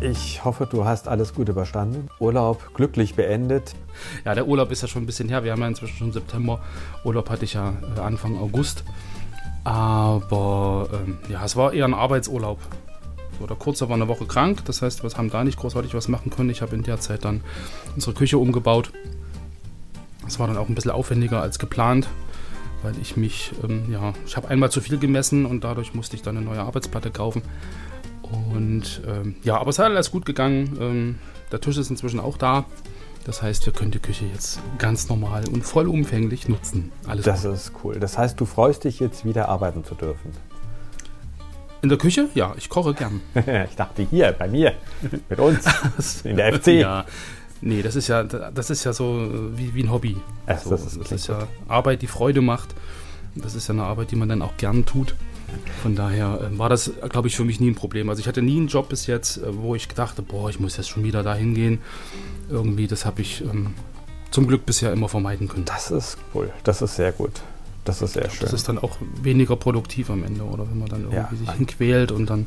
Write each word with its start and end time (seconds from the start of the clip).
Ich 0.00 0.42
hoffe, 0.46 0.66
du 0.66 0.86
hast 0.86 1.08
alles 1.08 1.34
gut 1.34 1.50
überstanden. 1.50 2.08
Urlaub 2.18 2.72
glücklich 2.72 3.16
beendet. 3.16 3.74
Ja, 4.24 4.34
der 4.34 4.48
Urlaub 4.48 4.70
ist 4.70 4.80
ja 4.80 4.88
schon 4.88 5.02
ein 5.02 5.06
bisschen 5.06 5.28
her. 5.28 5.44
Wir 5.44 5.52
haben 5.52 5.60
ja 5.60 5.68
inzwischen 5.68 5.98
schon 5.98 6.12
September. 6.12 6.60
Urlaub 7.04 7.28
hatte 7.28 7.44
ich 7.44 7.52
ja 7.52 7.74
äh, 7.96 8.00
Anfang 8.00 8.38
August. 8.38 8.82
Aber 9.62 10.88
ähm, 10.94 11.18
ja, 11.28 11.44
es 11.44 11.54
war 11.54 11.74
eher 11.74 11.84
ein 11.84 11.92
Arbeitsurlaub. 11.92 12.58
So, 13.38 13.46
der 13.46 13.56
Kurze 13.56 13.90
war 13.90 13.96
eine 13.96 14.08
Woche 14.08 14.24
krank. 14.24 14.64
Das 14.64 14.80
heißt, 14.80 15.02
wir 15.02 15.10
haben 15.10 15.30
da 15.30 15.44
nicht 15.44 15.58
großartig 15.58 15.92
was 15.92 16.08
machen 16.08 16.30
können. 16.30 16.48
Ich 16.48 16.62
habe 16.62 16.74
in 16.74 16.82
der 16.82 16.98
Zeit 16.98 17.26
dann 17.26 17.42
unsere 17.94 18.14
Küche 18.14 18.38
umgebaut. 18.38 18.92
Das 20.24 20.38
war 20.38 20.46
dann 20.46 20.56
auch 20.56 20.70
ein 20.70 20.74
bisschen 20.74 20.92
aufwendiger 20.92 21.42
als 21.42 21.58
geplant 21.58 22.08
weil 22.82 22.94
ich 23.00 23.16
mich, 23.16 23.52
ähm, 23.62 23.92
ja, 23.92 24.14
ich 24.26 24.36
habe 24.36 24.48
einmal 24.48 24.70
zu 24.70 24.80
viel 24.80 24.98
gemessen 24.98 25.44
und 25.44 25.64
dadurch 25.64 25.94
musste 25.94 26.16
ich 26.16 26.22
dann 26.22 26.36
eine 26.36 26.46
neue 26.46 26.60
Arbeitsplatte 26.60 27.10
kaufen. 27.10 27.42
Und 28.52 29.02
ähm, 29.06 29.36
ja, 29.42 29.58
aber 29.58 29.70
es 29.70 29.78
hat 29.78 29.86
alles 29.86 30.10
gut 30.10 30.24
gegangen. 30.24 30.78
Ähm, 30.80 31.18
der 31.52 31.60
Tisch 31.60 31.76
ist 31.76 31.90
inzwischen 31.90 32.20
auch 32.20 32.36
da. 32.36 32.64
Das 33.24 33.42
heißt, 33.42 33.66
wir 33.66 33.72
können 33.72 33.90
die 33.90 33.98
Küche 33.98 34.24
jetzt 34.32 34.60
ganz 34.78 35.08
normal 35.08 35.44
und 35.48 35.62
vollumfänglich 35.62 36.48
nutzen. 36.48 36.90
Alles 37.06 37.24
das 37.24 37.42
gut. 37.42 37.52
ist 37.52 37.72
cool. 37.84 38.00
Das 38.00 38.16
heißt, 38.16 38.40
du 38.40 38.46
freust 38.46 38.84
dich 38.84 38.98
jetzt 38.98 39.24
wieder 39.24 39.48
arbeiten 39.48 39.84
zu 39.84 39.94
dürfen. 39.94 40.32
In 41.82 41.88
der 41.88 41.98
Küche? 41.98 42.28
Ja, 42.34 42.54
ich 42.56 42.68
koche 42.68 42.94
gern. 42.94 43.20
ich 43.34 43.76
dachte 43.76 44.02
hier, 44.02 44.32
bei 44.32 44.48
mir, 44.48 44.74
mit 45.28 45.38
uns, 45.38 45.66
in 46.24 46.36
der 46.36 46.54
FC. 46.54 46.68
Ja, 46.68 47.04
nee, 47.60 47.82
das 47.82 47.96
ist 47.96 48.08
ja, 48.08 48.22
das 48.22 48.70
ist 48.70 48.84
ja 48.84 48.92
so 48.92 49.28
wie, 49.54 49.74
wie 49.74 49.82
ein 49.82 49.90
Hobby. 49.90 50.16
Ach, 50.46 50.58
so, 50.58 50.70
das, 50.70 50.86
ist, 50.86 51.00
das 51.00 51.12
ist 51.12 51.26
ja 51.28 51.46
Arbeit, 51.68 52.02
die 52.02 52.06
Freude 52.06 52.40
macht. 52.40 52.74
Das 53.34 53.54
ist 53.54 53.68
ja 53.68 53.74
eine 53.74 53.84
Arbeit, 53.84 54.10
die 54.10 54.16
man 54.16 54.28
dann 54.28 54.42
auch 54.42 54.56
gern 54.56 54.84
tut. 54.84 55.14
Von 55.82 55.94
daher 55.94 56.40
äh, 56.40 56.58
war 56.58 56.68
das, 56.68 56.90
glaube 57.08 57.28
ich, 57.28 57.36
für 57.36 57.44
mich 57.44 57.60
nie 57.60 57.70
ein 57.70 57.74
Problem. 57.74 58.08
Also 58.08 58.20
ich 58.20 58.28
hatte 58.28 58.42
nie 58.42 58.56
einen 58.56 58.68
Job 58.68 58.88
bis 58.88 59.06
jetzt, 59.06 59.38
äh, 59.38 59.56
wo 59.56 59.74
ich 59.74 59.88
dachte, 59.88 60.22
boah, 60.22 60.50
ich 60.50 60.60
muss 60.60 60.76
jetzt 60.76 60.88
schon 60.88 61.04
wieder 61.04 61.22
dahin 61.22 61.54
gehen. 61.54 61.78
Irgendwie, 62.48 62.86
das 62.86 63.06
habe 63.06 63.22
ich 63.22 63.42
ähm, 63.42 63.74
zum 64.30 64.46
Glück 64.46 64.66
bisher 64.66 64.92
immer 64.92 65.08
vermeiden 65.08 65.48
können. 65.48 65.64
Das 65.64 65.90
ist 65.90 66.18
cool. 66.34 66.50
Das 66.64 66.82
ist 66.82 66.96
sehr 66.96 67.12
gut. 67.12 67.42
Das 67.84 68.02
ist 68.02 68.12
sehr 68.12 68.22
glaub, 68.22 68.34
schön. 68.34 68.40
Das 68.42 68.52
ist 68.52 68.68
dann 68.68 68.78
auch 68.78 68.96
weniger 69.22 69.56
produktiv 69.56 70.10
am 70.10 70.22
Ende, 70.22 70.44
oder 70.44 70.68
wenn 70.68 70.78
man 70.78 70.88
dann 70.88 71.02
irgendwie 71.02 71.16
ja. 71.16 71.28
sich 71.30 71.50
hinquält 71.52 72.12
und 72.12 72.28
dann 72.28 72.46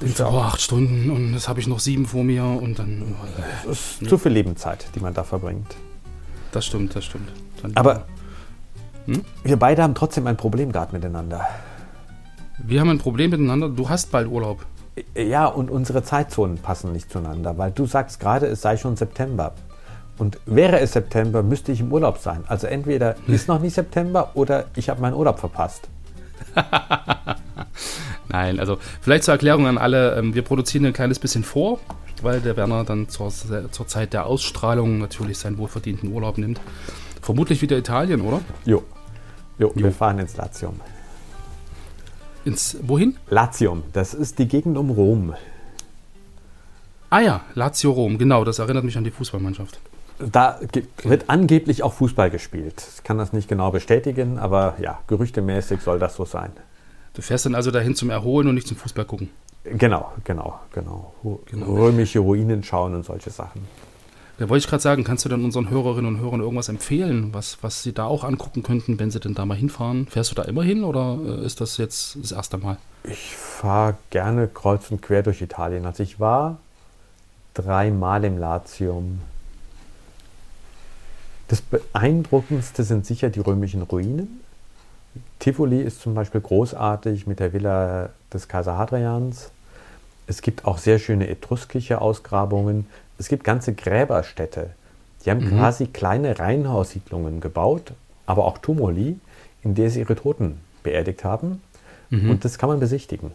sind 0.00 0.20
oh, 0.20 0.38
acht 0.38 0.60
Stunden 0.60 1.10
und 1.10 1.32
jetzt 1.34 1.48
habe 1.48 1.60
ich 1.60 1.66
noch 1.66 1.80
sieben 1.80 2.06
vor 2.06 2.24
mir 2.24 2.44
und 2.44 2.78
dann. 2.78 3.02
Oh, 3.02 3.26
das 3.66 3.78
ist 3.78 4.02
nee. 4.02 4.08
zu 4.08 4.18
viel 4.18 4.32
Lebenszeit, 4.32 4.86
die 4.94 5.00
man 5.00 5.14
da 5.14 5.24
verbringt. 5.24 5.76
Das 6.52 6.66
stimmt, 6.66 6.94
das 6.94 7.04
stimmt. 7.04 7.28
Dann 7.62 7.76
Aber 7.76 8.06
hm? 9.06 9.22
wir 9.44 9.56
beide 9.56 9.82
haben 9.82 9.94
trotzdem 9.94 10.26
ein 10.26 10.36
Problem 10.36 10.72
gerade 10.72 10.94
miteinander. 10.94 11.46
Wir 12.58 12.80
haben 12.80 12.90
ein 12.90 12.98
Problem 12.98 13.30
miteinander. 13.30 13.68
Du 13.68 13.88
hast 13.88 14.10
bald 14.10 14.28
Urlaub. 14.28 14.64
Ja, 15.16 15.46
und 15.46 15.70
unsere 15.70 16.02
Zeitzonen 16.02 16.58
passen 16.58 16.92
nicht 16.92 17.10
zueinander, 17.10 17.56
weil 17.56 17.70
du 17.70 17.86
sagst 17.86 18.20
gerade, 18.20 18.46
es 18.46 18.60
sei 18.60 18.76
schon 18.76 18.96
September. 18.96 19.54
Und 20.18 20.38
wäre 20.44 20.78
es 20.80 20.92
September, 20.92 21.42
müsste 21.42 21.72
ich 21.72 21.80
im 21.80 21.90
Urlaub 21.90 22.18
sein. 22.18 22.44
Also 22.46 22.66
entweder 22.66 23.16
ist 23.26 23.48
noch 23.48 23.60
nicht 23.60 23.74
September 23.74 24.32
oder 24.34 24.66
ich 24.76 24.90
habe 24.90 25.00
meinen 25.00 25.14
Urlaub 25.14 25.38
verpasst. 25.40 25.88
Nein, 28.28 28.60
also 28.60 28.78
vielleicht 29.00 29.24
zur 29.24 29.32
Erklärung 29.32 29.66
an 29.66 29.78
alle, 29.78 30.16
ähm, 30.16 30.34
wir 30.34 30.42
produzieren 30.42 30.84
ein 30.86 30.92
kleines 30.92 31.18
bisschen 31.18 31.44
vor, 31.44 31.80
weil 32.20 32.40
der 32.40 32.56
Werner 32.56 32.84
dann 32.84 33.08
zur, 33.08 33.30
zur 33.30 33.86
Zeit 33.86 34.12
der 34.12 34.26
Ausstrahlung 34.26 34.98
natürlich 34.98 35.38
seinen 35.38 35.58
wohlverdienten 35.58 36.12
Urlaub 36.12 36.36
nimmt. 36.38 36.60
Vermutlich 37.22 37.62
wieder 37.62 37.76
Italien, 37.78 38.20
oder? 38.20 38.40
Jo. 38.64 38.82
Jo, 39.58 39.72
jo. 39.74 39.84
wir 39.84 39.92
fahren 39.92 40.18
ins 40.18 40.36
Latium. 40.36 40.80
Ins, 42.44 42.76
wohin? 42.82 43.16
Latium, 43.28 43.84
das 43.92 44.14
ist 44.14 44.38
die 44.38 44.48
Gegend 44.48 44.76
um 44.76 44.90
Rom. 44.90 45.34
Ah 47.10 47.20
ja, 47.20 47.42
Lazio 47.54 47.92
Rom, 47.92 48.18
genau, 48.18 48.42
das 48.44 48.58
erinnert 48.58 48.84
mich 48.84 48.96
an 48.96 49.04
die 49.04 49.10
Fußballmannschaft. 49.10 49.78
Da 50.18 50.58
wird 51.02 51.24
angeblich 51.28 51.82
auch 51.82 51.92
Fußball 51.92 52.30
gespielt. 52.30 52.82
Ich 52.96 53.02
kann 53.02 53.18
das 53.18 53.32
nicht 53.32 53.48
genau 53.48 53.70
bestätigen, 53.70 54.38
aber 54.38 54.76
ja, 54.80 55.00
gerüchtemäßig 55.06 55.80
soll 55.80 55.98
das 55.98 56.16
so 56.16 56.24
sein. 56.24 56.52
Du 57.14 57.22
fährst 57.22 57.46
dann 57.46 57.54
also 57.54 57.70
dahin 57.70 57.94
zum 57.94 58.10
Erholen 58.10 58.48
und 58.48 58.54
nicht 58.54 58.66
zum 58.66 58.76
Fußball 58.76 59.04
gucken? 59.04 59.30
Genau, 59.64 60.12
genau, 60.24 60.60
genau. 60.72 61.14
genau. 61.46 61.66
Römische 61.66 62.20
Ruinen 62.20 62.62
schauen 62.62 62.94
und 62.94 63.04
solche 63.04 63.30
Sachen. 63.30 63.62
Da 64.38 64.48
wollte 64.48 64.64
ich 64.64 64.68
gerade 64.68 64.82
sagen, 64.82 65.04
kannst 65.04 65.24
du 65.24 65.28
dann 65.28 65.44
unseren 65.44 65.70
Hörerinnen 65.70 66.16
und 66.16 66.20
Hörern 66.20 66.40
irgendwas 66.40 66.68
empfehlen, 66.68 67.32
was, 67.32 67.58
was 67.62 67.82
sie 67.82 67.92
da 67.92 68.06
auch 68.06 68.24
angucken 68.24 68.62
könnten, 68.62 68.98
wenn 68.98 69.10
sie 69.10 69.20
denn 69.20 69.34
da 69.34 69.44
mal 69.44 69.56
hinfahren? 69.56 70.06
Fährst 70.06 70.30
du 70.30 70.34
da 70.34 70.42
immer 70.42 70.62
hin 70.62 70.84
oder 70.84 71.18
äh, 71.24 71.44
ist 71.44 71.60
das 71.60 71.76
jetzt 71.76 72.16
das 72.20 72.32
erste 72.32 72.58
Mal? 72.58 72.78
Ich 73.04 73.36
fahre 73.36 73.96
gerne 74.10 74.48
kreuz 74.48 74.90
und 74.90 75.02
quer 75.02 75.22
durch 75.22 75.42
Italien. 75.42 75.84
Also 75.84 76.02
ich 76.02 76.18
war 76.18 76.58
dreimal 77.54 78.24
im 78.24 78.38
Latium. 78.38 79.20
Das 81.48 81.60
beeindruckendste 81.60 82.84
sind 82.84 83.04
sicher 83.04 83.28
die 83.28 83.40
römischen 83.40 83.82
Ruinen. 83.82 84.40
Tivoli 85.38 85.82
ist 85.82 86.00
zum 86.00 86.14
Beispiel 86.14 86.40
großartig 86.40 87.26
mit 87.26 87.40
der 87.40 87.52
Villa 87.52 88.08
des 88.32 88.48
Kaiser 88.48 88.78
Hadrians. 88.78 89.50
Es 90.26 90.40
gibt 90.40 90.64
auch 90.64 90.78
sehr 90.78 90.98
schöne 90.98 91.28
etruskische 91.28 92.00
Ausgrabungen. 92.00 92.86
Es 93.18 93.28
gibt 93.28 93.44
ganze 93.44 93.74
Gräberstädte. 93.74 94.70
Die 95.24 95.30
haben 95.30 95.44
mhm. 95.44 95.50
quasi 95.50 95.86
kleine 95.86 96.38
Reihenhaussiedlungen 96.38 97.40
gebaut, 97.40 97.92
aber 98.26 98.44
auch 98.46 98.58
Tumuli, 98.58 99.18
in 99.62 99.74
der 99.74 99.90
sie 99.90 100.00
ihre 100.00 100.16
Toten 100.16 100.60
beerdigt 100.82 101.24
haben. 101.24 101.62
Mhm. 102.10 102.30
Und 102.30 102.44
das 102.44 102.58
kann 102.58 102.68
man 102.68 102.80
besichtigen. 102.80 103.32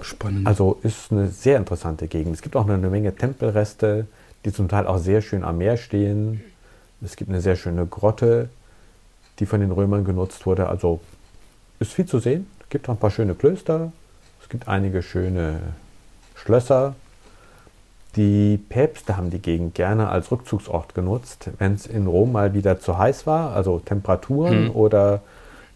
Spannend. 0.00 0.46
Also 0.46 0.78
ist 0.82 1.12
eine 1.12 1.28
sehr 1.28 1.58
interessante 1.58 2.08
Gegend. 2.08 2.34
Es 2.34 2.42
gibt 2.42 2.56
auch 2.56 2.68
eine 2.68 2.78
Menge 2.88 3.14
Tempelreste, 3.14 4.06
die 4.44 4.52
zum 4.52 4.68
Teil 4.68 4.86
auch 4.86 4.98
sehr 4.98 5.20
schön 5.20 5.44
am 5.44 5.58
Meer 5.58 5.76
stehen. 5.76 6.42
Es 7.02 7.16
gibt 7.16 7.30
eine 7.30 7.40
sehr 7.40 7.56
schöne 7.56 7.86
Grotte, 7.86 8.48
die 9.38 9.46
von 9.46 9.60
den 9.60 9.70
Römern 9.70 10.04
genutzt 10.04 10.46
wurde. 10.46 10.68
Also 10.68 11.00
ist 11.78 11.92
viel 11.92 12.06
zu 12.06 12.18
sehen. 12.18 12.46
Es 12.60 12.68
gibt 12.70 12.88
auch 12.88 12.94
ein 12.94 12.98
paar 12.98 13.10
schöne 13.10 13.34
Klöster. 13.34 13.92
Es 14.42 14.48
gibt 14.48 14.68
einige 14.68 15.02
schöne 15.02 15.60
Schlösser. 16.34 16.94
Die 18.16 18.58
Päpste 18.58 19.16
haben 19.16 19.30
die 19.30 19.38
Gegend 19.38 19.74
gerne 19.74 20.08
als 20.08 20.32
Rückzugsort 20.32 20.94
genutzt, 20.94 21.50
wenn 21.58 21.74
es 21.74 21.86
in 21.86 22.06
Rom 22.06 22.32
mal 22.32 22.54
wieder 22.54 22.80
zu 22.80 22.98
heiß 22.98 23.26
war, 23.26 23.54
also 23.54 23.78
Temperaturen 23.78 24.66
hm. 24.66 24.76
oder 24.76 25.20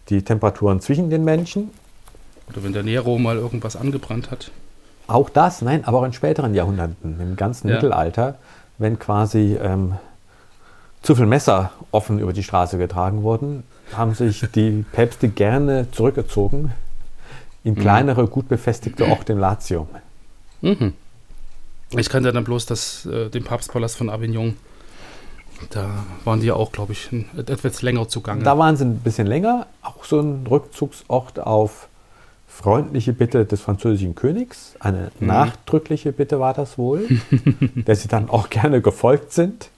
die 0.09 0.21
Temperaturen 0.21 0.81
zwischen 0.81 1.09
den 1.09 1.23
Menschen. 1.23 1.71
Oder 2.49 2.63
wenn 2.63 2.73
der 2.73 2.83
Nero 2.83 3.17
mal 3.17 3.37
irgendwas 3.37 3.75
angebrannt 3.75 4.31
hat. 4.31 4.51
Auch 5.07 5.29
das, 5.29 5.61
nein, 5.61 5.85
aber 5.85 5.99
auch 5.99 6.03
in 6.03 6.13
späteren 6.13 6.53
Jahrhunderten, 6.53 7.19
im 7.19 7.35
ganzen 7.35 7.69
ja. 7.69 7.75
Mittelalter, 7.75 8.35
wenn 8.77 8.99
quasi 8.99 9.57
ähm, 9.61 9.93
zu 11.01 11.15
viel 11.15 11.27
Messer 11.27 11.71
offen 11.91 12.19
über 12.19 12.33
die 12.33 12.43
Straße 12.43 12.77
getragen 12.77 13.23
wurden, 13.23 13.63
haben 13.93 14.13
sich 14.13 14.45
die 14.53 14.83
Päpste 14.91 15.29
gerne 15.29 15.89
zurückgezogen 15.91 16.71
in 17.63 17.75
hm. 17.75 17.81
kleinere, 17.81 18.27
gut 18.27 18.49
befestigte 18.49 19.07
Orte 19.07 19.33
im 19.33 19.39
Latium. 19.39 19.87
Mhm. 20.61 20.93
Ich 21.91 22.09
kannte 22.09 22.31
dann 22.31 22.43
bloß 22.43 22.65
das, 22.65 23.05
äh, 23.05 23.29
den 23.29 23.43
Papstpalast 23.43 23.97
von 23.97 24.09
Avignon. 24.09 24.55
Da 25.69 26.05
waren 26.25 26.41
die 26.41 26.47
ja 26.47 26.55
auch, 26.55 26.71
glaube 26.71 26.91
ich, 26.91 27.09
etwas 27.37 27.81
länger 27.81 28.07
zugange. 28.09 28.43
Da 28.43 28.57
waren 28.57 28.75
sie 28.75 28.85
ein 28.85 28.99
bisschen 28.99 29.27
länger. 29.27 29.67
Auch 29.81 30.03
so 30.03 30.19
ein 30.19 30.45
Rückzugsort 30.47 31.39
auf 31.39 31.87
freundliche 32.47 33.13
Bitte 33.13 33.45
des 33.45 33.61
französischen 33.61 34.15
Königs. 34.15 34.75
Eine 34.79 35.11
mhm. 35.19 35.27
nachdrückliche 35.27 36.11
Bitte 36.11 36.39
war 36.39 36.53
das 36.53 36.77
wohl, 36.77 37.07
der 37.75 37.95
sie 37.95 38.07
dann 38.07 38.29
auch 38.29 38.49
gerne 38.49 38.81
gefolgt 38.81 39.33
sind. 39.33 39.69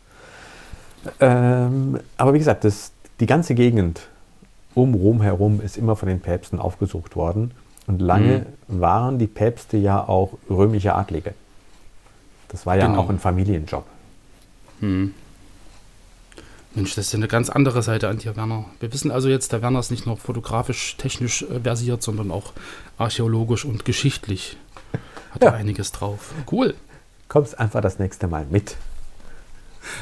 Ähm, 1.20 2.00
aber 2.18 2.34
wie 2.34 2.40
gesagt, 2.40 2.64
das, 2.64 2.92
die 3.20 3.26
ganze 3.26 3.56
Gegend 3.56 4.02
um 4.74 4.94
Rom 4.94 5.22
herum 5.22 5.62
ist 5.62 5.78
immer 5.78 5.96
von 5.96 6.08
den 6.08 6.20
Päpsten 6.20 6.60
aufgesucht 6.60 7.16
worden. 7.16 7.52
Und 7.88 8.02
lange 8.02 8.46
mhm. 8.68 8.82
waren 8.82 9.18
die 9.18 9.28
Päpste 9.28 9.78
ja 9.78 10.08
auch 10.08 10.34
römische 10.50 10.94
Adlige. 10.94 11.34
Das 12.50 12.66
war 12.66 12.78
ja 12.78 12.88
genau. 12.88 13.02
auch 13.02 13.10
ein 13.10 13.20
Familienjob. 13.20 13.86
Hm. 14.80 15.14
Mensch, 16.76 16.96
das 16.96 17.08
ist 17.08 17.14
ja 17.14 17.18
eine 17.18 17.28
ganz 17.28 17.50
andere 17.50 17.82
Seite 17.82 18.08
an 18.08 18.20
dir, 18.20 18.36
Werner. 18.36 18.66
Wir 18.80 18.94
wissen 18.94 19.10
also 19.10 19.30
jetzt, 19.30 19.52
der 19.52 19.62
Werner 19.62 19.80
ist 19.80 19.90
nicht 19.90 20.06
nur 20.06 20.16
fotografisch, 20.16 20.96
technisch 20.98 21.42
äh, 21.42 21.60
versiert, 21.60 22.04
sondern 22.04 22.32
auch 22.32 22.54
archäologisch 22.98 23.66
und 23.66 23.84
geschichtlich. 23.84 24.58
Hat 25.32 25.44
ja. 25.44 25.50
er 25.50 25.56
einiges 25.56 25.92
drauf. 25.92 26.34
Cool. 26.52 26.76
Kommst 27.28 27.60
einfach 27.60 27.82
das 27.82 28.00
nächste 28.00 28.28
Mal 28.28 28.46
mit. 28.50 28.78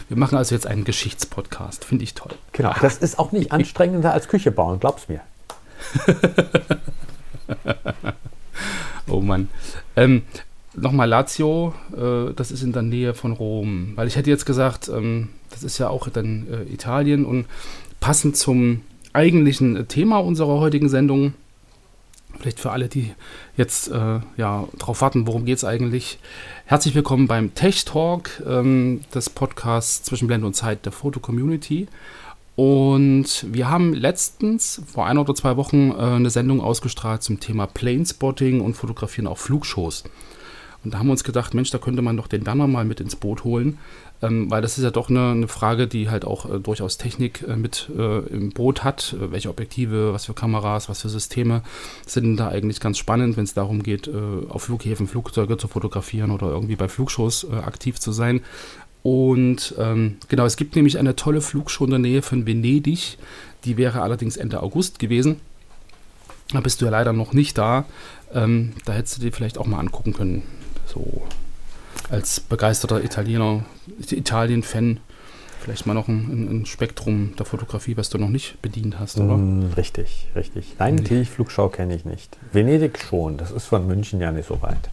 Wir 0.10 0.18
machen 0.18 0.38
also 0.38 0.54
jetzt 0.54 0.68
einen 0.68 0.84
Geschichtspodcast. 0.84 1.86
Finde 1.86 2.04
ich 2.04 2.14
toll. 2.14 2.34
Genau. 2.52 2.74
Das 2.82 2.98
ist 2.98 3.20
auch 3.20 3.32
nicht 3.32 3.52
anstrengender 3.52 4.12
als 4.14 4.28
Küche 4.28 4.52
bauen, 4.52 4.80
glaub's 4.80 5.08
mir. 5.08 5.22
oh 9.08 9.22
Mann. 9.22 9.50
Ähm, 9.96 10.24
Nochmal 10.78 11.08
Lazio, 11.08 11.74
äh, 11.96 12.34
das 12.34 12.52
ist 12.52 12.62
in 12.62 12.74
der 12.74 12.82
Nähe 12.82 13.14
von 13.14 13.32
Rom. 13.32 13.94
Weil 13.96 14.08
ich 14.08 14.16
hätte 14.16 14.30
jetzt 14.30 14.46
gesagt, 14.46 14.90
ähm, 14.90 15.30
das 15.50 15.64
ist 15.64 15.78
ja 15.78 15.90
auch 15.90 16.10
dann 16.10 16.48
äh, 16.52 16.74
Italien 16.74 17.26
und 17.26 17.46
passend 18.00 18.36
zum 18.36 18.82
eigentlichen 19.14 19.88
Thema 19.88 20.18
unserer 20.18 20.60
heutigen 20.60 20.90
Sendung, 20.90 21.34
vielleicht 22.38 22.60
für 22.60 22.72
alle, 22.72 22.90
die 22.90 23.14
jetzt 23.56 23.90
äh, 23.90 24.20
ja 24.36 24.68
drauf 24.78 25.02
warten, 25.02 25.28
worum 25.28 25.46
geht 25.46 25.58
es 25.58 25.64
eigentlich. 25.64 26.20
Herzlich 26.66 26.94
willkommen 26.94 27.28
beim 27.28 27.56
Tech 27.56 27.86
Talk 27.86 28.30
ähm, 28.46 29.02
des 29.14 29.30
Podcasts 29.30 30.04
zwischen 30.04 30.28
Blende 30.28 30.46
und 30.46 30.56
Zeit 30.56 30.86
der 30.86 30.92
Foto 30.92 31.22
Community. 31.22 31.88
Und 32.58 33.46
wir 33.50 33.70
haben 33.70 33.94
letztens, 33.94 34.82
vor 34.86 35.06
ein 35.06 35.18
oder 35.18 35.36
zwei 35.36 35.56
Wochen, 35.56 35.92
äh, 35.92 36.02
eine 36.02 36.30
Sendung 36.30 36.60
ausgestrahlt 36.60 37.24
zum 37.24 37.40
Thema 37.40 37.66
Planespotting 37.66 38.60
und 38.60 38.76
Fotografieren 38.76 39.28
auf 39.28 39.40
Flugshows. 39.40 40.04
Und 40.86 40.94
da 40.94 41.00
haben 41.00 41.08
wir 41.08 41.12
uns 41.12 41.24
gedacht, 41.24 41.56
Mensch, 41.56 41.72
da 41.72 41.80
könnte 41.80 42.04
man 42.04 42.16
doch 42.16 42.28
den 42.28 42.46
Werner 42.46 42.68
mal 42.68 42.86
mit 42.86 43.00
ins 43.00 43.16
Boot 43.16 43.44
holen, 43.44 43.80
ähm, 44.22 44.50
weil 44.52 44.62
das 44.62 44.78
ist 44.78 44.84
ja 44.84 44.92
doch 44.92 45.10
eine, 45.10 45.32
eine 45.32 45.48
Frage, 45.48 45.88
die 45.88 46.10
halt 46.10 46.26
auch 46.26 46.50
äh, 46.50 46.60
durchaus 46.60 46.98
Technik 46.98 47.44
äh, 47.48 47.56
mit 47.56 47.90
äh, 47.98 48.20
im 48.20 48.52
Boot 48.52 48.84
hat. 48.84 49.16
Äh, 49.20 49.32
welche 49.32 49.50
Objektive, 49.50 50.14
was 50.14 50.26
für 50.26 50.36
Kameras, 50.36 50.88
was 50.88 51.02
für 51.02 51.10
Systeme 51.10 51.64
sind 52.06 52.38
da 52.38 52.50
eigentlich 52.50 52.80
ganz 52.80 53.00
spannend, 53.00 53.36
wenn 53.36 53.46
es 53.46 53.56
darum 53.56 53.82
geht, 53.82 54.08
äh, 54.08 54.12
auf 54.48 54.64
Flughäfen 54.64 55.08
Flugzeuge 55.08 55.58
zu 55.58 55.68
fotografieren 55.68 56.30
oder 56.30 56.48
irgendwie 56.48 56.76
bei 56.76 56.88
Flugshows 56.88 57.46
äh, 57.46 57.56
aktiv 57.56 58.00
zu 58.00 58.12
sein. 58.12 58.42
Und 59.02 59.76
ähm, 59.80 60.18
genau, 60.30 60.46
es 60.46 60.56
gibt 60.56 60.76
nämlich 60.76 61.00
eine 61.00 61.16
tolle 61.16 61.42
Flugshow 61.42 61.86
in 61.86 61.92
der 61.92 62.00
Nähe 62.00 62.22
von 62.22 62.46
Venedig. 62.46 63.18
Die 63.64 63.78
wäre 63.78 64.02
allerdings 64.02 64.38
Ende 64.38 64.62
August 64.62 65.00
gewesen. 65.00 65.42
Da 66.52 66.62
bist 66.62 66.80
du 66.82 66.86
ja 66.86 66.92
leider 66.92 67.14
noch 67.14 67.34
nicht 67.34 67.58
da. 67.58 67.86
Ähm, 68.34 68.74
da 68.86 68.94
hättest 68.94 69.18
du 69.18 69.22
dir 69.22 69.32
vielleicht 69.32 69.58
auch 69.58 69.66
mal 69.66 69.80
angucken 69.80 70.14
können. 70.14 70.44
So 70.96 71.22
als 72.10 72.40
begeisterter 72.40 73.04
Italiener, 73.04 73.66
Italien-Fan, 74.10 75.00
vielleicht 75.60 75.86
mal 75.86 75.94
noch 75.94 76.08
ein, 76.08 76.62
ein, 76.62 76.66
Spektrum 76.66 77.36
der 77.38 77.46
Fotografie, 77.46 77.98
was 77.98 78.10
du 78.10 78.18
noch 78.18 78.30
nicht 78.30 78.62
bedient 78.62 79.00
hast, 79.00 79.18
oder? 79.18 79.38
Mm, 79.38 79.74
richtig, 79.76 80.28
richtig. 80.36 80.76
Nein, 80.78 80.98
die 80.98 81.26
Flugschau 81.26 81.70
kenne 81.70 81.96
ich 81.96 82.06
nicht. 82.06 82.38
Venedig 82.52 83.00
schon, 83.00 83.38
das 83.38 83.52
ist 83.52 83.66
von 83.66 83.88
München 83.88 84.22
ja 84.22 84.32
nicht 84.32 84.48
so 84.48 84.62
weit. 84.62 84.90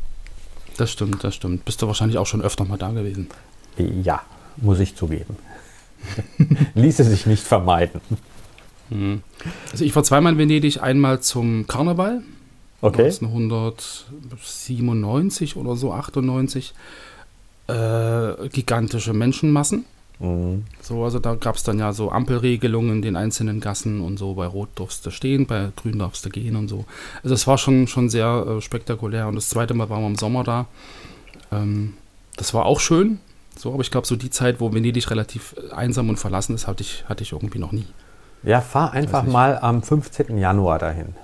Das 0.79 0.91
stimmt, 0.91 1.23
das 1.23 1.35
stimmt. 1.35 1.65
Bist 1.65 1.83
du 1.83 1.87
wahrscheinlich 1.87 2.17
auch 2.19 2.27
schon 2.27 2.41
öfter 2.41 2.65
mal 2.65 2.79
da 2.79 2.91
gewesen. 2.91 3.29
Ja, 3.77 4.23
muss 4.57 4.81
ich 4.81 4.97
zugeben. 4.97 5.37
Ließe 6.75 7.05
sich 7.05 7.27
nicht 7.27 7.43
vermeiden. 7.43 8.01
Mhm. 8.89 9.23
Also 9.71 9.85
ich 9.85 9.95
war 9.95 10.03
zweimal 10.03 10.33
in 10.33 10.39
Venedig, 10.39 10.83
einmal 10.83 11.21
zum 11.21 11.67
Karneval. 11.67 12.23
Okay. 12.82 13.06
1997 13.06 15.56
oder 15.56 15.75
so, 15.76 15.93
98. 15.93 16.75
Äh, 17.69 18.49
gigantische 18.49 19.14
Menschenmassen. 19.14 19.84
Mhm. 20.19 20.64
So, 20.81 21.05
also 21.05 21.20
da 21.20 21.37
gab 21.37 21.55
es 21.56 21.62
dann 21.62 21.79
ja 21.79 21.93
so 21.93 22.11
Ampelregelungen 22.11 22.96
in 22.96 23.02
den 23.02 23.14
einzelnen 23.17 23.61
Gassen 23.61 24.00
und 24.00 24.19
so. 24.19 24.34
Bei 24.34 24.46
Rot 24.46 24.70
durfst 24.75 25.06
du 25.06 25.11
stehen, 25.11 25.46
bei 25.46 25.70
Grün 25.76 26.00
darfst 26.00 26.26
du 26.26 26.31
gehen 26.31 26.56
und 26.56 26.67
so. 26.69 26.84
Also 27.23 27.34
es 27.34 27.46
war 27.46 27.56
schon, 27.56 27.87
schon 27.87 28.11
sehr 28.11 28.44
äh, 28.49 28.61
spektakulär. 28.61 29.29
Und 29.29 29.37
das 29.37 29.49
zweite 29.49 29.75
Mal 29.75 29.88
waren 29.88 30.02
wir 30.02 30.08
im 30.08 30.17
Sommer 30.17 30.43
da. 30.44 30.67
Ähm, 31.52 31.94
das 32.37 32.52
war 32.52 32.67
auch 32.67 32.81
schön. 32.81 33.20
So, 33.56 33.73
aber 33.73 33.82
ich 33.82 33.90
glaube, 33.90 34.06
so 34.06 34.17
die 34.17 34.31
Zeit, 34.31 34.61
wo 34.61 34.73
Venedig 34.73 35.11
relativ 35.11 35.55
einsam 35.73 36.08
und 36.08 36.19
verlassen 36.19 36.55
ist, 36.55 36.67
hatte 36.67 36.82
ich, 36.82 37.05
hatte 37.08 37.23
ich 37.23 37.32
irgendwie 37.32 37.58
noch 37.58 37.73
nie. 37.73 37.87
Ja, 38.43 38.61
fahr 38.61 38.93
einfach 38.93 39.25
mal 39.25 39.58
am 39.58 39.82
15. 39.82 40.37
Januar 40.37 40.79
dahin. 40.79 41.14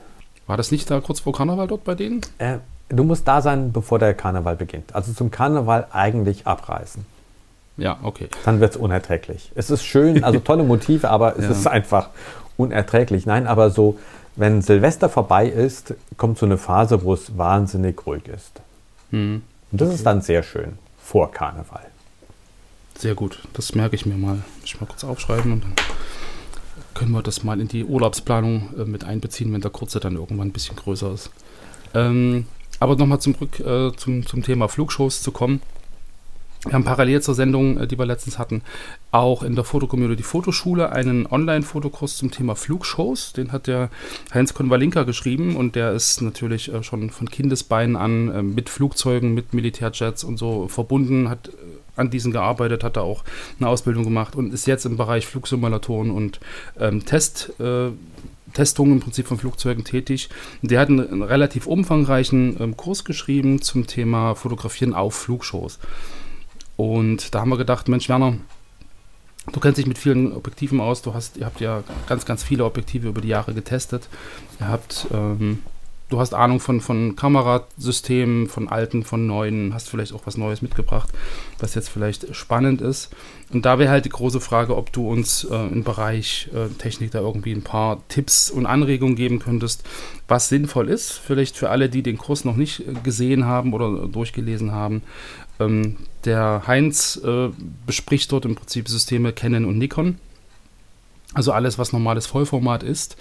War 0.48 0.56
das 0.56 0.72
nicht 0.72 0.90
da 0.90 1.00
kurz 1.00 1.20
vor 1.20 1.34
Karneval 1.34 1.68
dort 1.68 1.84
bei 1.84 1.94
denen? 1.94 2.22
Äh, 2.38 2.58
du 2.88 3.04
musst 3.04 3.28
da 3.28 3.42
sein, 3.42 3.70
bevor 3.70 3.98
der 3.98 4.14
Karneval 4.14 4.56
beginnt. 4.56 4.94
Also 4.94 5.12
zum 5.12 5.30
Karneval 5.30 5.86
eigentlich 5.92 6.46
abreisen. 6.46 7.04
Ja, 7.76 7.98
okay. 8.02 8.28
Dann 8.46 8.58
wird 8.58 8.72
es 8.72 8.76
unerträglich. 8.78 9.52
Es 9.54 9.70
ist 9.70 9.84
schön, 9.84 10.24
also 10.24 10.40
tolle 10.40 10.62
Motive, 10.64 11.10
aber 11.10 11.36
es 11.36 11.44
ja. 11.44 11.50
ist 11.50 11.66
einfach 11.66 12.08
unerträglich. 12.56 13.26
Nein, 13.26 13.46
aber 13.46 13.70
so, 13.70 13.98
wenn 14.36 14.62
Silvester 14.62 15.10
vorbei 15.10 15.46
ist, 15.46 15.94
kommt 16.16 16.38
so 16.38 16.46
eine 16.46 16.56
Phase, 16.56 17.04
wo 17.04 17.12
es 17.12 17.36
wahnsinnig 17.36 18.06
ruhig 18.06 18.26
ist. 18.26 18.62
Hm. 19.10 19.42
Und 19.70 19.80
das 19.80 19.88
okay. 19.88 19.96
ist 19.96 20.06
dann 20.06 20.22
sehr 20.22 20.42
schön 20.42 20.78
vor 21.04 21.30
Karneval. 21.30 21.84
Sehr 22.96 23.14
gut, 23.14 23.46
das 23.52 23.74
merke 23.74 23.96
ich 23.96 24.06
mir 24.06 24.16
mal. 24.16 24.36
Muss 24.36 24.64
ich 24.64 24.80
mal 24.80 24.86
kurz 24.86 25.04
aufschreiben 25.04 25.52
und 25.52 25.62
dann 25.62 25.74
können 26.98 27.12
wir 27.12 27.22
das 27.22 27.44
mal 27.44 27.60
in 27.60 27.68
die 27.68 27.84
Urlaubsplanung 27.84 28.70
äh, 28.76 28.84
mit 28.84 29.04
einbeziehen, 29.04 29.52
wenn 29.52 29.60
der 29.60 29.70
kurze 29.70 30.00
dann 30.00 30.16
irgendwann 30.16 30.48
ein 30.48 30.52
bisschen 30.52 30.74
größer 30.74 31.12
ist. 31.12 31.30
Ähm, 31.94 32.46
aber 32.80 32.96
nochmal 32.96 33.20
zurück 33.20 33.60
äh, 33.60 33.92
zum, 33.96 34.26
zum 34.26 34.42
Thema 34.42 34.68
Flugshows 34.68 35.22
zu 35.22 35.30
kommen. 35.30 35.60
Wir 36.64 36.72
haben 36.72 36.84
parallel 36.84 37.22
zur 37.22 37.36
Sendung, 37.36 37.78
äh, 37.78 37.86
die 37.86 37.96
wir 37.96 38.04
letztens 38.04 38.36
hatten, 38.36 38.62
auch 39.12 39.44
in 39.44 39.54
der 39.54 39.62
Fotocommunity 39.62 40.24
Fotoschule 40.24 40.90
einen 40.90 41.26
Online-Fotokurs 41.26 42.16
zum 42.16 42.32
Thema 42.32 42.56
Flugshows. 42.56 43.32
Den 43.32 43.52
hat 43.52 43.68
der 43.68 43.90
Heinz 44.34 44.52
Konvalinka 44.52 45.04
geschrieben 45.04 45.54
und 45.54 45.76
der 45.76 45.92
ist 45.92 46.20
natürlich 46.20 46.72
äh, 46.74 46.82
schon 46.82 47.10
von 47.10 47.30
Kindesbeinen 47.30 47.94
an 47.94 48.28
äh, 48.28 48.42
mit 48.42 48.68
Flugzeugen, 48.68 49.34
mit 49.34 49.54
Militärjets 49.54 50.24
und 50.24 50.36
so 50.36 50.66
verbunden, 50.66 51.28
hat 51.28 51.50
an 51.98 52.10
diesen 52.10 52.32
gearbeitet, 52.32 52.84
hat 52.84 52.96
da 52.96 53.02
auch 53.02 53.24
eine 53.58 53.68
Ausbildung 53.68 54.04
gemacht 54.04 54.36
und 54.36 54.52
ist 54.52 54.66
jetzt 54.66 54.86
im 54.86 54.96
Bereich 54.96 55.26
Flugsimulatoren 55.26 56.10
und 56.10 56.40
ähm, 56.78 57.04
Test. 57.04 57.52
Äh, 57.60 57.90
Testungen 58.54 58.94
im 58.94 59.00
Prinzip 59.00 59.26
von 59.26 59.38
Flugzeugen 59.38 59.84
tätig. 59.84 60.30
Der 60.62 60.80
hat 60.80 60.88
einen, 60.88 61.06
einen 61.06 61.22
relativ 61.22 61.66
umfangreichen 61.66 62.56
ähm, 62.60 62.76
Kurs 62.78 63.04
geschrieben 63.04 63.60
zum 63.60 63.86
Thema 63.86 64.34
Fotografieren 64.34 64.94
auf 64.94 65.14
Flugshows. 65.14 65.78
Und 66.76 67.34
da 67.34 67.40
haben 67.40 67.50
wir 67.50 67.58
gedacht, 67.58 67.88
Mensch, 67.88 68.08
Werner, 68.08 68.38
du 69.52 69.60
kennst 69.60 69.78
dich 69.78 69.86
mit 69.86 69.98
vielen 69.98 70.32
Objektiven 70.32 70.80
aus. 70.80 71.02
Du 71.02 71.12
hast, 71.12 71.36
ihr 71.36 71.46
habt 71.46 71.60
ja 71.60 71.82
ganz, 72.08 72.24
ganz 72.24 72.42
viele 72.42 72.64
Objektive 72.64 73.08
über 73.08 73.20
die 73.20 73.28
Jahre 73.28 73.52
getestet. 73.52 74.08
Ihr 74.60 74.68
habt 74.68 75.08
ähm, 75.12 75.60
du 76.08 76.18
hast 76.18 76.34
Ahnung 76.34 76.60
von, 76.60 76.80
von 76.80 77.16
Kamerasystemen, 77.16 78.48
von 78.48 78.68
alten, 78.68 79.04
von 79.04 79.26
neuen, 79.26 79.74
hast 79.74 79.88
vielleicht 79.88 80.12
auch 80.12 80.22
was 80.24 80.36
Neues 80.36 80.62
mitgebracht, 80.62 81.10
was 81.58 81.74
jetzt 81.74 81.90
vielleicht 81.90 82.34
spannend 82.34 82.80
ist. 82.80 83.10
Und 83.52 83.64
da 83.64 83.78
wäre 83.78 83.90
halt 83.90 84.04
die 84.04 84.10
große 84.10 84.40
Frage, 84.40 84.76
ob 84.76 84.92
du 84.92 85.08
uns 85.08 85.44
äh, 85.44 85.54
im 85.54 85.84
Bereich 85.84 86.48
äh, 86.54 86.68
Technik 86.76 87.10
da 87.10 87.20
irgendwie 87.20 87.52
ein 87.52 87.62
paar 87.62 88.02
Tipps 88.08 88.50
und 88.50 88.66
Anregungen 88.66 89.16
geben 89.16 89.38
könntest, 89.38 89.84
was 90.28 90.48
sinnvoll 90.48 90.88
ist. 90.88 91.12
Vielleicht 91.12 91.56
für 91.56 91.70
alle, 91.70 91.88
die 91.88 92.02
den 92.02 92.18
Kurs 92.18 92.44
noch 92.44 92.56
nicht 92.56 92.80
äh, 92.80 92.94
gesehen 93.02 93.44
haben 93.44 93.72
oder 93.72 94.06
durchgelesen 94.06 94.72
haben. 94.72 95.02
Ähm, 95.60 95.96
der 96.24 96.62
Heinz 96.66 97.20
äh, 97.24 97.48
bespricht 97.86 98.32
dort 98.32 98.44
im 98.44 98.54
Prinzip 98.54 98.88
Systeme 98.88 99.32
Canon 99.32 99.64
und 99.64 99.78
Nikon. 99.78 100.18
Also 101.34 101.52
alles, 101.52 101.78
was 101.78 101.92
normales 101.92 102.26
Vollformat 102.26 102.82
ist 102.82 103.16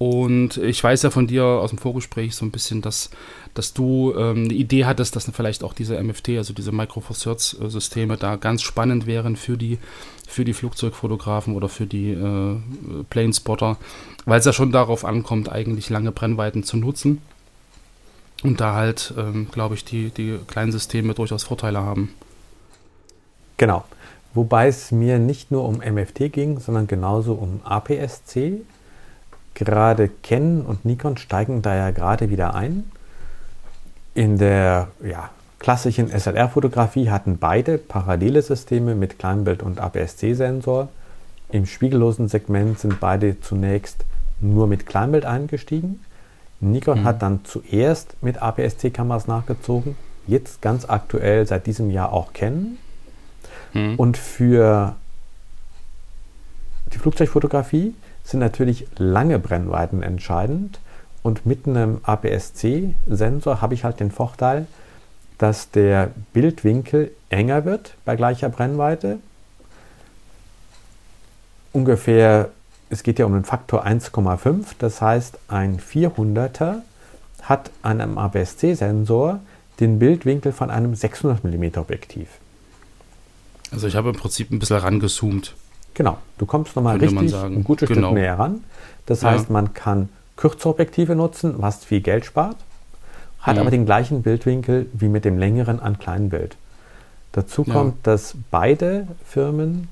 und 0.00 0.56
ich 0.56 0.82
weiß 0.82 1.02
ja 1.02 1.10
von 1.10 1.26
dir 1.26 1.44
aus 1.44 1.68
dem 1.68 1.78
Vorgespräch 1.78 2.34
so 2.34 2.46
ein 2.46 2.50
bisschen, 2.50 2.80
dass, 2.80 3.10
dass 3.52 3.74
du 3.74 4.14
ähm, 4.16 4.44
eine 4.44 4.54
Idee 4.54 4.86
hattest, 4.86 5.14
dass 5.14 5.30
vielleicht 5.30 5.62
auch 5.62 5.74
diese 5.74 6.02
MFT, 6.02 6.30
also 6.38 6.54
diese 6.54 6.72
Micro 6.72 7.00
Four 7.00 7.14
Thirds 7.14 7.50
Systeme, 7.50 8.16
da 8.16 8.36
ganz 8.36 8.62
spannend 8.62 9.04
wären 9.04 9.36
für 9.36 9.58
die, 9.58 9.76
für 10.26 10.46
die 10.46 10.54
Flugzeugfotografen 10.54 11.54
oder 11.54 11.68
für 11.68 11.84
die 11.84 12.12
äh, 12.12 12.56
Planespotter, 13.10 13.76
weil 14.24 14.38
es 14.38 14.46
ja 14.46 14.54
schon 14.54 14.72
darauf 14.72 15.04
ankommt, 15.04 15.52
eigentlich 15.52 15.90
lange 15.90 16.12
Brennweiten 16.12 16.64
zu 16.64 16.78
nutzen. 16.78 17.20
Und 18.42 18.58
da 18.58 18.76
halt, 18.76 19.12
ähm, 19.18 19.48
glaube 19.52 19.74
ich, 19.74 19.84
die, 19.84 20.08
die 20.08 20.38
kleinen 20.46 20.72
Systeme 20.72 21.12
durchaus 21.12 21.42
Vorteile 21.42 21.80
haben. 21.80 22.14
Genau. 23.58 23.84
Wobei 24.32 24.68
es 24.68 24.92
mir 24.92 25.18
nicht 25.18 25.50
nur 25.50 25.68
um 25.68 25.80
MFT 25.80 26.32
ging, 26.32 26.58
sondern 26.58 26.86
genauso 26.86 27.34
um 27.34 27.60
APS-C 27.64 28.62
gerade 29.54 30.08
Canon 30.22 30.62
und 30.62 30.84
Nikon 30.84 31.16
steigen 31.16 31.62
da 31.62 31.74
ja 31.74 31.90
gerade 31.90 32.30
wieder 32.30 32.54
ein. 32.54 32.84
In 34.14 34.38
der 34.38 34.88
ja, 35.04 35.30
klassischen 35.58 36.08
SLR-Fotografie 36.08 37.10
hatten 37.10 37.38
beide 37.38 37.78
parallele 37.78 38.42
Systeme 38.42 38.94
mit 38.94 39.18
Kleinbild 39.18 39.62
und 39.62 39.78
APS-C-Sensor. 39.78 40.88
Im 41.50 41.66
spiegellosen 41.66 42.28
Segment 42.28 42.78
sind 42.78 43.00
beide 43.00 43.40
zunächst 43.40 44.04
nur 44.40 44.66
mit 44.66 44.86
Kleinbild 44.86 45.24
eingestiegen. 45.24 46.00
Nikon 46.60 47.00
mhm. 47.00 47.04
hat 47.04 47.22
dann 47.22 47.44
zuerst 47.44 48.16
mit 48.22 48.42
APS-C-Kameras 48.42 49.26
nachgezogen, 49.26 49.96
jetzt 50.26 50.62
ganz 50.62 50.88
aktuell 50.88 51.46
seit 51.46 51.66
diesem 51.66 51.90
Jahr 51.90 52.12
auch 52.12 52.32
Canon. 52.32 52.78
Mhm. 53.72 53.94
Und 53.96 54.16
für 54.16 54.96
die 56.92 56.98
Flugzeugfotografie 56.98 57.94
sind 58.24 58.40
natürlich 58.40 58.86
lange 58.96 59.38
Brennweiten 59.38 60.02
entscheidend. 60.02 60.78
Und 61.22 61.44
mit 61.44 61.66
einem 61.66 62.00
APS-C-Sensor 62.02 63.60
habe 63.60 63.74
ich 63.74 63.84
halt 63.84 64.00
den 64.00 64.10
Vorteil, 64.10 64.66
dass 65.38 65.70
der 65.70 66.10
Bildwinkel 66.32 67.10
enger 67.28 67.64
wird 67.64 67.94
bei 68.04 68.16
gleicher 68.16 68.48
Brennweite. 68.48 69.18
ungefähr, 71.72 72.50
es 72.88 73.02
geht 73.02 73.18
ja 73.18 73.26
um 73.26 73.32
den 73.32 73.44
Faktor 73.44 73.86
1,5, 73.86 74.66
das 74.78 75.00
heißt 75.00 75.38
ein 75.48 75.78
400er 75.78 76.82
hat 77.42 77.70
an 77.82 78.00
einem 78.00 78.18
APS-C-Sensor 78.18 79.40
den 79.78 79.98
Bildwinkel 79.98 80.52
von 80.52 80.70
einem 80.70 80.94
600 80.94 81.42
mm 81.44 81.78
Objektiv. 81.78 82.28
Also 83.70 83.86
ich 83.86 83.96
habe 83.96 84.10
im 84.10 84.16
Prinzip 84.16 84.50
ein 84.50 84.58
bisschen 84.58 84.76
rangezoomt. 84.76 85.54
Genau, 85.94 86.18
du 86.38 86.46
kommst 86.46 86.76
nochmal 86.76 86.98
richtig 86.98 87.34
ein 87.34 87.64
gutes 87.64 87.88
genau. 87.88 88.08
Stück 88.08 88.18
näher 88.18 88.38
ran. 88.38 88.64
Das 89.06 89.22
ja. 89.22 89.30
heißt, 89.30 89.50
man 89.50 89.74
kann 89.74 90.08
kürzere 90.36 90.70
Objektive 90.70 91.14
nutzen, 91.14 91.54
was 91.58 91.84
viel 91.84 92.00
Geld 92.00 92.24
spart, 92.24 92.56
hat 93.40 93.56
mhm. 93.56 93.60
aber 93.60 93.70
den 93.70 93.86
gleichen 93.86 94.22
Bildwinkel 94.22 94.86
wie 94.92 95.08
mit 95.08 95.24
dem 95.24 95.38
längeren 95.38 95.80
an 95.80 95.98
kleinen 95.98 96.30
Bild. 96.30 96.56
Dazu 97.32 97.64
kommt, 97.64 98.06
ja. 98.06 98.12
dass 98.12 98.34
beide 98.50 99.06
Firmen 99.24 99.88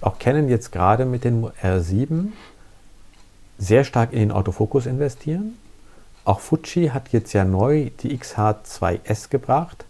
auch 0.00 0.18
kennen 0.18 0.48
jetzt 0.48 0.72
gerade 0.72 1.04
mit 1.04 1.24
den 1.24 1.46
R7 1.62 2.28
sehr 3.58 3.84
stark 3.84 4.12
in 4.12 4.18
den 4.18 4.32
Autofokus 4.32 4.86
investieren. 4.86 5.56
Auch 6.24 6.40
Fuji 6.40 6.88
hat 6.88 7.10
jetzt 7.12 7.32
ja 7.32 7.44
neu 7.44 7.90
die 8.00 8.16
XH2S 8.18 9.28
gebracht, 9.30 9.84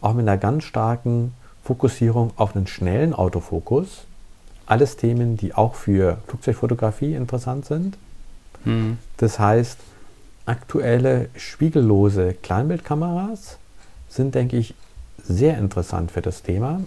auch 0.00 0.14
mit 0.14 0.26
einer 0.26 0.38
ganz 0.38 0.64
starken 0.64 1.34
Fokussierung 1.64 2.32
auf 2.36 2.56
einen 2.56 2.66
schnellen 2.66 3.14
Autofokus. 3.14 4.06
Alles 4.68 4.96
Themen, 4.96 5.38
die 5.38 5.54
auch 5.54 5.74
für 5.74 6.18
Flugzeugfotografie 6.26 7.14
interessant 7.14 7.64
sind. 7.64 7.96
Mhm. 8.64 8.98
Das 9.16 9.38
heißt, 9.38 9.78
aktuelle 10.44 11.30
spiegellose 11.36 12.34
Kleinbildkameras 12.34 13.56
sind, 14.08 14.34
denke 14.34 14.58
ich, 14.58 14.74
sehr 15.22 15.56
interessant 15.58 16.10
für 16.10 16.20
das 16.20 16.42
Thema, 16.42 16.80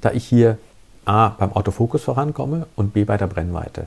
da 0.00 0.12
ich 0.12 0.24
hier 0.24 0.58
A 1.04 1.30
beim 1.30 1.52
Autofokus 1.52 2.04
vorankomme 2.04 2.66
und 2.76 2.92
B 2.92 3.04
bei 3.04 3.16
der 3.16 3.26
Brennweite. 3.26 3.86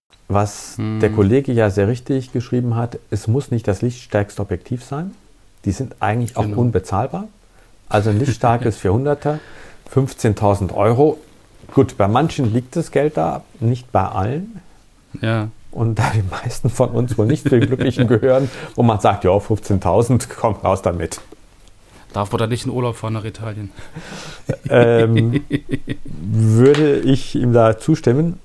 Was 0.33 0.77
hm. 0.77 0.99
der 0.99 1.11
Kollege 1.11 1.51
ja 1.51 1.69
sehr 1.69 1.87
richtig 1.87 2.31
geschrieben 2.31 2.75
hat, 2.75 2.99
es 3.09 3.27
muss 3.27 3.51
nicht 3.51 3.67
das 3.67 3.81
lichtstärkste 3.81 4.41
Objektiv 4.41 4.83
sein. 4.83 5.11
Die 5.65 5.71
sind 5.71 5.95
eigentlich 5.99 6.37
auch 6.37 6.43
genau. 6.43 6.61
unbezahlbar. 6.61 7.27
Also 7.89 8.09
ein 8.09 8.19
lichtstarkes 8.19 8.79
400er, 8.79 9.39
15.000 9.93 10.73
Euro. 10.73 11.19
Gut, 11.73 11.97
bei 11.97 12.07
manchen 12.07 12.53
liegt 12.53 12.75
das 12.75 12.91
Geld 12.91 13.17
da, 13.17 13.43
nicht 13.59 13.91
bei 13.91 14.05
allen. 14.05 14.61
Ja. 15.21 15.49
Und 15.71 15.99
da 15.99 16.11
die 16.13 16.23
meisten 16.23 16.69
von 16.69 16.89
uns 16.89 17.17
wohl 17.17 17.25
nicht 17.25 17.43
zu 17.43 17.49
den 17.49 17.67
Glücklichen 17.67 18.07
gehören, 18.07 18.49
wo 18.75 18.83
man 18.83 18.99
sagt, 18.99 19.23
ja, 19.23 19.31
15.000, 19.31 20.27
komm 20.39 20.55
raus 20.55 20.81
damit. 20.81 21.21
Darf 22.13 22.31
man 22.31 22.39
da 22.39 22.47
nicht 22.47 22.65
in 22.65 22.71
Urlaub 22.71 22.95
fahren 22.95 23.13
nach 23.13 23.23
Italien? 23.23 23.71
ähm, 24.69 25.43
würde 26.03 26.99
ich 26.99 27.35
ihm 27.35 27.53
da 27.53 27.77
zustimmen 27.77 28.39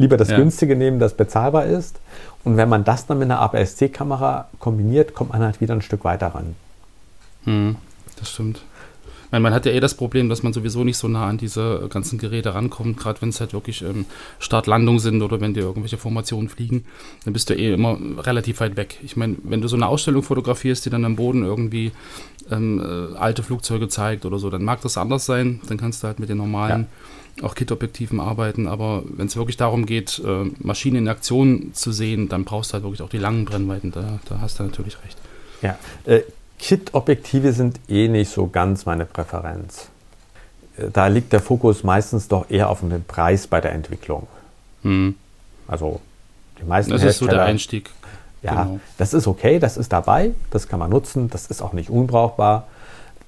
lieber 0.00 0.16
das 0.16 0.30
ja. 0.30 0.36
günstige 0.36 0.76
nehmen, 0.76 0.98
das 0.98 1.14
bezahlbar 1.14 1.66
ist. 1.66 2.00
Und 2.42 2.56
wenn 2.56 2.70
man 2.70 2.84
das 2.84 3.06
dann 3.06 3.18
mit 3.18 3.30
einer 3.30 3.40
APS-C-Kamera 3.40 4.48
kombiniert, 4.58 5.14
kommt 5.14 5.32
man 5.32 5.42
halt 5.42 5.60
wieder 5.60 5.74
ein 5.74 5.82
Stück 5.82 6.04
weiter 6.04 6.28
ran. 6.28 6.56
Hm, 7.44 7.76
das 8.18 8.30
stimmt. 8.30 8.62
Meine, 9.30 9.42
man 9.42 9.54
hat 9.54 9.66
ja 9.66 9.72
eh 9.72 9.78
das 9.78 9.94
Problem, 9.94 10.28
dass 10.28 10.42
man 10.42 10.52
sowieso 10.52 10.84
nicht 10.84 10.96
so 10.96 11.06
nah 11.06 11.28
an 11.28 11.36
diese 11.36 11.86
ganzen 11.90 12.18
Geräte 12.18 12.54
rankommt, 12.54 12.96
gerade 12.96 13.20
wenn 13.22 13.28
es 13.28 13.40
halt 13.40 13.52
wirklich 13.52 13.82
ähm, 13.82 14.06
Start-Landung 14.38 14.98
sind 14.98 15.22
oder 15.22 15.40
wenn 15.40 15.54
dir 15.54 15.60
irgendwelche 15.60 15.98
Formationen 15.98 16.48
fliegen, 16.48 16.84
dann 17.24 17.34
bist 17.34 17.50
du 17.50 17.54
eh 17.54 17.74
immer 17.74 17.98
relativ 18.18 18.58
weit 18.60 18.76
weg. 18.76 18.98
Ich 19.04 19.16
meine, 19.16 19.36
wenn 19.44 19.60
du 19.60 19.68
so 19.68 19.76
eine 19.76 19.86
Ausstellung 19.86 20.22
fotografierst, 20.22 20.84
die 20.84 20.90
dann 20.90 21.04
am 21.04 21.14
Boden 21.14 21.44
irgendwie 21.44 21.92
ähm, 22.50 22.80
äh, 22.80 23.16
alte 23.18 23.42
Flugzeuge 23.42 23.88
zeigt 23.88 24.24
oder 24.24 24.38
so, 24.38 24.48
dann 24.50 24.64
mag 24.64 24.80
das 24.80 24.96
anders 24.96 25.26
sein. 25.26 25.60
Dann 25.68 25.76
kannst 25.76 26.02
du 26.02 26.08
halt 26.08 26.18
mit 26.18 26.28
den 26.30 26.38
normalen 26.38 26.82
ja. 26.82 26.88
Auch 27.42 27.54
Kit-Objektiven 27.54 28.20
arbeiten. 28.20 28.66
Aber 28.66 29.02
wenn 29.06 29.26
es 29.26 29.36
wirklich 29.36 29.56
darum 29.56 29.86
geht, 29.86 30.20
äh, 30.24 30.50
Maschinen 30.58 30.96
in 30.96 31.08
Aktion 31.08 31.72
zu 31.74 31.92
sehen, 31.92 32.28
dann 32.28 32.44
brauchst 32.44 32.70
du 32.70 32.74
halt 32.74 32.84
wirklich 32.84 33.02
auch 33.02 33.08
die 33.08 33.18
langen 33.18 33.44
Brennweiten. 33.44 33.92
Da, 33.92 34.18
da 34.28 34.40
hast 34.40 34.58
du 34.58 34.64
natürlich 34.64 34.96
recht. 35.04 35.16
Ja, 35.62 35.78
äh, 36.04 36.20
Kit-Objektive 36.58 37.52
sind 37.52 37.80
eh 37.88 38.08
nicht 38.08 38.30
so 38.30 38.46
ganz 38.46 38.86
meine 38.86 39.06
Präferenz. 39.06 39.88
Da 40.92 41.08
liegt 41.08 41.32
der 41.32 41.40
Fokus 41.40 41.84
meistens 41.84 42.28
doch 42.28 42.50
eher 42.50 42.70
auf 42.70 42.80
den 42.80 43.04
Preis 43.04 43.46
bei 43.46 43.60
der 43.60 43.72
Entwicklung. 43.72 44.26
Hm. 44.82 45.14
Also 45.66 46.00
die 46.60 46.66
meisten 46.66 46.92
Das 46.92 47.02
ist 47.02 47.18
so 47.18 47.26
der 47.26 47.44
Einstieg. 47.44 47.90
Ja, 48.42 48.64
genau. 48.64 48.80
das 48.96 49.12
ist 49.12 49.26
okay, 49.26 49.58
das 49.58 49.76
ist 49.76 49.92
dabei, 49.92 50.32
das 50.50 50.66
kann 50.66 50.78
man 50.78 50.88
nutzen, 50.88 51.28
das 51.28 51.46
ist 51.46 51.60
auch 51.60 51.74
nicht 51.74 51.90
unbrauchbar. 51.90 52.66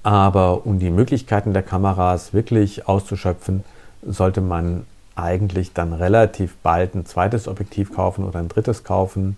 Aber 0.01 0.65
um 0.65 0.79
die 0.79 0.89
Möglichkeiten 0.89 1.53
der 1.53 1.61
Kameras 1.61 2.33
wirklich 2.33 2.87
auszuschöpfen, 2.87 3.63
sollte 4.05 4.41
man 4.41 4.85
eigentlich 5.15 5.73
dann 5.73 5.93
relativ 5.93 6.55
bald 6.63 6.95
ein 6.95 7.05
zweites 7.05 7.47
Objektiv 7.47 7.93
kaufen 7.93 8.23
oder 8.25 8.39
ein 8.39 8.49
drittes 8.49 8.83
kaufen. 8.83 9.37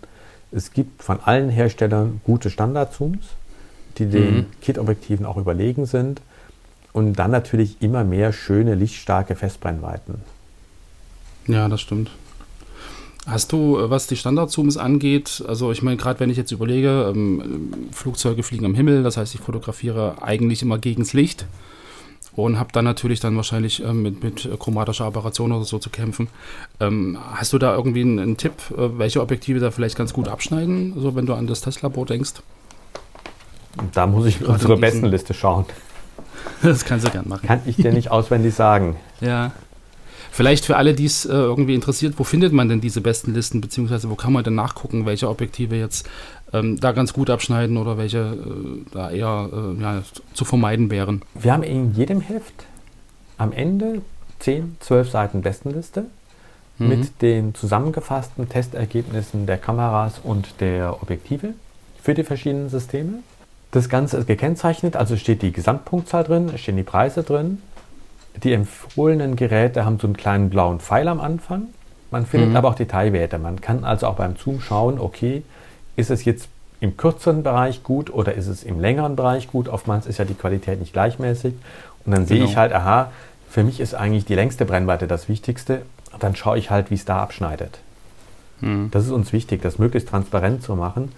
Es 0.52 0.72
gibt 0.72 1.04
von 1.04 1.20
allen 1.22 1.50
Herstellern 1.50 2.22
gute 2.24 2.50
Standardzooms 2.50 3.36
die 3.98 4.06
den 4.06 4.36
mhm. 4.36 4.46
Kit-Objektiven 4.62 5.26
auch 5.26 5.38
überlegen 5.38 5.86
sind. 5.86 6.22
Und 6.94 7.14
dann 7.14 7.32
natürlich 7.32 7.82
immer 7.82 8.04
mehr 8.04 8.32
schöne, 8.32 8.76
lichtstarke 8.76 9.36
Festbrennweiten. 9.36 10.16
Ja, 11.48 11.68
das 11.68 11.82
stimmt. 11.82 12.10
Hast 13.26 13.52
du, 13.52 13.78
äh, 13.78 13.90
was 13.90 14.08
die 14.08 14.16
Standardzooms 14.16 14.78
angeht, 14.78 15.44
also 15.48 15.72
ich 15.72 15.82
meine, 15.82 15.98
gerade 15.98 16.20
wenn 16.22 16.30
ich 16.30 16.38
jetzt 16.38 16.52
überlege, 16.52 17.12
ähm, 17.14 17.90
Flugzeuge 17.92 18.44
fliegen 18.44 18.66
am 18.66 18.76
Himmel, 18.76 19.04
das 19.04 19.18
heißt, 19.18 19.36
ich 19.36 19.42
fotografiere 19.42 20.22
eigentlich 20.22 20.62
immer 20.62 20.78
gegens 20.78 21.14
Licht 21.14 21.46
und 22.36 22.60
habe 22.60 22.70
dann 22.74 22.86
natürlich 22.86 23.20
dann 23.20 23.36
wahrscheinlich 23.36 23.84
ähm, 23.84 24.02
mit, 24.02 24.24
mit 24.24 24.50
chromatischer 24.60 25.06
Apparation 25.06 25.52
oder 25.52 25.66
so 25.66 25.80
zu 25.80 25.90
kämpfen. 25.90 26.28
Ähm, 26.80 27.18
hast 27.34 27.54
du 27.54 27.58
da 27.58 27.76
irgendwie 27.76 28.02
einen, 28.02 28.20
einen 28.20 28.38
Tipp, 28.38 28.54
äh, 28.72 28.98
welche 28.98 29.22
Objektive 29.22 29.60
da 29.60 29.72
vielleicht 29.72 29.98
ganz 29.98 30.14
gut 30.14 30.28
abschneiden, 30.28 30.94
so 30.98 31.16
wenn 31.16 31.26
du 31.26 31.34
an 31.34 31.48
das 31.48 31.62
Tesla-Boot 31.62 32.10
denkst? 32.10 32.34
Da 33.94 34.08
muss 34.08 34.26
ich 34.26 34.42
in 34.42 34.48
unsere 34.48 34.78
Bestenliste 34.78 35.34
schauen. 35.34 35.66
Das 36.62 36.86
kannst 36.86 37.06
du 37.06 37.12
gern 37.12 37.28
machen. 37.28 37.48
Kann 37.48 37.62
ich 37.66 37.76
dir 37.76 37.92
nicht 37.92 38.12
auswendig 38.12 38.54
sagen. 38.54 38.96
Ja. 39.20 39.52
Vielleicht 40.36 40.66
für 40.66 40.76
alle, 40.76 40.94
die 40.94 41.06
es 41.06 41.24
äh, 41.24 41.32
irgendwie 41.32 41.76
interessiert, 41.76 42.16
wo 42.18 42.26
findet 42.26 42.52
man 42.52 42.68
denn 42.68 42.82
diese 42.82 43.00
besten 43.00 43.34
Listen, 43.34 43.62
beziehungsweise 43.62 44.10
wo 44.10 44.16
kann 44.16 44.34
man 44.34 44.44
denn 44.44 44.54
nachgucken, 44.54 45.06
welche 45.06 45.30
Objektive 45.30 45.78
jetzt 45.78 46.10
ähm, 46.52 46.78
da 46.78 46.92
ganz 46.92 47.14
gut 47.14 47.30
abschneiden 47.30 47.78
oder 47.78 47.98
welche 47.98 48.18
äh, 48.18 48.92
da 48.92 49.12
eher 49.12 49.50
äh, 49.54 49.82
ja, 49.82 50.04
zu 50.34 50.44
vermeiden 50.44 50.92
wären? 50.92 51.22
Wir 51.36 51.54
haben 51.54 51.64
in 51.64 51.94
jedem 51.94 52.20
Heft 52.20 52.66
am 53.38 53.54
Ende 53.54 54.02
10, 54.40 54.76
12 54.82 55.10
Seiten 55.10 55.42
Bestenliste 55.42 56.04
mhm. 56.80 56.90
mit 56.90 57.22
den 57.22 57.56
zusammengefassten 57.56 58.50
Testergebnissen 58.50 59.46
der 59.46 59.58
Kameras 59.58 60.20
und 60.22 60.60
der 60.60 61.02
Objektive 61.02 61.54
für 62.04 62.14
die 62.14 62.26
verschiedenen 62.26 62.68
Systeme. 62.68 63.20
Das 63.72 63.88
Ganze 63.88 64.18
ist 64.18 64.28
gekennzeichnet, 64.28 64.98
also 64.98 65.16
steht 65.16 65.42
die 65.44 65.54
Gesamtpunktzahl 65.54 66.26
drin, 66.26 66.52
stehen 66.58 66.76
die 66.76 66.84
Preise 66.84 67.24
drin. 67.24 67.60
Die 68.44 68.54
empfohlenen 68.54 69.36
Geräte 69.36 69.86
haben 69.86 70.00
so 70.00 70.08
einen 70.08 70.18
kleinen 70.18 70.50
blauen 70.50 70.80
Pfeil 70.80 71.08
am 71.08 71.20
Anfang. 71.20 71.68
Man 72.12 72.26
findet 72.26 72.50
mhm. 72.50 72.56
aber 72.56 72.70
auch 72.70 72.76
Detailwerte. 72.76 73.38
Man 73.40 73.62
kann 73.62 73.84
also 73.84 74.08
auch 74.08 74.16
beim 74.16 74.36
Zoom 74.36 74.62
schauen, 74.62 75.00
okay, 75.00 75.44
ist 75.96 76.12
es 76.12 76.26
jetzt 76.26 76.50
im 76.80 76.98
kürzeren 76.98 77.44
Bereich 77.44 77.84
gut 77.84 78.14
oder 78.14 78.34
ist 78.34 78.48
es 78.48 78.64
im 78.64 78.80
längeren 78.80 79.16
Bereich 79.16 79.48
gut? 79.48 79.70
Oftmals 79.70 80.06
ist 80.06 80.18
ja 80.18 80.26
die 80.26 80.34
Qualität 80.34 80.80
nicht 80.80 80.94
gleichmäßig. 80.94 81.54
Und 82.06 82.12
dann 82.12 82.26
genau. 82.26 82.28
sehe 82.28 82.44
ich 82.44 82.58
halt, 82.58 82.74
aha, 82.74 83.12
für 83.50 83.64
mich 83.64 83.80
ist 83.80 83.96
eigentlich 83.96 84.26
die 84.26 84.36
längste 84.36 84.66
Brennweite 84.66 85.08
das 85.08 85.30
Wichtigste. 85.30 85.82
Und 86.12 86.22
dann 86.22 86.36
schaue 86.36 86.58
ich 86.58 86.70
halt, 86.70 86.92
wie 86.92 86.96
es 86.96 87.06
da 87.06 87.22
abschneidet. 87.22 87.80
Mhm. 88.62 88.90
Das 88.92 89.06
ist 89.06 89.12
uns 89.12 89.34
wichtig, 89.34 89.62
das 89.62 89.80
möglichst 89.80 90.10
transparent 90.10 90.62
zu 90.62 90.76
machen. 90.76 91.12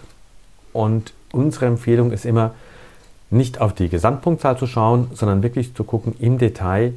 Und 0.73 1.13
unsere 1.31 1.65
Empfehlung 1.65 2.11
ist 2.11 2.25
immer, 2.25 2.51
nicht 3.29 3.59
auf 3.59 3.73
die 3.73 3.89
Gesamtpunktzahl 3.89 4.57
zu 4.57 4.67
schauen, 4.67 5.09
sondern 5.13 5.43
wirklich 5.43 5.75
zu 5.75 5.83
gucken 5.83 6.15
im 6.19 6.37
Detail, 6.37 6.93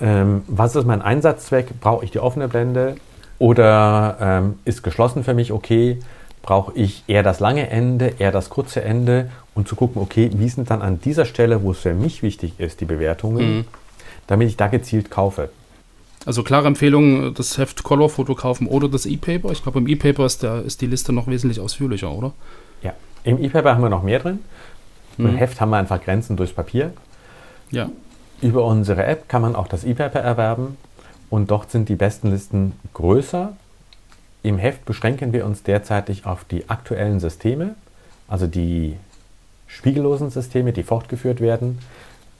ähm, 0.00 0.42
was 0.46 0.76
ist 0.76 0.86
mein 0.86 1.02
Einsatzzweck? 1.02 1.80
Brauche 1.80 2.04
ich 2.04 2.10
die 2.10 2.20
offene 2.20 2.48
Blende 2.48 2.96
oder 3.38 4.16
ähm, 4.20 4.58
ist 4.64 4.82
geschlossen 4.82 5.24
für 5.24 5.34
mich 5.34 5.52
okay? 5.52 5.98
Brauche 6.42 6.72
ich 6.74 7.04
eher 7.06 7.22
das 7.22 7.40
lange 7.40 7.68
Ende, 7.68 8.14
eher 8.18 8.32
das 8.32 8.48
kurze 8.48 8.82
Ende 8.82 9.30
und 9.54 9.68
zu 9.68 9.76
gucken, 9.76 10.00
okay, 10.00 10.30
wie 10.34 10.48
sind 10.48 10.70
dann 10.70 10.82
an 10.82 11.00
dieser 11.00 11.24
Stelle, 11.24 11.62
wo 11.62 11.72
es 11.72 11.78
für 11.78 11.94
mich 11.94 12.22
wichtig 12.22 12.54
ist, 12.58 12.80
die 12.80 12.84
Bewertungen, 12.84 13.56
mhm. 13.56 13.64
damit 14.26 14.48
ich 14.48 14.56
da 14.56 14.68
gezielt 14.68 15.10
kaufe. 15.10 15.50
Also 16.24 16.42
klare 16.42 16.66
Empfehlung, 16.66 17.34
das 17.34 17.58
Heft 17.58 17.82
Color-Foto 17.82 18.34
kaufen 18.34 18.66
oder 18.66 18.88
das 18.88 19.06
E-Paper. 19.06 19.50
Ich 19.50 19.62
glaube, 19.62 19.78
im 19.78 19.88
E-Paper 19.88 20.26
ist, 20.26 20.42
ist 20.42 20.80
die 20.80 20.86
Liste 20.86 21.12
noch 21.12 21.26
wesentlich 21.26 21.60
ausführlicher, 21.60 22.10
oder? 22.10 22.32
Ja, 22.82 22.92
im 23.24 23.42
E-Paper 23.42 23.74
haben 23.74 23.82
wir 23.82 23.88
noch 23.88 24.02
mehr 24.02 24.18
drin. 24.18 24.40
Im 25.16 25.32
Mhm. 25.32 25.36
Heft 25.36 25.60
haben 25.60 25.70
wir 25.70 25.78
einfach 25.78 26.02
Grenzen 26.02 26.36
durchs 26.36 26.52
Papier. 26.52 26.92
Ja. 27.70 27.90
Über 28.40 28.64
unsere 28.64 29.04
App 29.04 29.28
kann 29.28 29.42
man 29.42 29.56
auch 29.56 29.66
das 29.66 29.84
E-Paper 29.84 30.20
erwerben 30.20 30.76
und 31.28 31.50
dort 31.50 31.70
sind 31.70 31.88
die 31.88 31.96
besten 31.96 32.30
Listen 32.30 32.72
größer. 32.94 33.52
Im 34.42 34.58
Heft 34.58 34.84
beschränken 34.84 35.32
wir 35.32 35.44
uns 35.44 35.64
derzeitig 35.64 36.24
auf 36.24 36.44
die 36.44 36.68
aktuellen 36.70 37.18
Systeme, 37.18 37.74
also 38.28 38.46
die 38.46 38.96
spiegellosen 39.66 40.30
Systeme, 40.30 40.72
die 40.72 40.84
fortgeführt 40.84 41.40
werden. 41.40 41.80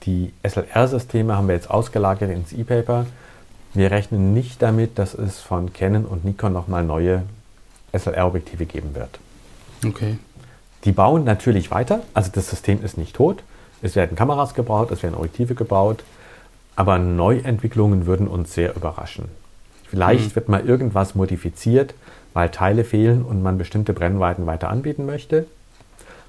Die 0.03 0.31
SLR-Systeme 0.43 1.35
haben 1.35 1.47
wir 1.47 1.55
jetzt 1.55 1.69
ausgelagert 1.69 2.31
ins 2.31 2.53
E-Paper. 2.53 3.05
Wir 3.73 3.91
rechnen 3.91 4.33
nicht 4.33 4.61
damit, 4.61 4.97
dass 4.97 5.13
es 5.13 5.39
von 5.39 5.73
Canon 5.73 6.05
und 6.05 6.23
Nikon 6.23 6.53
nochmal 6.53 6.83
neue 6.83 7.23
SLR-Objektive 7.91 8.65
geben 8.65 8.95
wird. 8.95 9.19
Okay. 9.85 10.17
Die 10.85 10.93
bauen 10.93 11.25
natürlich 11.25 11.71
weiter, 11.71 12.01
also 12.13 12.31
das 12.33 12.49
System 12.49 12.83
ist 12.83 12.97
nicht 12.97 13.15
tot. 13.15 13.43
Es 13.81 13.95
werden 13.95 14.15
Kameras 14.15 14.53
gebaut, 14.53 14.91
es 14.91 15.03
werden 15.03 15.15
Objektive 15.15 15.55
gebaut, 15.55 16.03
aber 16.75 16.97
Neuentwicklungen 16.97 18.05
würden 18.05 18.27
uns 18.27 18.53
sehr 18.53 18.75
überraschen. 18.75 19.25
Vielleicht 19.87 20.35
wird 20.35 20.49
mal 20.49 20.65
irgendwas 20.65 21.15
modifiziert, 21.15 21.93
weil 22.33 22.49
Teile 22.49 22.83
fehlen 22.83 23.23
und 23.23 23.41
man 23.41 23.57
bestimmte 23.57 23.93
Brennweiten 23.93 24.45
weiter 24.45 24.69
anbieten 24.69 25.05
möchte. 25.05 25.47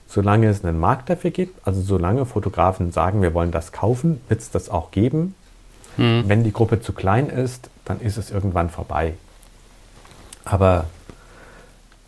Solange 0.09 0.49
es 0.49 0.65
einen 0.65 0.81
Markt 0.81 1.11
dafür 1.11 1.31
gibt, 1.31 1.67
also 1.67 1.83
solange 1.83 2.25
Fotografen 2.25 2.91
sagen, 2.91 3.23
wir 3.23 3.35
wollen 3.35 3.53
das 3.53 3.71
kaufen, 3.71 4.21
wird 4.29 4.41
es 4.41 4.51
das 4.51 4.71
auch 4.71 4.91
geben. 4.91 5.35
Wenn 5.97 6.45
die 6.45 6.53
Gruppe 6.53 6.81
zu 6.81 6.93
klein 6.93 7.29
ist, 7.29 7.69
dann 7.85 8.01
ist 8.01 8.17
es 8.17 8.31
irgendwann 8.31 8.71
vorbei. 8.71 9.15
Aber 10.45 10.87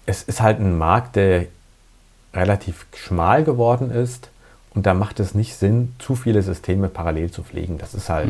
es 0.06 0.22
ist 0.22 0.40
halt 0.40 0.60
ein 0.60 0.78
Markt, 0.78 1.16
der 1.16 1.46
relativ 2.32 2.86
schmal 2.94 3.44
geworden 3.44 3.90
ist 3.90 4.31
und 4.74 4.86
da 4.86 4.94
macht 4.94 5.20
es 5.20 5.34
nicht 5.34 5.54
Sinn, 5.56 5.92
zu 5.98 6.14
viele 6.16 6.42
Systeme 6.42 6.88
parallel 6.88 7.30
zu 7.30 7.42
pflegen. 7.42 7.76
Das 7.78 7.92
ist 7.94 8.08
halt 8.08 8.28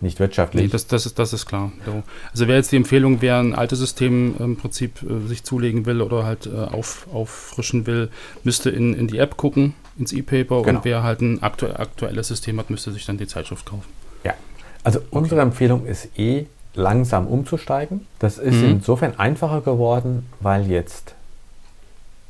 nicht 0.00 0.18
wirtschaftlich. 0.18 0.64
Nee, 0.64 0.68
das, 0.68 0.86
das, 0.88 1.06
ist, 1.06 1.18
das 1.20 1.32
ist 1.32 1.46
klar. 1.46 1.70
So. 1.86 2.02
Also 2.32 2.48
wäre 2.48 2.58
jetzt 2.58 2.72
die 2.72 2.76
Empfehlung, 2.76 3.22
wer 3.22 3.38
ein 3.38 3.54
altes 3.54 3.78
System 3.78 4.34
im 4.38 4.56
Prinzip 4.56 5.02
äh, 5.02 5.28
sich 5.28 5.44
zulegen 5.44 5.86
will 5.86 6.02
oder 6.02 6.24
halt 6.24 6.46
äh, 6.46 6.50
auf, 6.56 7.06
auffrischen 7.12 7.86
will, 7.86 8.10
müsste 8.42 8.70
in, 8.70 8.92
in 8.94 9.06
die 9.06 9.18
App 9.18 9.36
gucken, 9.36 9.74
ins 9.96 10.12
E-Paper 10.12 10.62
Genau. 10.62 10.78
und 10.80 10.84
wer 10.84 11.04
halt 11.04 11.20
ein 11.20 11.42
aktu 11.42 11.66
aktuelles 11.66 12.26
System 12.28 12.58
hat, 12.58 12.70
müsste 12.70 12.90
sich 12.92 13.06
dann 13.06 13.16
die 13.18 13.28
Zeitschrift 13.28 13.64
kaufen. 13.66 13.88
Ja, 14.24 14.34
also 14.82 15.00
unsere 15.10 15.40
Empfehlung 15.42 15.86
ist 15.86 16.08
eh 16.18 16.46
langsam 16.74 17.28
umzusteigen. 17.28 18.04
Das 18.18 18.38
ist 18.38 18.56
Mhm. 18.56 18.70
insofern 18.70 19.16
einfacher 19.20 19.60
geworden, 19.60 20.26
weil 20.40 20.66
jetzt 20.68 21.14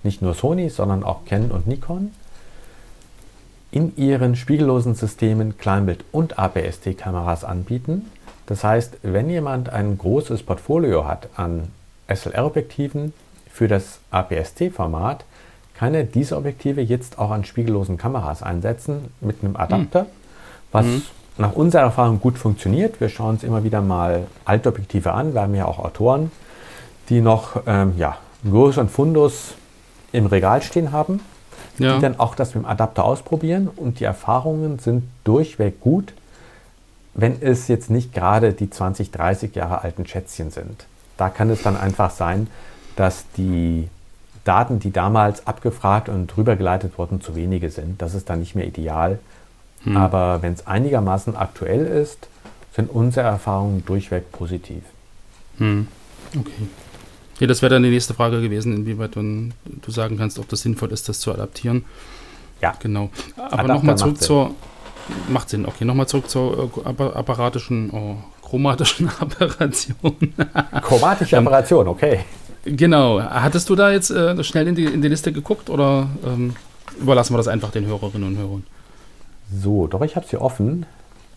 nicht 0.02 0.20
nur 0.20 0.34
Sony, 0.34 0.68
sondern 0.68 1.02
auch 1.02 1.24
Canon 1.24 1.50
und 1.50 1.66
Nikon 1.66 2.10
in 3.74 3.96
ihren 3.96 4.36
spiegellosen 4.36 4.94
Systemen 4.94 5.58
Kleinbild- 5.58 6.04
und 6.12 6.38
APS-T-Kameras 6.38 7.42
anbieten. 7.42 8.08
Das 8.46 8.62
heißt, 8.62 8.98
wenn 9.02 9.28
jemand 9.28 9.68
ein 9.68 9.98
großes 9.98 10.44
Portfolio 10.44 11.08
hat 11.08 11.28
an 11.34 11.68
SLR-Objektiven 12.06 13.12
für 13.50 13.66
das 13.66 13.98
APS-T-Format, 14.12 15.24
kann 15.74 15.92
er 15.92 16.04
diese 16.04 16.36
Objektive 16.36 16.82
jetzt 16.82 17.18
auch 17.18 17.32
an 17.32 17.44
spiegellosen 17.44 17.98
Kameras 17.98 18.44
einsetzen 18.44 19.12
mit 19.20 19.42
einem 19.42 19.56
Adapter, 19.56 20.06
was 20.70 20.86
nach 21.36 21.54
unserer 21.54 21.82
Erfahrung 21.82 22.20
gut 22.20 22.38
funktioniert. 22.38 23.00
Wir 23.00 23.08
schauen 23.08 23.30
uns 23.30 23.42
immer 23.42 23.64
wieder 23.64 23.82
mal 23.82 24.28
Altobjektive 24.44 25.10
an. 25.10 25.34
Wir 25.34 25.40
haben 25.40 25.54
ja 25.56 25.64
auch 25.64 25.80
Autoren, 25.80 26.30
die 27.08 27.20
noch 27.20 27.60
ähm, 27.66 27.94
ja, 27.96 28.18
einen 28.44 28.52
größeren 28.52 28.88
Fundus 28.88 29.54
im 30.12 30.26
Regal 30.26 30.62
stehen 30.62 30.92
haben 30.92 31.18
Ja. 31.78 31.96
die 31.96 32.02
dann 32.02 32.20
auch 32.20 32.34
das 32.34 32.54
mit 32.54 32.64
dem 32.64 32.68
Adapter 32.68 33.04
ausprobieren 33.04 33.68
und 33.74 34.00
die 34.00 34.04
Erfahrungen 34.04 34.78
sind 34.78 35.04
durchweg 35.24 35.80
gut, 35.80 36.12
wenn 37.14 37.40
es 37.40 37.68
jetzt 37.68 37.90
nicht 37.90 38.12
gerade 38.12 38.52
die 38.52 38.70
20, 38.70 39.10
30 39.10 39.54
Jahre 39.54 39.82
alten 39.82 40.06
Schätzchen 40.06 40.50
sind. 40.50 40.86
Da 41.16 41.28
kann 41.28 41.50
es 41.50 41.62
dann 41.62 41.76
einfach 41.76 42.10
sein, 42.10 42.48
dass 42.96 43.24
die 43.36 43.88
Daten, 44.44 44.78
die 44.78 44.92
damals 44.92 45.46
abgefragt 45.46 46.08
und 46.08 46.36
rübergeleitet 46.36 46.98
wurden, 46.98 47.20
zu 47.20 47.34
wenige 47.34 47.70
sind. 47.70 48.02
Das 48.02 48.14
ist 48.14 48.28
dann 48.30 48.40
nicht 48.40 48.54
mehr 48.54 48.66
ideal. 48.66 49.18
Aber 49.94 50.40
wenn 50.42 50.54
es 50.54 50.66
einigermaßen 50.66 51.36
aktuell 51.36 51.86
ist, 51.86 52.28
sind 52.74 52.90
unsere 52.90 53.26
Erfahrungen 53.26 53.84
durchweg 53.84 54.32
positiv. 54.32 54.82
Hm. 55.58 55.88
Okay. 56.36 56.68
Ja, 57.40 57.46
das 57.46 57.62
wäre 57.62 57.74
dann 57.74 57.82
die 57.82 57.90
nächste 57.90 58.14
Frage 58.14 58.40
gewesen, 58.40 58.72
inwieweit 58.74 59.16
du, 59.16 59.50
du 59.64 59.90
sagen 59.90 60.16
kannst, 60.18 60.38
ob 60.38 60.48
das 60.48 60.60
sinnvoll 60.62 60.92
ist, 60.92 61.08
das 61.08 61.18
zu 61.20 61.32
adaptieren. 61.32 61.84
Ja, 62.60 62.74
Genau. 62.80 63.10
Aber 63.36 63.64
nochmal 63.68 63.98
zurück 63.98 64.20
zur. 64.20 64.52
Macht 65.28 65.50
Sinn, 65.50 65.66
okay. 65.66 65.84
Nochmal 65.84 66.06
zurück 66.08 66.30
zur 66.30 66.70
äh, 66.76 66.88
appa- 66.88 67.12
apparatischen, 67.14 67.90
oh, 67.90 68.16
chromatischen 68.42 69.08
Apparation. 69.20 69.94
chromatische 70.80 71.36
Operation, 71.36 71.88
okay. 71.88 72.20
genau. 72.64 73.20
Hattest 73.20 73.68
du 73.68 73.74
da 73.74 73.90
jetzt 73.90 74.10
äh, 74.10 74.42
schnell 74.42 74.66
in 74.68 74.74
die, 74.74 74.84
in 74.86 75.02
die 75.02 75.08
Liste 75.08 75.30
geguckt 75.30 75.68
oder 75.68 76.08
ähm, 76.24 76.56
überlassen 76.98 77.34
wir 77.34 77.38
das 77.38 77.48
einfach 77.48 77.70
den 77.70 77.84
Hörerinnen 77.84 78.28
und 78.28 78.38
Hörern? 78.38 78.64
So, 79.52 79.86
doch 79.88 80.00
ich 80.00 80.16
habe 80.16 80.26
sie 80.26 80.38
offen. 80.40 80.86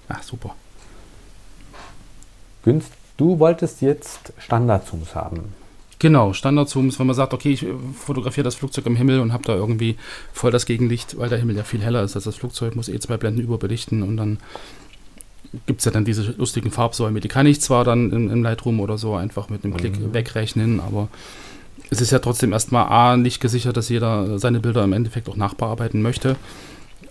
Ach, 0.07 0.23
super. 0.23 0.55
Günst, 2.63 2.91
du 3.17 3.39
wolltest 3.39 3.81
jetzt 3.81 4.31
Standardzooms 4.37 5.13
haben. 5.15 5.53
Genau, 5.99 6.33
Standardzooms, 6.33 6.99
wenn 6.99 7.07
man 7.07 7.15
sagt, 7.15 7.33
okay, 7.33 7.51
ich 7.51 7.63
äh, 7.63 7.73
fotografiere 7.93 8.43
das 8.43 8.55
Flugzeug 8.55 8.85
im 8.85 8.95
Himmel 8.95 9.19
und 9.19 9.33
habe 9.33 9.43
da 9.43 9.55
irgendwie 9.55 9.95
voll 10.31 10.51
das 10.51 10.65
Gegenlicht, 10.65 11.17
weil 11.17 11.29
der 11.29 11.39
Himmel 11.39 11.55
ja 11.55 11.63
viel 11.63 11.81
heller 11.81 12.03
ist 12.03 12.15
als 12.15 12.25
das 12.25 12.35
Flugzeug, 12.35 12.75
muss 12.75 12.89
eh 12.89 12.99
zwei 12.99 13.17
Blenden 13.17 13.41
überbelichten 13.41 14.03
und 14.03 14.17
dann 14.17 14.37
gibt 15.65 15.79
es 15.79 15.85
ja 15.85 15.91
dann 15.91 16.05
diese 16.05 16.33
lustigen 16.37 16.71
Farbsäume. 16.71 17.19
Die 17.19 17.27
kann 17.29 17.47
ich 17.47 17.61
zwar 17.61 17.83
dann 17.83 18.11
im, 18.11 18.29
im 18.29 18.43
Lightroom 18.43 18.79
oder 18.79 18.97
so 18.97 19.15
einfach 19.15 19.49
mit 19.49 19.63
einem 19.63 19.75
Klick 19.75 20.13
wegrechnen, 20.13 20.79
aber 20.79 21.07
es 21.89 22.01
ist 22.01 22.11
ja 22.11 22.19
trotzdem 22.19 22.51
erstmal 22.51 22.87
A, 22.89 23.17
nicht 23.17 23.39
gesichert, 23.39 23.77
dass 23.77 23.89
jeder 23.89 24.39
seine 24.39 24.59
Bilder 24.59 24.83
im 24.83 24.93
Endeffekt 24.93 25.29
auch 25.29 25.35
nachbearbeiten 25.35 26.01
möchte. 26.01 26.35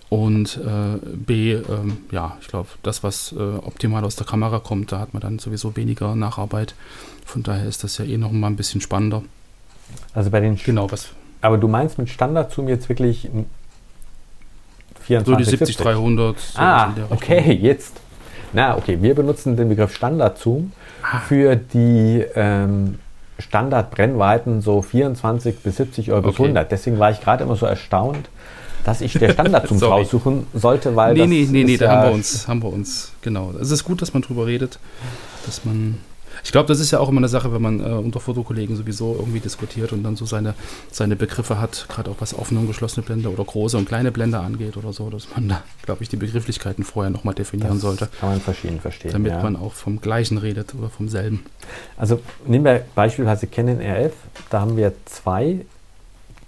Und 0.08 0.58
äh, 0.58 0.98
B, 1.14 1.52
ähm, 1.54 1.98
ja, 2.12 2.36
ich 2.40 2.46
glaube, 2.46 2.68
das, 2.82 3.02
was 3.02 3.32
äh, 3.36 3.40
optimal 3.40 4.04
aus 4.04 4.14
der 4.14 4.26
Kamera 4.26 4.60
kommt, 4.60 4.92
da 4.92 5.00
hat 5.00 5.14
man 5.14 5.20
dann 5.20 5.38
sowieso 5.40 5.74
weniger 5.76 6.14
Nacharbeit. 6.14 6.74
Von 7.24 7.42
daher 7.42 7.66
ist 7.66 7.82
das 7.82 7.98
ja 7.98 8.04
eh 8.04 8.16
noch 8.16 8.30
mal 8.30 8.46
ein 8.46 8.56
bisschen 8.56 8.80
spannender. 8.80 9.22
Also 10.14 10.30
bei 10.30 10.40
den 10.40 10.56
Genau, 10.56 10.90
was 10.90 11.08
Aber 11.40 11.58
du 11.58 11.66
meinst 11.66 11.98
mit 11.98 12.08
Standardzoom 12.08 12.68
jetzt 12.68 12.88
wirklich 12.88 13.24
ein 13.24 13.46
so 14.96 15.02
24 15.06 15.44
die 15.44 15.56
70 15.56 15.76
300. 15.76 16.38
So 16.38 16.58
Ah, 16.58 16.94
okay, 17.10 17.52
jetzt. 17.52 18.00
Na, 18.52 18.76
okay, 18.76 18.98
wir 19.00 19.14
benutzen 19.14 19.56
den 19.56 19.68
Begriff 19.68 19.94
Standardzoom 19.94 20.72
für 21.28 21.56
die 21.56 22.24
ähm, 22.34 22.98
Standardbrennweiten 23.38 24.62
so 24.62 24.82
24 24.82 25.60
bis 25.60 25.76
70 25.76 26.10
Euro 26.12 26.22
bis 26.22 26.34
Okay. 26.34 26.42
100. 26.44 26.72
Deswegen 26.72 26.98
war 26.98 27.10
ich 27.10 27.20
gerade 27.20 27.44
immer 27.44 27.56
so 27.56 27.66
erstaunt, 27.66 28.28
dass 28.86 29.00
ich 29.00 29.14
der 29.14 29.32
Standardzoom 29.32 29.78
Sorry. 29.80 30.02
raussuchen 30.02 30.46
sollte, 30.54 30.94
weil 30.94 31.14
Nee, 31.14 31.20
das 31.20 31.28
nee, 31.28 31.46
nee, 31.50 31.64
nee, 31.64 31.76
da 31.76 31.84
ja 31.86 31.90
haben 31.96 32.08
wir 32.08 32.14
uns, 32.14 32.46
haben 32.46 32.62
wir 32.62 32.72
uns, 32.72 33.12
genau. 33.20 33.52
Es 33.60 33.70
ist 33.72 33.82
gut, 33.84 34.00
dass 34.00 34.14
man 34.14 34.22
drüber 34.22 34.46
redet, 34.46 34.78
dass 35.44 35.64
man. 35.64 35.98
Ich 36.44 36.52
glaube, 36.52 36.68
das 36.68 36.80
ist 36.80 36.90
ja 36.90 37.00
auch 37.00 37.08
immer 37.08 37.18
eine 37.18 37.28
Sache, 37.28 37.52
wenn 37.52 37.62
man 37.62 37.80
äh, 37.80 37.84
unter 37.94 38.20
Fotokollegen 38.20 38.76
sowieso 38.76 39.16
irgendwie 39.18 39.40
diskutiert 39.40 39.92
und 39.92 40.02
dann 40.04 40.16
so 40.16 40.26
seine, 40.26 40.54
seine 40.92 41.16
Begriffe 41.16 41.58
hat, 41.58 41.86
gerade 41.88 42.10
auch 42.10 42.16
was 42.20 42.38
offene 42.38 42.60
und 42.60 42.66
geschlossene 42.68 43.04
Blende 43.04 43.30
oder 43.30 43.42
große 43.42 43.76
und 43.78 43.88
kleine 43.88 44.12
Blende 44.12 44.38
angeht 44.38 44.76
oder 44.76 44.92
so, 44.92 45.08
dass 45.10 45.26
man 45.34 45.48
da, 45.48 45.62
glaube 45.82 46.02
ich, 46.02 46.10
die 46.10 46.16
Begrifflichkeiten 46.16 46.84
vorher 46.84 47.10
nochmal 47.10 47.34
definieren 47.34 47.72
Das 47.72 47.80
sollte, 47.80 48.08
kann 48.20 48.28
man 48.28 48.40
verschieden 48.40 48.80
verstehen. 48.80 49.12
damit 49.12 49.32
ja. 49.32 49.42
man 49.42 49.56
auch 49.56 49.72
vom 49.72 50.00
Gleichen 50.00 50.36
redet 50.38 50.74
oder 50.78 50.90
vom 50.90 51.08
selben. 51.08 51.44
Also 51.96 52.20
nehmen 52.46 52.66
wir 52.66 52.82
beispielsweise 52.94 53.46
Canon 53.46 53.80
RF. 53.80 54.12
Da 54.50 54.60
haben 54.60 54.76
wir 54.76 54.92
zwei 55.06 55.64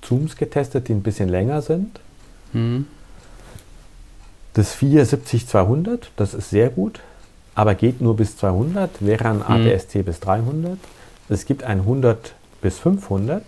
Zooms 0.02 0.36
getestet, 0.36 0.88
die 0.88 0.92
ein 0.92 1.02
bisschen 1.02 1.30
länger 1.30 1.62
sind. 1.62 1.98
Mhm. 2.52 2.86
Das 4.54 4.76
470-200, 4.76 6.00
das 6.16 6.34
ist 6.34 6.50
sehr 6.50 6.70
gut, 6.70 7.00
aber 7.54 7.74
geht 7.74 8.00
nur 8.00 8.16
bis 8.16 8.36
200, 8.36 9.04
wäre 9.04 9.28
ein 9.28 9.42
APS-C 9.42 10.02
bis 10.02 10.20
300. 10.20 10.78
Es 11.28 11.44
gibt 11.44 11.62
ein 11.62 11.80
100 11.80 12.34
bis 12.60 12.78
500. 12.78 13.42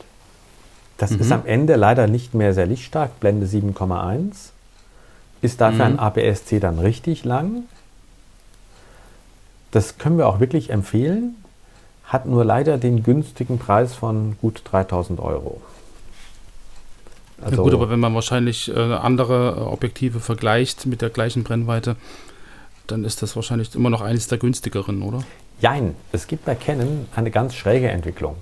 Das 0.98 1.12
ist 1.12 1.32
am 1.32 1.46
Ende 1.46 1.76
leider 1.76 2.06
nicht 2.06 2.34
mehr 2.34 2.52
sehr 2.52 2.66
lichtstark, 2.66 3.18
Blende 3.20 3.46
7,1. 3.46 4.50
Ist 5.40 5.60
dafür 5.60 5.86
ein 5.86 5.98
APS-C 5.98 6.60
dann 6.60 6.78
richtig 6.78 7.24
lang. 7.24 7.64
Das 9.70 9.96
können 9.96 10.18
wir 10.18 10.28
auch 10.28 10.40
wirklich 10.40 10.70
empfehlen. 10.70 11.36
Hat 12.04 12.26
nur 12.26 12.44
leider 12.44 12.76
den 12.76 13.02
günstigen 13.02 13.58
Preis 13.58 13.94
von 13.94 14.36
gut 14.40 14.62
3000 14.64 15.20
Euro. 15.20 15.62
Ja, 17.48 17.56
gut, 17.56 17.74
aber 17.74 17.90
wenn 17.90 18.00
man 18.00 18.14
wahrscheinlich 18.14 18.74
äh, 18.74 18.78
andere 18.78 19.56
äh, 19.56 19.60
Objektive 19.60 20.20
vergleicht 20.20 20.86
mit 20.86 21.02
der 21.02 21.10
gleichen 21.10 21.42
Brennweite, 21.42 21.96
dann 22.86 23.04
ist 23.04 23.22
das 23.22 23.36
wahrscheinlich 23.36 23.74
immer 23.74 23.90
noch 23.90 24.00
eines 24.00 24.26
der 24.26 24.38
günstigeren, 24.38 25.02
oder? 25.02 25.22
Jein, 25.60 25.94
es 26.12 26.26
gibt 26.26 26.44
bei 26.44 26.54
Canon 26.54 27.06
eine 27.14 27.30
ganz 27.30 27.54
schräge 27.54 27.88
Entwicklung. 27.88 28.36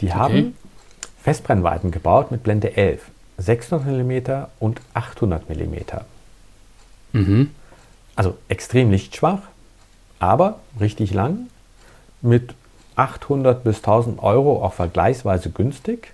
Die 0.00 0.12
haben 0.12 0.54
Festbrennweiten 1.22 1.90
gebaut 1.90 2.30
mit 2.30 2.42
Blende 2.42 2.76
11, 2.76 3.02
600 3.38 3.86
mm 3.86 4.46
und 4.60 4.80
800 4.94 5.48
mm. 5.48 5.74
Mhm. 7.12 7.50
Also 8.14 8.36
extrem 8.48 8.90
lichtschwach, 8.90 9.40
aber 10.18 10.60
richtig 10.80 11.12
lang, 11.12 11.48
mit 12.22 12.54
800 12.96 13.62
bis 13.62 13.78
1000 13.78 14.22
Euro 14.22 14.64
auch 14.64 14.72
vergleichsweise 14.72 15.50
günstig. 15.50 16.12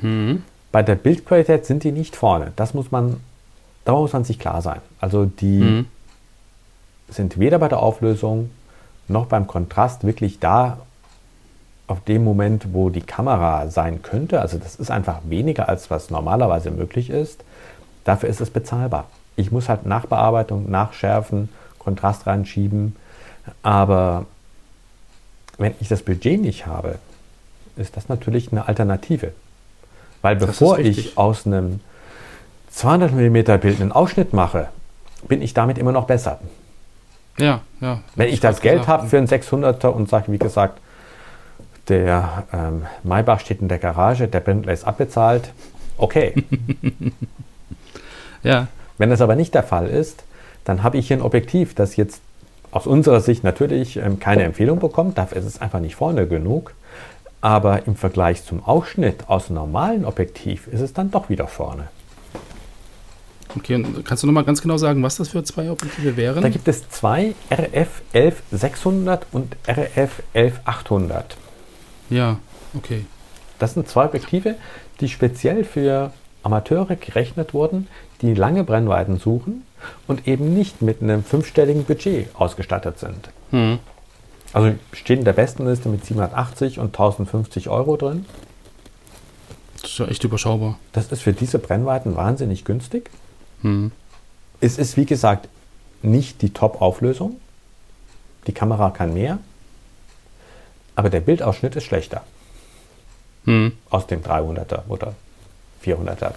Mhm. 0.00 0.42
Bei 0.76 0.82
der 0.82 0.96
Bildqualität 0.96 1.64
sind 1.64 1.84
die 1.84 1.90
nicht 1.90 2.16
vorne. 2.16 2.52
Das 2.54 2.74
muss 2.74 2.92
man, 2.92 3.18
da 3.86 3.92
muss 3.92 4.12
man 4.12 4.24
sich 4.24 4.38
klar 4.38 4.60
sein. 4.60 4.82
Also 5.00 5.24
die 5.24 5.60
Mhm. 5.60 5.86
sind 7.08 7.38
weder 7.38 7.58
bei 7.58 7.68
der 7.68 7.82
Auflösung 7.82 8.50
noch 9.08 9.24
beim 9.24 9.46
Kontrast 9.46 10.04
wirklich 10.04 10.38
da 10.38 10.76
auf 11.86 12.04
dem 12.04 12.24
Moment, 12.24 12.74
wo 12.74 12.90
die 12.90 13.00
Kamera 13.00 13.70
sein 13.70 14.02
könnte. 14.02 14.42
Also 14.42 14.58
das 14.58 14.76
ist 14.76 14.90
einfach 14.90 15.20
weniger, 15.24 15.66
als 15.70 15.90
was 15.90 16.10
normalerweise 16.10 16.70
möglich 16.70 17.08
ist. 17.08 17.42
Dafür 18.04 18.28
ist 18.28 18.42
es 18.42 18.50
bezahlbar. 18.50 19.06
Ich 19.34 19.50
muss 19.50 19.70
halt 19.70 19.86
Nachbearbeitung, 19.86 20.70
nachschärfen, 20.70 21.48
Kontrast 21.78 22.26
reinschieben. 22.26 22.94
Aber 23.62 24.26
wenn 25.56 25.72
ich 25.80 25.88
das 25.88 26.02
Budget 26.02 26.38
nicht 26.38 26.66
habe, 26.66 26.98
ist 27.78 27.96
das 27.96 28.10
natürlich 28.10 28.52
eine 28.52 28.68
Alternative. 28.68 29.32
Weil 30.26 30.34
bevor 30.34 30.80
ich 30.80 31.16
aus 31.16 31.46
einem 31.46 31.78
200 32.72 33.12
mm 33.12 33.60
Bild 33.60 33.80
einen 33.80 33.92
Ausschnitt 33.92 34.32
mache, 34.32 34.70
bin 35.28 35.40
ich 35.40 35.54
damit 35.54 35.78
immer 35.78 35.92
noch 35.92 36.08
besser. 36.08 36.40
Ja, 37.38 37.60
ja. 37.80 38.00
Wenn 38.16 38.30
ich 38.30 38.40
das 38.40 38.60
Geld 38.60 38.88
habe 38.88 39.06
für 39.06 39.18
einen 39.18 39.28
600er 39.28 39.86
und 39.86 40.08
sage, 40.08 40.32
wie 40.32 40.38
gesagt, 40.38 40.80
der 41.86 42.42
ähm, 42.52 42.86
Maybach 43.04 43.38
steht 43.38 43.60
in 43.60 43.68
der 43.68 43.78
Garage, 43.78 44.26
der 44.26 44.40
Bentley 44.40 44.72
ist 44.72 44.82
abbezahlt, 44.82 45.52
okay. 45.96 46.34
Ja, 48.42 48.66
Wenn 48.98 49.10
das 49.10 49.20
aber 49.20 49.36
nicht 49.36 49.54
der 49.54 49.62
Fall 49.62 49.86
ist, 49.86 50.24
dann 50.64 50.82
habe 50.82 50.98
ich 50.98 51.06
hier 51.06 51.18
ein 51.18 51.22
Objektiv, 51.22 51.76
das 51.76 51.94
jetzt 51.94 52.20
aus 52.72 52.88
unserer 52.88 53.20
Sicht 53.20 53.44
natürlich 53.44 53.96
ähm, 53.96 54.18
keine 54.18 54.42
Empfehlung 54.42 54.80
bekommt, 54.80 55.18
dafür 55.18 55.38
ist 55.38 55.46
es 55.46 55.60
einfach 55.60 55.78
nicht 55.78 55.94
vorne 55.94 56.26
genug. 56.26 56.74
Aber 57.46 57.86
im 57.86 57.94
Vergleich 57.94 58.42
zum 58.42 58.64
Ausschnitt 58.64 59.28
aus 59.28 59.46
einem 59.46 59.58
normalen 59.58 60.04
Objektiv 60.04 60.66
ist 60.66 60.80
es 60.80 60.92
dann 60.92 61.12
doch 61.12 61.28
wieder 61.28 61.46
vorne. 61.46 61.86
okay. 63.54 63.76
Und 63.76 64.04
kannst 64.04 64.24
du 64.24 64.26
noch 64.26 64.34
mal 64.34 64.42
ganz 64.42 64.60
genau 64.62 64.78
sagen, 64.78 65.00
was 65.04 65.14
das 65.18 65.28
für 65.28 65.44
zwei 65.44 65.70
Objektive 65.70 66.16
wären? 66.16 66.42
Da 66.42 66.48
gibt 66.48 66.66
es 66.66 66.90
zwei 66.90 67.36
RF 67.48 68.02
11600 68.12 69.28
und 69.30 69.56
RF 69.68 70.24
11800. 70.34 71.36
ja, 72.10 72.38
okay. 72.76 73.06
Das 73.60 73.74
sind 73.74 73.88
zwei 73.88 74.06
Objektive, 74.06 74.56
die 74.98 75.08
speziell 75.08 75.62
für 75.62 76.12
Amateure 76.42 76.96
gerechnet 76.96 77.54
wurden, 77.54 77.86
die 78.22 78.34
lange 78.34 78.64
Brennweiten 78.64 79.18
suchen 79.18 79.62
und 80.08 80.26
eben 80.26 80.52
nicht 80.52 80.82
mit 80.82 81.00
einem 81.00 81.22
fünfstelligen 81.22 81.84
Budget 81.84 82.28
ausgestattet 82.34 82.98
sind. 82.98 83.30
Hm. 83.52 83.78
Also 84.56 84.74
stehen 84.94 85.18
in 85.18 85.26
der 85.26 85.34
besten 85.34 85.66
Liste 85.66 85.90
mit 85.90 86.06
780 86.06 86.78
und 86.78 86.86
1050 86.86 87.68
Euro 87.68 87.98
drin. 87.98 88.24
Das 89.82 89.90
ist 89.90 89.98
ja 89.98 90.06
echt 90.06 90.24
überschaubar. 90.24 90.78
Das 90.92 91.12
ist 91.12 91.20
für 91.20 91.34
diese 91.34 91.58
Brennweiten 91.58 92.16
wahnsinnig 92.16 92.64
günstig. 92.64 93.10
Hm. 93.60 93.92
Es 94.62 94.78
ist, 94.78 94.96
wie 94.96 95.04
gesagt, 95.04 95.50
nicht 96.00 96.40
die 96.40 96.54
Top-Auflösung. 96.54 97.36
Die 98.46 98.52
Kamera 98.52 98.88
kann 98.88 99.12
mehr. 99.12 99.40
Aber 100.94 101.10
der 101.10 101.20
Bildausschnitt 101.20 101.76
ist 101.76 101.84
schlechter 101.84 102.22
Hm. 103.44 103.72
aus 103.90 104.06
dem 104.06 104.22
300er 104.22 104.88
oder 104.88 105.14
400er. 105.84 106.32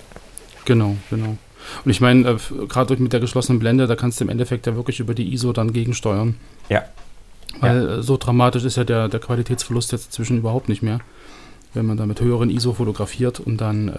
Genau, 0.66 0.98
genau. 1.10 1.38
Und 1.86 1.92
ich 1.92 2.02
meine, 2.02 2.32
äh, 2.32 2.38
gerade 2.68 2.98
mit 2.98 3.14
der 3.14 3.22
geschlossenen 3.22 3.60
Blende, 3.60 3.88
da 3.88 3.96
kannst 3.96 4.20
du 4.20 4.26
im 4.26 4.30
Endeffekt 4.30 4.68
ja 4.68 4.76
wirklich 4.76 5.00
über 5.00 5.14
die 5.14 5.32
ISO 5.32 5.54
dann 5.54 5.72
gegensteuern. 5.72 6.36
Ja, 6.68 6.84
Weil 7.60 7.90
äh, 7.90 8.04
so 8.04 8.18
dramatisch 8.18 8.64
ist 8.64 8.78
ja 8.78 8.84
der, 8.84 9.08
der 9.08 9.20
Qualitätsverlust 9.20 9.92
jetzt 9.92 10.14
zwischen 10.14 10.38
überhaupt 10.38 10.70
nicht 10.70 10.82
mehr. 10.82 11.00
Wenn 11.74 11.86
man 11.86 11.98
da 11.98 12.08
mit 12.08 12.20
höheren 12.20 12.50
ISO 12.50 12.74
fotografiert 12.74 13.40
und 13.40 13.58
dann 13.62 13.90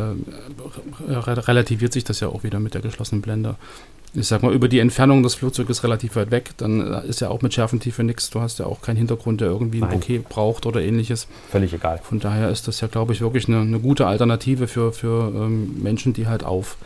äh, 1.08 1.12
re 1.12 1.48
relativiert 1.48 1.92
sich 1.92 2.02
das 2.02 2.18
ja 2.20 2.28
auch 2.28 2.42
wieder 2.42 2.58
mit 2.58 2.74
der 2.74 2.80
geschlossenen 2.80 3.22
Blende. 3.22 3.56
Ich 4.12 4.26
sag 4.26 4.42
mal, 4.42 4.52
über 4.52 4.66
die 4.66 4.80
Entfernung 4.80 5.22
des 5.22 5.36
Flugzeuges 5.36 5.84
relativ 5.84 6.16
weit 6.16 6.32
weg, 6.32 6.50
dann 6.56 6.80
äh, 6.80 7.06
ist 7.06 7.20
ja 7.20 7.28
auch 7.28 7.42
mit 7.42 7.54
Schärfentiefe 7.54 8.02
nichts. 8.02 8.30
Du 8.30 8.40
hast 8.40 8.58
ja 8.58 8.66
auch 8.66 8.82
keinen 8.82 8.96
Hintergrund, 8.96 9.40
der 9.40 9.48
irgendwie 9.48 9.82
ein. 9.82 9.88
Bokeh 9.88 10.18
braucht 10.18 10.66
oder 10.66 10.82
ähnliches. 10.82 11.28
völlig 11.48 11.72
egal. 11.72 12.00
Von 12.02 12.18
daher 12.18 12.50
ist 12.50 12.66
das 12.66 12.80
ja, 12.80 12.88
glaube 12.88 13.12
ich, 13.12 13.20
wirklich 13.20 13.46
eine, 13.46 13.60
eine 13.60 13.78
gute 13.78 14.08
Alternative 14.08 14.66
für, 14.66 14.92
für 14.92 15.32
ähm, 15.32 15.80
Menschen, 15.80 16.12
die 16.12 16.26
halt 16.26 16.42
auf 16.42 16.76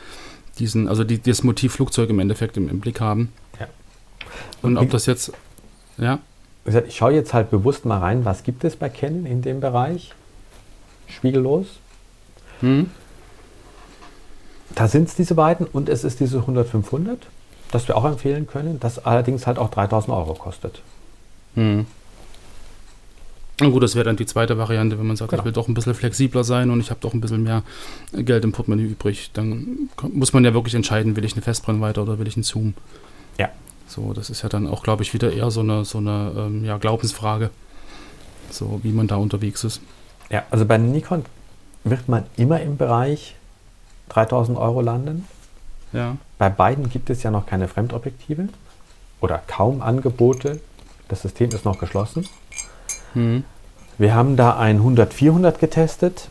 diesen, 0.59 0.87
also 0.87 1.03
die 1.03 1.21
das 1.21 1.43
Motiv 1.43 1.73
Flugzeug 1.73 2.11
im 2.11 2.19
Endeffekt 2.19 2.59
im, 2.59 2.69
im 2.69 2.81
Blick 2.81 3.01
haben. 3.01 3.33
Ja. 3.59 3.69
Und 4.61 4.77
Und 4.77 4.85
ob 4.85 4.91
das 4.91 5.07
jetzt, 5.07 5.33
ja, 5.97 6.19
gesagt, 6.65 6.89
Ich 6.89 6.97
schaue 6.97 7.13
jetzt 7.13 7.35
halt 7.35 7.51
bewusst 7.51 7.85
mal 7.85 7.99
rein, 7.99 8.25
was 8.25 8.43
gibt 8.43 8.65
es 8.65 8.77
bei 8.77 8.89
Canon 8.89 9.27
in 9.27 9.43
dem 9.43 9.61
Bereich? 9.61 10.13
Spiegellos. 11.09 11.67
hm, 12.61 12.91
Da 14.75 14.89
sind 14.89 15.09
es 15.09 15.15
diese 15.15 15.35
beiden 15.35 15.67
und 15.67 15.89
es 15.89 16.05
ist 16.05 16.21
diese 16.21 16.41
100-500, 16.41 17.19
das 17.71 17.87
wir 17.89 17.97
auch 17.97 18.05
empfehlen 18.05 18.47
können, 18.47 18.81
das 18.81 19.05
allerdings 19.05 19.47
halt 19.47 19.59
auch 19.59 19.71
3000 19.71 20.15
Euro 20.17 20.35
kostet. 20.35 20.81
hm. 21.55 21.87
Na 23.61 23.69
gut, 23.69 23.85
das 23.85 23.95
wäre 23.95 24.05
dann 24.05 24.17
die 24.17 24.27
zweite 24.27 24.59
Variante, 24.59 24.99
wenn 24.99 25.07
man 25.07 25.15
sagt, 25.15 25.31
Genau. 25.31 25.43
ich 25.43 25.45
will 25.45 25.53
doch 25.53 25.69
ein 25.69 25.75
bisschen 25.75 25.95
flexibler 25.95 26.43
sein 26.43 26.71
und 26.71 26.81
ich 26.81 26.91
habe 26.91 26.99
doch 27.01 27.15
ein 27.15 27.21
bisschen 27.21 27.45
mehr 27.45 27.63
Geld 28.13 28.43
im 28.43 28.51
Portemonnaie 28.51 28.83
übrig. 28.83 29.31
Dann 29.33 29.89
muss 30.13 30.33
man 30.33 30.45
ja 30.45 30.53
wirklich 30.55 30.75
entscheiden, 30.75 31.15
will 31.15 31.25
ich 31.25 31.35
eine 31.35 31.43
Festbrennweite 31.43 32.03
oder 32.03 32.19
will 32.19 32.27
ich 32.27 32.35
einen 32.37 32.43
Zoom. 32.43 32.75
Ja. 33.39 33.51
So, 33.95 34.13
das 34.13 34.29
ist 34.29 34.43
ja 34.43 34.49
dann 34.49 34.67
auch, 34.67 34.83
glaube 34.83 35.05
ich, 35.05 35.15
wieder 35.15 35.33
eher 35.33 35.53
so 35.53 35.61
eine, 35.61 35.85
so 35.85 35.99
eine 35.99 36.33
ähm, 36.37 36.65
ja, 36.65 36.79
Glaubensfrage. 36.79 37.51
So, 38.51 38.81
wie 38.83 38.91
man 38.91 39.07
da 39.07 39.17
unterwegs 39.17 39.63
ist. 39.63 39.81
Ja, 40.31 40.43
also 40.51 40.67
bei 40.67 40.79
Nikon 40.79 41.25
wird 41.85 42.09
man 42.09 42.25
immer 42.37 42.61
im 42.61 42.77
Bereich 42.77 43.37
3000 44.09 44.59
Euro 44.59 44.81
landen. 44.81 45.29
Ja. 45.93 46.17
Bei 46.39 46.49
beiden 46.49 46.91
gibt 46.91 47.09
es 47.09 47.23
ja 47.23 47.31
noch 47.31 47.47
keine 47.47 47.69
Fremdobjektive 47.69 48.49
oder 49.21 49.41
kaum 49.47 49.81
Angebote. 49.81 50.61
Das 51.07 51.23
System 51.23 51.51
ist 51.51 51.65
noch 51.65 51.79
geschlossen. 51.79 52.27
Hm. 53.13 53.45
Wir 53.97 54.15
haben 54.15 54.37
da 54.37 54.57
ein 54.57 54.81
100-400 54.81 55.59
getestet. 55.59 56.31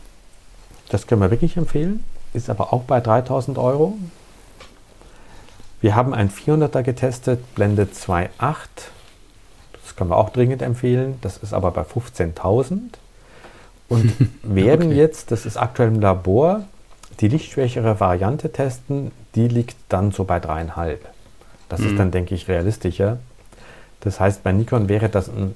Das 0.90 1.06
können 1.06 1.22
wir 1.22 1.30
wirklich 1.30 1.56
empfehlen. 1.56 2.04
Ist 2.34 2.50
aber 2.50 2.74
auch 2.74 2.82
bei 2.82 3.00
3000 3.00 3.56
Euro. 3.56 3.96
Wir 5.84 5.94
haben 5.94 6.14
ein 6.14 6.30
400er 6.30 6.82
getestet, 6.82 7.54
Blende 7.54 7.84
2.8. 7.84 8.28
Das 9.82 9.96
können 9.96 10.08
wir 10.08 10.16
auch 10.16 10.30
dringend 10.30 10.62
empfehlen. 10.62 11.18
Das 11.20 11.36
ist 11.36 11.52
aber 11.52 11.72
bei 11.72 11.82
15.000. 11.82 12.78
Und 13.90 14.14
werden 14.42 14.86
Okay. 14.86 14.96
jetzt, 14.96 15.30
das 15.30 15.44
ist 15.44 15.58
aktuell 15.58 15.88
im 15.88 16.00
Labor, 16.00 16.64
die 17.20 17.28
lichtschwächere 17.28 18.00
Variante 18.00 18.50
testen. 18.50 19.10
Die 19.34 19.46
liegt 19.46 19.76
dann 19.90 20.10
so 20.10 20.24
bei 20.24 20.38
3,5. 20.38 20.96
Das 21.68 21.80
ist 21.80 21.92
Mhm. 21.92 21.96
dann, 21.98 22.10
denke 22.12 22.34
ich, 22.34 22.48
realistischer. 22.48 23.18
Das 24.00 24.20
heißt, 24.20 24.42
bei 24.42 24.52
Nikon 24.52 24.88
wäre 24.88 25.10
das 25.10 25.28
ein 25.28 25.54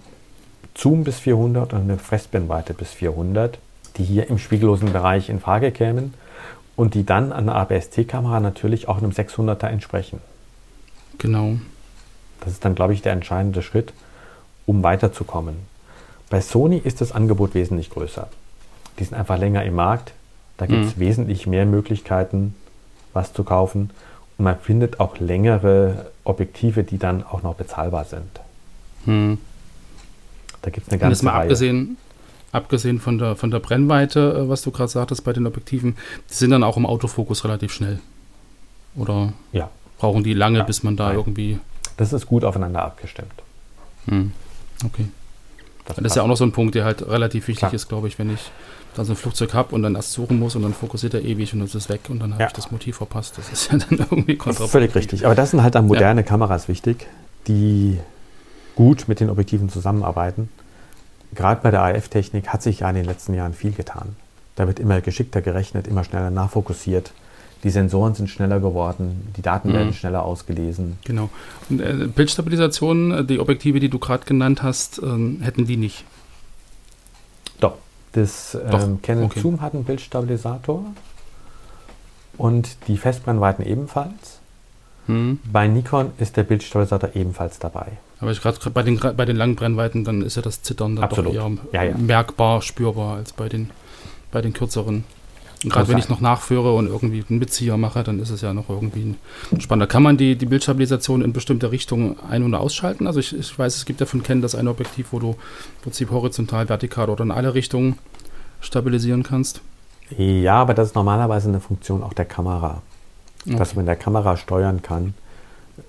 Zoom 0.77 1.05
bis 1.05 1.21
400 1.21 1.73
und 1.73 1.81
eine 1.81 1.97
Festbrennweite 1.97 2.75
bis 2.75 2.91
400, 2.93 3.59
die 3.97 4.05
hier 4.05 4.29
im 4.29 4.37
spiegellosen 4.37 4.93
Bereich 4.93 5.31
in 5.31 5.41
Frage 5.41 5.73
kämen 5.73 6.13
und 6.79 6.95
die 6.95 7.05
dann 7.05 7.33
an 7.33 7.47
der 7.47 7.57
APS-C-Kamera 7.57 8.39
natürlich 8.39 8.87
auch 8.89 8.99
einem 8.99 9.11
600er 9.11 9.67
entsprechen. 9.67 10.21
Genau. 11.19 11.59
Das 12.41 12.53
ist 12.53 12.65
dann, 12.65 12.77
glaube 12.77 12.95
ich, 12.95 13.03
der 13.03 13.13
entscheidende 13.13 13.63
Schritt, 13.63 13.93
um 14.65 14.85
weiterzukommen. 14.85 15.57
Bei 16.31 16.41
Sony 16.41 16.79
ist 16.79 17.01
das 17.01 17.11
Angebot 17.11 17.55
wesentlich 17.55 17.91
größer. 17.91 18.29
Die 19.01 19.05
sind 19.05 19.19
einfach 19.19 19.39
länger 19.39 19.65
im 19.65 19.75
Markt. 19.75 20.13
Da 20.57 20.67
gibt 20.67 20.85
es 20.87 20.97
Mhm. 20.97 21.01
wesentlich 21.01 21.49
mehr 21.49 21.67
Möglichkeiten, 21.67 22.55
was 23.13 23.33
zu 23.33 23.43
kaufen. 23.43 23.91
Und 24.39 24.45
man 24.45 24.57
findet 24.61 25.01
auch 25.01 25.19
längere 25.19 26.13
Objektive, 26.23 26.85
die 26.85 26.99
dann 26.99 27.25
auch 27.25 27.43
noch 27.43 27.57
bezahlbar 27.57 28.05
sind. 28.05 28.31
Hm. 29.05 29.39
Da 30.63 30.71
gibt 30.71 30.87
es 30.87 30.93
eine 30.93 31.03
Und 31.03 31.09
jetzt 31.11 31.23
ganze 31.23 31.25
mal 31.25 31.31
Reihe. 31.33 31.43
abgesehen, 31.43 31.97
abgesehen 32.53 33.01
von 33.01 33.19
der, 33.19 33.37
von 33.37 33.51
der 33.51 33.59
Brennweite, 33.59 34.45
äh, 34.45 34.49
was 34.49 34.63
du 34.63 34.71
gerade 34.71 34.89
sagtest 34.91 35.25
bei 35.25 35.33
den 35.33 35.47
Objektiven, 35.47 35.97
die 36.31 36.35
sind 36.35 36.51
dann 36.51 36.63
auch 36.65 36.77
im 36.77 36.87
Autofokus 36.87 37.45
relativ 37.45 37.73
schnell. 37.73 37.99
Oder 38.97 39.33
Ja, 39.53 39.71
brauchen 39.99 40.25
die 40.25 40.35
lange, 40.35 40.59
Ja, 40.59 40.65
bis 40.65 40.83
man 40.83 40.97
da 40.97 41.09
nein. 41.09 41.17
irgendwie. 41.17 41.59
das 41.97 42.13
ist 42.13 42.27
gut 42.27 42.45
aufeinander 42.45 42.83
abgestimmt. 42.85 43.33
Hm. 44.07 44.33
Okay. 44.85 45.07
Das, 45.85 45.97
Das 45.97 46.05
ist 46.07 46.17
ja 46.17 46.23
auch 46.23 46.27
noch 46.27 46.37
so 46.37 46.45
ein 46.45 46.53
Punkt, 46.53 46.75
der 46.75 46.85
halt 46.85 47.07
relativ 47.07 47.49
wichtig 47.49 47.61
Klar. 47.61 47.75
ist, 47.75 47.89
glaube 47.89 48.09
ich, 48.09 48.19
wenn 48.19 48.33
ich 48.33 48.41
da 48.95 49.05
so 49.05 49.13
ein 49.13 49.17
Flugzeug 49.17 49.55
habe 49.55 49.75
und 49.75 49.83
dann 49.83 49.95
erst 49.95 50.13
suchen 50.13 50.39
muss 50.39 50.57
und 50.57 50.63
dann 50.63 50.73
fokussiert 50.75 51.15
er 51.15 51.23
ewig 51.23 51.53
und 51.53 51.61
dann 51.61 51.67
ist 51.69 51.75
es 51.75 51.89
weg 51.89 52.01
und 52.09 52.19
dann 52.21 52.33
habe 52.33 52.43
Ja. 52.43 52.47
ich 52.49 52.53
das 52.55 52.71
Motiv 52.71 52.97
verpasst. 52.97 53.39
Das 53.39 53.51
ist 53.53 53.71
ja 53.73 53.79
dann 53.79 53.89
irgendwie 53.99 54.37
Das 54.37 54.39
ist 54.39 54.39
kontraproduktiv. 54.39 54.71
völlig 54.71 54.95
richtig. 54.95 55.27
Aber 55.27 55.35
das 55.35 55.51
sind 55.51 55.63
halt 55.63 55.75
dann 55.75 55.87
moderne 55.87 56.25
Kameras 56.25 56.69
wichtig, 56.69 57.07
die 57.47 57.99
gut 58.75 59.05
mit 59.09 59.21
den 59.21 59.31
Objektiven 59.31 59.69
zusammenarbeiten. 59.69 60.49
Gerade 61.35 61.61
bei 61.63 61.71
der 61.71 61.83
AF-Technik 61.83 62.49
hat 62.49 62.63
sich 62.63 62.81
ja 62.81 62.89
in 62.89 62.97
den 62.97 63.05
letzten 63.05 63.35
Jahren 63.35 63.55
viel 63.55 63.73
getan. 63.73 64.17
Da 64.57 64.67
wird 64.67 64.81
immer 64.81 65.01
geschickter 65.01 65.41
gerechnet, 65.41 65.87
immer 65.87 66.05
schneller 66.05 66.31
nachfokussiert. 66.31 67.13
Die 67.65 67.71
Sensoren 67.71 68.15
sind 68.15 68.29
schneller 68.31 68.61
geworden, 68.61 69.33
die 69.37 69.43
Daten 69.43 69.69
Mhm. 69.71 69.73
werden 69.75 69.95
schneller 69.95 70.23
ausgelesen. 70.25 70.99
Genau. 71.05 71.29
Und 71.69 71.81
äh, 71.81 72.07
Bildstabilisation, 72.07 73.11
äh, 73.11 73.25
die 73.25 73.41
Objektive, 73.41 73.81
die 73.81 73.89
du 73.89 73.99
gerade 73.99 74.25
genannt 74.25 74.63
hast, 74.63 75.01
ähm, 75.03 75.41
hätten 75.43 75.67
die 75.67 75.77
nicht. 75.77 76.05
Doch, 77.61 77.75
das 78.13 78.55
ähm, 78.55 79.01
Canon 79.03 79.25
okay. 79.25 79.41
Zoom 79.41 79.61
hat 79.61 79.75
einen 79.75 79.85
Bildstabilisator 79.85 80.85
und 82.37 82.77
die 82.87 82.97
Festbrennweiten 82.97 83.65
ebenfalls. 83.67 84.39
Hm. 85.07 85.41
Bei 85.51 85.67
Nikon 85.67 86.13
ist 86.19 86.37
der 86.37 86.45
Bildstabilisator 86.45 87.11
ebenfalls 87.15 87.59
dabei. 87.59 87.87
Aber 88.21 88.33
ich 88.33 88.41
gerade 88.41 88.59
bei 88.71 88.83
den, 88.83 88.99
bei 88.99 89.25
den 89.25 89.37
langen 89.37 89.55
Brennweiten, 89.57 90.05
dann 90.05 90.23
ist 90.23 90.37
ja 90.37 90.43
das 90.43 90.63
Zittern 90.63 90.97
dann 90.97 91.05
Absolut. 91.05 91.37
doch 91.37 91.51
eher 91.51 91.59
Ja, 91.73 91.83
ja. 91.85 91.97
merkbar, 91.97 92.63
spürbar 92.63 93.17
als 93.17 93.33
bei 93.33 93.49
den, 93.49 93.71
bei 94.33 94.41
den 94.43 94.53
kürzeren. 94.53 95.05
Gerade 95.65 95.89
wenn 95.89 95.99
ich 95.99 96.09
noch 96.09 96.21
nachführe 96.21 96.73
und 96.75 96.87
irgendwie 96.87 97.25
einen 97.29 97.41
Mitzieher 97.41 97.77
mache, 97.77 98.05
dann 98.05 98.21
ist 98.21 98.31
es 98.31 98.43
ja 98.43 98.55
noch 98.55 98.69
irgendwie 98.69 99.17
spannender. 99.59 99.89
Kann 99.89 100.05
man 100.05 100.17
die, 100.17 100.37
die 100.37 100.47
Bildstabilisation 100.47 101.21
in 101.21 101.33
bestimmte 101.33 101.73
Richtungen 101.73 102.17
ein- 102.31 102.45
oder 102.45 102.61
ausschalten? 102.61 103.09
Also 103.09 103.19
ich, 103.19 103.37
ich 103.37 103.59
weiß, 103.59 103.75
es 103.77 103.85
gibt 103.85 103.99
ja 103.99 104.07
von 104.07 104.23
Canon 104.23 104.43
das 104.43 104.55
eine 104.55 104.71
Objektiv, 104.71 105.09
wo 105.11 105.19
du 105.19 105.31
im 105.31 105.83
Prinzip 105.83 106.11
horizontal, 106.13 106.69
vertikal 106.69 107.11
oder 107.11 107.25
in 107.25 107.33
alle 107.33 107.55
Richtungen 107.55 107.99
stabilisieren 108.61 109.25
kannst. 109.25 109.61
Ja, 110.17 110.55
aber 110.63 110.75
das 110.75 110.89
ist 110.89 110.95
normalerweise 110.95 111.49
eine 111.49 111.61
Funktion 111.61 112.03
auch 112.05 112.13
der 112.13 112.25
Kamera, 112.25 112.83
dass 113.45 113.75
man 113.75 113.85
der 113.87 113.97
Kamera 113.97 114.37
steuern 114.37 114.81
kann, 114.83 115.15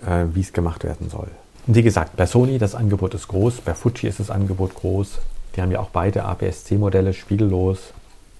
äh, 0.06 0.26
wie 0.34 0.42
es 0.42 0.52
gemacht 0.52 0.84
werden 0.84 1.10
soll. 1.10 1.30
Und 1.70 1.76
wie 1.76 1.84
gesagt, 1.84 2.16
bei 2.18 2.26
Sony 2.26 2.58
das 2.58 2.74
Angebot 2.74 3.14
ist 3.14 3.28
groß, 3.28 3.58
bei 3.62 3.76
Fuji 3.76 4.10
ist 4.10 4.20
das 4.20 4.32
Angebot 4.32 4.74
groß. 4.74 5.20
Die 5.56 5.62
haben 5.62 5.70
ja 5.70 5.80
auch 5.80 5.92
beide 5.92 6.26
APS-C-Modelle 6.26 7.14
spiegellos. 7.14 7.94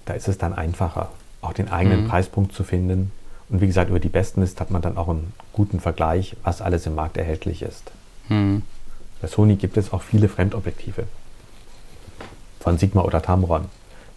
Da 0.04 0.14
ist 0.14 0.26
es 0.26 0.36
dann 0.36 0.52
einfacher, 0.52 1.10
auch 1.40 1.52
den 1.52 1.68
eigenen 1.70 2.02
Mhm. 2.02 2.08
Preispunkt 2.08 2.52
zu 2.52 2.64
finden. 2.64 3.12
Und 3.48 3.60
wie 3.60 3.68
gesagt, 3.68 3.88
über 3.88 4.00
die 4.00 4.08
besten 4.08 4.42
ist, 4.42 4.60
hat 4.60 4.72
man 4.72 4.82
dann 4.82 4.98
auch 4.98 5.08
einen 5.08 5.32
guten 5.52 5.78
Vergleich, 5.78 6.34
was 6.42 6.60
alles 6.60 6.86
im 6.86 6.96
Markt 6.96 7.16
erhältlich 7.18 7.62
ist. 7.62 7.92
Hm. 8.26 8.62
Bei 9.22 9.28
Sony 9.28 9.54
gibt 9.54 9.76
es 9.76 9.92
auch 9.92 10.02
viele 10.02 10.28
Fremdobjektive 10.28 11.04
von 12.58 12.78
Sigma 12.78 13.02
oder 13.02 13.22
Tamron, 13.22 13.66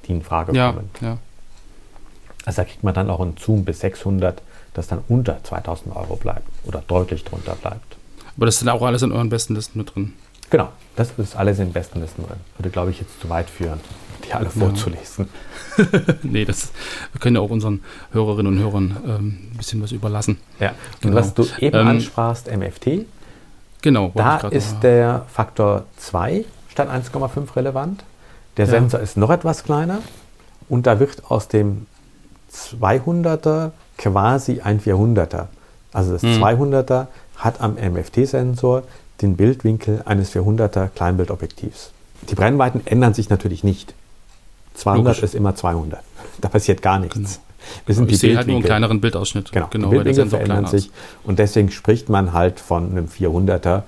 die 0.07 0.13
in 0.13 0.23
Frage 0.23 0.55
Ja, 0.57 0.71
kommen. 0.71 0.89
ja. 1.01 1.19
Also 2.47 2.63
da 2.63 2.65
kriegt 2.65 2.83
man 2.83 2.95
dann 2.95 3.11
auch 3.11 3.19
einen 3.19 3.37
Zoom 3.37 3.63
bis 3.63 3.79
600, 3.81 4.41
das 4.73 4.87
dann 4.87 5.03
unter 5.07 5.43
2000 5.43 5.95
Euro 5.95 6.15
bleibt 6.15 6.47
oder 6.65 6.81
deutlich 6.87 7.23
drunter 7.23 7.53
bleibt. 7.53 7.92
Aber 8.37 8.45
das 8.45 8.59
sind 8.59 8.69
auch 8.69 8.81
alles 8.81 9.01
in 9.01 9.11
euren 9.11 9.29
besten 9.29 9.55
Listen 9.55 9.77
mit 9.79 9.93
drin. 9.95 10.13
Genau, 10.49 10.69
das 10.95 11.11
ist 11.17 11.35
alles 11.35 11.59
in 11.59 11.71
besten 11.71 11.99
Listen 12.01 12.25
drin. 12.27 12.37
Würde, 12.57 12.69
glaube 12.69 12.91
ich, 12.91 12.99
jetzt 12.99 13.19
zu 13.21 13.29
weit 13.29 13.49
führen, 13.49 13.79
die 14.27 14.33
alle 14.33 14.49
vorzulesen. 14.49 15.27
nee, 16.23 16.45
das, 16.45 16.71
wir 17.11 17.19
können 17.19 17.35
ja 17.37 17.41
auch 17.41 17.49
unseren 17.49 17.81
Hörerinnen 18.11 18.53
und 18.53 18.59
Hörern 18.59 18.97
ähm, 19.05 19.37
ein 19.51 19.57
bisschen 19.57 19.81
was 19.81 19.91
überlassen. 19.91 20.37
Ja. 20.59 20.69
Und 20.69 20.75
Genau. 21.01 21.15
was 21.15 21.33
du 21.33 21.45
eben 21.59 21.77
Ähm, 21.77 21.87
ansprachst, 21.87 22.47
MFT, 22.55 23.05
Genau. 23.81 24.11
da 24.15 24.37
ist 24.49 24.77
der 24.81 25.25
Faktor 25.31 25.85
2 25.97 26.45
statt 26.69 26.89
1,5 26.89 27.55
relevant. 27.55 28.03
Der 28.57 28.65
Ja. 28.65 28.71
Sensor 28.71 28.99
ist 28.99 29.17
noch 29.17 29.29
etwas 29.31 29.63
kleiner 29.63 29.99
und 30.69 30.85
da 30.87 30.99
wird 30.99 31.23
aus 31.31 31.47
dem 31.47 31.87
200er 32.51 33.71
quasi 33.97 34.61
ein 34.61 34.79
400er. 34.79 35.47
Also 35.91 36.13
das 36.13 36.23
Mhm. 36.23 36.41
200er 36.43 37.07
hat 37.43 37.61
am 37.61 37.75
MFT-Sensor 37.75 38.83
den 39.21 39.35
Bildwinkel 39.35 40.01
eines 40.05 40.33
400er 40.35 40.87
Kleinbildobjektivs. 40.89 41.91
Die 42.29 42.35
Brennweiten 42.35 42.81
ändern 42.85 43.13
sich 43.13 43.29
natürlich 43.29 43.63
nicht. 43.63 43.93
200 44.75 45.05
Logisch. 45.17 45.23
ist 45.23 45.35
immer 45.35 45.55
200. 45.55 45.99
Da 46.41 46.49
passiert 46.49 46.81
gar 46.81 46.99
nichts. 46.99 47.15
Genau. 47.15 47.29
Wir 47.85 47.95
sind 47.95 48.05
ich 48.05 48.11
die 48.11 48.15
sehe 48.27 48.35
halt 48.37 48.47
nur 48.47 48.57
einen 48.57 48.65
kleineren 48.65 48.99
Bildausschnitt. 49.01 49.51
Genau, 49.51 49.67
genau 49.69 49.87
die 49.89 49.95
Bildwinkel 49.95 50.23
Sensor 50.29 50.39
verändern 50.39 50.67
sich 50.67 50.89
und 51.23 51.39
deswegen 51.39 51.71
spricht 51.71 52.09
man 52.09 52.33
halt 52.33 52.59
von 52.59 52.89
einem 52.91 53.05
400er, 53.07 53.83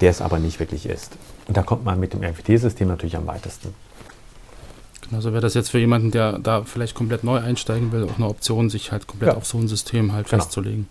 der 0.00 0.10
es 0.10 0.20
aber 0.22 0.38
nicht 0.38 0.60
wirklich 0.60 0.86
ist. 0.86 1.12
Und 1.48 1.56
da 1.56 1.62
kommt 1.62 1.84
man 1.84 1.98
mit 2.00 2.12
dem 2.14 2.20
MFT-System 2.20 2.88
natürlich 2.88 3.16
am 3.16 3.26
weitesten. 3.26 3.68
ist. 3.68 5.08
Genau, 5.08 5.20
so 5.20 5.32
wäre 5.32 5.40
das 5.42 5.54
jetzt 5.54 5.70
für 5.70 5.78
jemanden, 5.78 6.10
der 6.12 6.38
da 6.38 6.62
vielleicht 6.62 6.94
komplett 6.94 7.24
neu 7.24 7.38
einsteigen 7.38 7.90
will, 7.92 8.04
auch 8.04 8.16
eine 8.16 8.28
Option, 8.28 8.70
sich 8.70 8.92
halt 8.92 9.06
komplett 9.06 9.32
Ja. 9.32 9.36
auf 9.36 9.44
so 9.46 9.58
ein 9.58 9.66
System 9.68 10.12
halt 10.12 10.28
Genau. 10.30 10.42
festzulegen. 10.42 10.86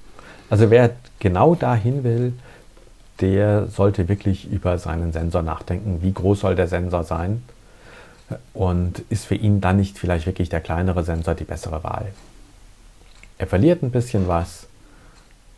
Also 0.49 0.69
wer 0.71 0.91
genau 1.19 1.55
dahin 1.55 2.03
will, 2.03 2.33
der 3.21 3.67
sollte 3.67 4.07
wirklich 4.07 4.49
über 4.51 4.77
seinen 4.77 5.11
Sensor 5.11 5.41
nachdenken. 5.43 5.99
Wie 6.01 6.13
groß 6.13 6.39
soll 6.41 6.55
der 6.55 6.67
Sensor 6.67 7.03
sein? 7.03 7.43
Und 8.53 8.99
ist 9.09 9.25
für 9.25 9.35
ihn 9.35 9.59
dann 9.59 9.77
nicht 9.77 9.97
vielleicht 9.97 10.25
wirklich 10.27 10.49
der 10.49 10.61
kleinere 10.61 11.03
Sensor 11.03 11.33
die 11.35 11.43
bessere 11.43 11.83
Wahl? 11.83 12.11
Er 13.37 13.47
verliert 13.47 13.81
ein 13.83 13.91
bisschen 13.91 14.27
was 14.27 14.67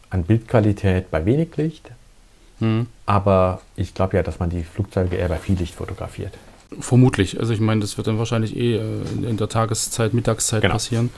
an 0.09 0.23
Bildqualität 0.23 1.11
bei 1.11 1.25
wenig 1.25 1.55
Licht, 1.57 1.89
Hm. 2.59 2.87
aber 3.05 3.61
ich 3.75 3.93
glaube 3.93 4.17
ja, 4.17 4.23
dass 4.23 4.39
man 4.39 4.49
die 4.49 4.63
Flugzeuge 4.63 5.15
eher 5.15 5.29
bei 5.29 5.37
viel 5.37 5.57
Licht 5.57 5.75
fotografiert. 5.75 6.33
Vermutlich. 6.79 7.39
Also 7.39 7.53
ich 7.53 7.59
meine, 7.59 7.81
das 7.81 7.97
wird 7.97 8.07
dann 8.07 8.17
wahrscheinlich 8.17 8.55
eh 8.55 8.75
äh, 8.77 8.81
in- 9.13 9.23
in 9.25 9.37
der 9.37 9.49
Tageszeit, 9.49 10.13
Mittagszeit 10.13 10.61
Genau. 10.61 10.73
passieren. 10.75 11.09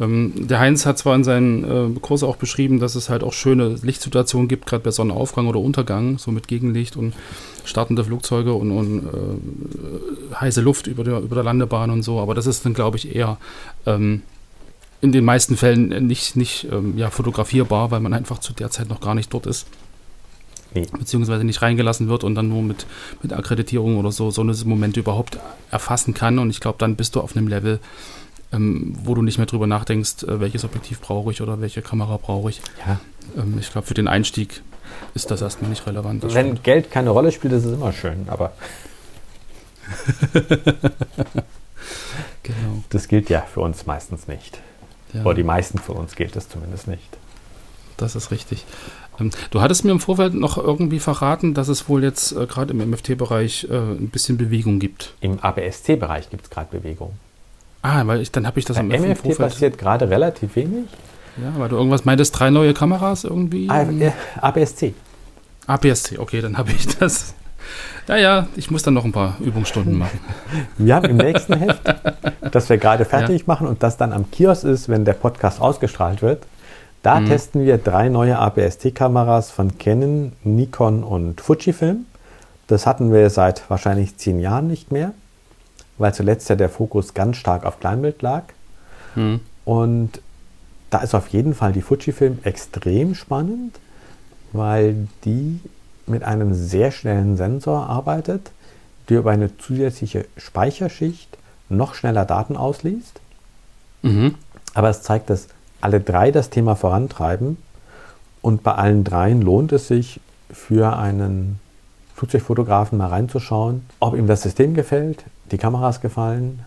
Ähm, 0.00 0.32
der 0.46 0.58
Heinz 0.58 0.86
hat 0.86 0.98
zwar 0.98 1.14
in 1.14 1.24
seinen 1.24 1.96
äh, 1.96 2.00
Kurs 2.00 2.22
auch 2.22 2.36
beschrieben, 2.36 2.80
dass 2.80 2.94
es 2.94 3.08
halt 3.08 3.22
auch 3.22 3.32
schöne 3.32 3.76
Lichtsituationen 3.82 4.48
gibt, 4.48 4.66
gerade 4.66 4.82
bei 4.82 4.90
Sonnenaufgang 4.90 5.46
oder 5.46 5.60
Untergang, 5.60 6.18
so 6.18 6.30
mit 6.30 6.48
Gegenlicht 6.48 6.96
und 6.96 7.14
startende 7.64 8.04
Flugzeuge 8.04 8.52
und, 8.52 8.70
und 8.70 9.06
äh, 9.06 10.34
heiße 10.34 10.60
Luft 10.60 10.86
über 10.86 11.04
der, 11.04 11.20
über 11.20 11.34
der 11.34 11.44
Landebahn 11.44 11.90
und 11.90 12.02
so. 12.02 12.20
Aber 12.20 12.34
das 12.34 12.46
ist 12.46 12.64
dann, 12.64 12.74
glaube 12.74 12.96
ich, 12.96 13.14
eher 13.14 13.38
ähm, 13.86 14.22
in 15.00 15.12
den 15.12 15.24
meisten 15.24 15.56
Fällen 15.56 16.06
nicht, 16.06 16.36
nicht 16.36 16.68
ähm, 16.70 16.96
ja, 16.96 17.10
fotografierbar, 17.10 17.90
weil 17.90 18.00
man 18.00 18.12
einfach 18.12 18.38
zu 18.38 18.52
der 18.52 18.70
Zeit 18.70 18.88
noch 18.88 19.00
gar 19.00 19.14
nicht 19.14 19.32
dort 19.32 19.46
ist 19.46 19.66
Nee. 20.74 20.86
beziehungsweise 20.98 21.44
nicht 21.44 21.62
reingelassen 21.62 22.08
wird 22.08 22.22
und 22.22 22.34
dann 22.34 22.48
nur 22.48 22.62
mit, 22.62 22.86
mit 23.22 23.32
Akkreditierung 23.32 23.96
oder 23.96 24.12
so 24.12 24.30
so 24.30 24.42
eine 24.42 24.54
Momente 24.64 25.00
überhaupt 25.00 25.38
erfassen 25.70 26.12
kann. 26.12 26.38
Und 26.38 26.50
ich 26.50 26.60
glaube, 26.60 26.76
dann 26.78 26.96
bist 26.96 27.14
du 27.14 27.20
auf 27.20 27.34
einem 27.34 27.48
Level, 27.48 27.80
ähm, 28.52 28.94
wo 29.02 29.14
du 29.14 29.22
nicht 29.22 29.38
mehr 29.38 29.46
drüber 29.46 29.66
nachdenkst, 29.66 30.24
äh, 30.24 30.40
welches 30.40 30.64
Objektiv 30.64 31.00
brauche 31.00 31.30
ich 31.30 31.42
oder 31.42 31.60
welche 31.60 31.82
Kamera 31.82 32.16
brauche 32.16 32.50
ich. 32.50 32.60
Ja. 32.86 33.00
Ähm, 33.36 33.56
ich 33.58 33.70
glaube, 33.70 33.86
für 33.86 33.94
den 33.94 34.08
Einstieg 34.08 34.62
ist 35.14 35.30
das 35.30 35.42
erstmal 35.42 35.70
nicht 35.70 35.86
relevant. 35.86 36.22
Wenn 36.22 36.30
stimmt. 36.30 36.64
Geld 36.64 36.90
keine 36.90 37.10
Rolle 37.10 37.32
spielt, 37.32 37.52
ist 37.52 37.64
es 37.64 37.72
immer 37.72 37.92
schön, 37.92 38.26
aber 38.28 38.52
genau. 42.42 42.82
das 42.90 43.08
gilt 43.08 43.30
ja 43.30 43.42
für 43.42 43.60
uns 43.60 43.86
meistens 43.86 44.28
nicht. 44.28 44.60
Ja, 45.12 45.22
Oder 45.22 45.34
die 45.34 45.44
meisten 45.44 45.78
von 45.78 45.96
uns 45.96 46.16
gilt 46.16 46.36
es 46.36 46.48
zumindest 46.48 46.88
nicht. 46.88 47.16
das 47.96 48.16
ist 48.16 48.30
richtig. 48.30 48.64
Ähm, 49.18 49.30
du 49.50 49.60
hattest 49.60 49.84
mir 49.84 49.92
im 49.92 50.00
Vorfeld 50.00 50.34
noch 50.34 50.58
irgendwie 50.58 50.98
verraten, 51.00 51.54
dass 51.54 51.68
es 51.68 51.88
wohl 51.88 52.02
jetzt 52.02 52.32
äh, 52.32 52.46
gerade 52.46 52.72
im 52.72 52.90
MFT-Bereich 52.90 53.68
äh, 53.70 53.76
ein 53.76 54.10
bisschen 54.10 54.36
Bewegung 54.36 54.78
gibt. 54.78 55.14
Im 55.20 55.38
ABS-C-Bereich 55.40 56.30
gibt 56.30 56.44
es 56.44 56.50
gerade 56.50 56.76
Bewegung. 56.76 57.14
Ah, 57.88 58.02
weil 58.06 58.20
ich, 58.20 58.32
dann 58.32 58.46
habe 58.46 58.58
ich 58.58 58.64
das 58.64 58.76
Bei 58.76 58.82
im 58.82 58.88
MFT 58.88 59.18
Vorfeld. 59.22 59.38
passiert 59.38 59.78
gerade 59.78 60.08
relativ 60.10 60.56
wenig. 60.56 60.86
Ja, 61.36 61.52
weil 61.58 61.68
du 61.68 61.76
irgendwas 61.76 62.04
meintest, 62.04 62.38
drei 62.38 62.50
neue 62.50 62.74
Kameras 62.74 63.24
irgendwie. 63.24 63.68
Ah, 63.70 63.82
äh, 63.82 64.10
ABS-C. 64.40 64.94
APS-C, 65.66 66.18
okay, 66.18 66.40
dann 66.40 66.56
habe 66.58 66.70
ich 66.72 66.86
das. 66.98 67.34
Naja, 68.08 68.46
ich 68.56 68.70
muss 68.70 68.82
dann 68.82 68.94
noch 68.94 69.04
ein 69.04 69.12
paar 69.12 69.36
Übungsstunden 69.40 69.98
machen. 69.98 70.18
Wir 70.78 70.94
haben 70.94 71.04
im 71.10 71.16
nächsten 71.16 71.54
Heft, 71.54 71.82
das 72.52 72.68
wir 72.68 72.78
gerade 72.78 73.04
fertig 73.04 73.46
machen 73.46 73.66
und 73.66 73.82
das 73.82 73.96
dann 73.96 74.12
am 74.12 74.30
Kiosk 74.30 74.64
ist, 74.64 74.88
wenn 74.88 75.04
der 75.04 75.14
Podcast 75.14 75.60
ausgestrahlt 75.60 76.22
wird, 76.22 76.44
da 77.02 77.20
Mhm. 77.20 77.26
testen 77.26 77.64
wir 77.66 77.78
drei 77.78 78.08
neue 78.08 78.38
APS-C-Kameras 78.38 79.50
von 79.50 79.78
Canon, 79.78 80.32
Nikon 80.44 81.02
und 81.04 81.40
Fujifilm. 81.40 82.06
Das 82.68 82.86
hatten 82.86 83.12
wir 83.12 83.28
seit 83.30 83.68
wahrscheinlich 83.70 84.16
zehn 84.16 84.40
Jahren 84.40 84.66
nicht 84.68 84.90
mehr, 84.90 85.12
weil 85.98 86.14
zuletzt 86.14 86.48
ja 86.48 86.56
der 86.56 86.68
Fokus 86.68 87.14
ganz 87.14 87.36
stark 87.36 87.64
auf 87.64 87.80
Kleinbild 87.80 88.22
lag. 88.22 88.44
Hm. 89.14 89.40
Und 89.64 90.20
da 90.90 90.98
ist 90.98 91.14
auf 91.14 91.28
jeden 91.28 91.54
Fall 91.54 91.72
die 91.72 91.82
Fujifilm 91.82 92.38
extrem 92.44 93.14
spannend, 93.14 93.78
weil 94.52 95.08
die 95.24 95.60
mit 96.06 96.22
einem 96.22 96.54
sehr 96.54 96.92
schnellen 96.92 97.36
Sensor 97.36 97.88
arbeitet, 97.88 98.52
der 99.08 99.18
über 99.18 99.32
eine 99.32 99.56
zusätzliche 99.58 100.26
Speicherschicht 100.36 101.36
noch 101.68 101.94
schneller 101.94 102.24
Daten 102.24 102.56
ausliest. 102.56 103.20
Mhm. 104.02 104.34
Aber 104.74 104.88
es 104.88 105.02
zeigt, 105.02 105.30
dass 105.30 105.48
alle 105.80 106.00
drei 106.00 106.30
das 106.30 106.50
Thema 106.50 106.76
vorantreiben 106.76 107.56
und 108.42 108.62
bei 108.62 108.74
allen 108.74 109.04
dreien 109.04 109.42
lohnt 109.42 109.72
es 109.72 109.88
sich 109.88 110.20
für 110.50 110.96
einen 110.96 111.58
Flugzeugfotografen 112.14 112.98
mal 112.98 113.08
reinzuschauen, 113.08 113.84
ob 114.00 114.16
ihm 114.16 114.26
das 114.26 114.42
System 114.42 114.74
gefällt, 114.74 115.24
die 115.50 115.58
Kameras 115.58 116.00
gefallen, 116.00 116.60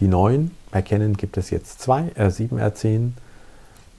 die 0.00 0.08
neuen. 0.08 0.52
Bei 0.70 0.82
Canon 0.82 1.16
gibt 1.16 1.36
es 1.36 1.50
jetzt 1.50 1.80
zwei, 1.80 2.12
R7, 2.16 2.52
R10. 2.52 3.10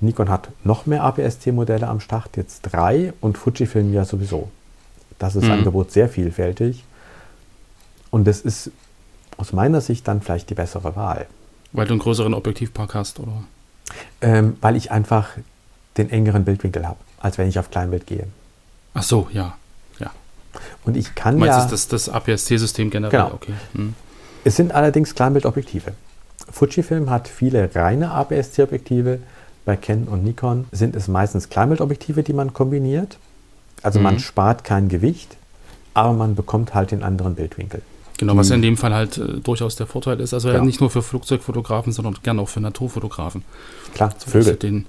Nikon 0.01 0.29
hat 0.29 0.49
noch 0.63 0.85
mehr 0.85 1.03
APS-C-Modelle 1.03 1.87
am 1.87 1.99
Start, 1.99 2.35
jetzt 2.35 2.61
drei 2.63 3.13
und 3.21 3.37
Fujifilm 3.37 3.93
ja 3.93 4.05
sowieso. 4.05 4.49
Das 5.19 5.35
ist 5.35 5.45
Mhm. 5.45 5.51
Angebot 5.51 5.91
sehr 5.91 6.09
vielfältig 6.09 6.83
und 8.11 8.27
es 8.27 8.41
ist 8.41 8.71
aus 9.37 9.53
meiner 9.53 9.81
Sicht 9.81 10.07
dann 10.07 10.21
vielleicht 10.21 10.49
die 10.49 10.55
bessere 10.55 10.95
Wahl. 10.95 11.27
Weil 11.71 11.87
du 11.87 11.93
einen 11.93 11.99
größeren 12.01 12.33
Objektivpark 12.33 12.93
hast, 12.93 13.19
oder? 13.19 13.43
Ähm, 14.21 14.57
weil 14.61 14.75
ich 14.75 14.91
einfach 14.91 15.29
den 15.97 16.09
engeren 16.09 16.43
Bildwinkel 16.43 16.87
habe, 16.87 16.99
als 17.19 17.37
wenn 17.37 17.47
ich 17.47 17.57
auf 17.57 17.71
Kleinbild 17.71 18.05
gehe. 18.05 18.27
Ach 18.93 19.03
so, 19.03 19.27
ja. 19.31 19.55
ja. 19.99 20.11
Und 20.85 20.97
ich 20.97 21.15
kann 21.15 21.35
Du 21.35 21.39
meinst 21.41 21.57
ja. 21.57 21.65
das, 21.67 21.87
das, 21.87 22.05
das 22.05 22.13
APS-C-System 22.13 22.89
generell? 22.89 23.11
Genau. 23.23 23.33
Okay. 23.33 23.53
Hm. 23.73 23.95
Es 24.43 24.55
sind 24.55 24.73
allerdings 24.73 25.15
Kleinbildobjektive. 25.15 25.93
Fujifilm 26.51 27.09
hat 27.09 27.27
viele 27.27 27.73
reine 27.75 28.11
APS-C-Objektive. 28.11 29.19
Bei 29.65 29.75
Canon 29.77 30.07
und 30.09 30.23
Nikon 30.25 30.65
sind 30.71 30.95
es 30.95 31.07
meistens 31.07 31.49
Kleinbildobjektive, 31.49 32.23
die 32.23 32.33
man 32.33 32.53
kombiniert. 32.53 33.17
Also 33.81 33.99
man 33.99 34.15
Mhm. 34.15 34.19
spart 34.19 34.63
kein 34.63 34.89
Gewicht, 34.89 35.37
aber 35.93 36.13
man 36.13 36.35
bekommt 36.35 36.73
halt 36.73 36.91
den 36.91 37.03
anderen 37.03 37.35
Bildwinkel. 37.35 37.81
Genau, 38.17 38.37
was 38.37 38.49
ja 38.49 38.55
in 38.55 38.61
dem 38.61 38.77
Fall 38.77 38.93
halt 38.93 39.17
äh, 39.17 39.39
durchaus 39.41 39.75
der 39.75 39.87
Vorteil 39.87 40.19
ist. 40.19 40.33
Also 40.33 40.49
ja. 40.49 40.55
Genau. 40.55 40.65
nicht 40.65 40.79
nur 40.81 40.89
für 40.89 41.01
Flugzeugfotografen, 41.01 41.91
sondern 41.91 42.15
gerne 42.23 42.41
auch 42.41 42.49
für 42.49 42.59
Naturfotografen. 42.59 43.43
Klar, 43.93 44.11
So, 44.11 44.15
dass 44.25 44.31
Vögel. 44.31 44.55
Den, 44.55 44.85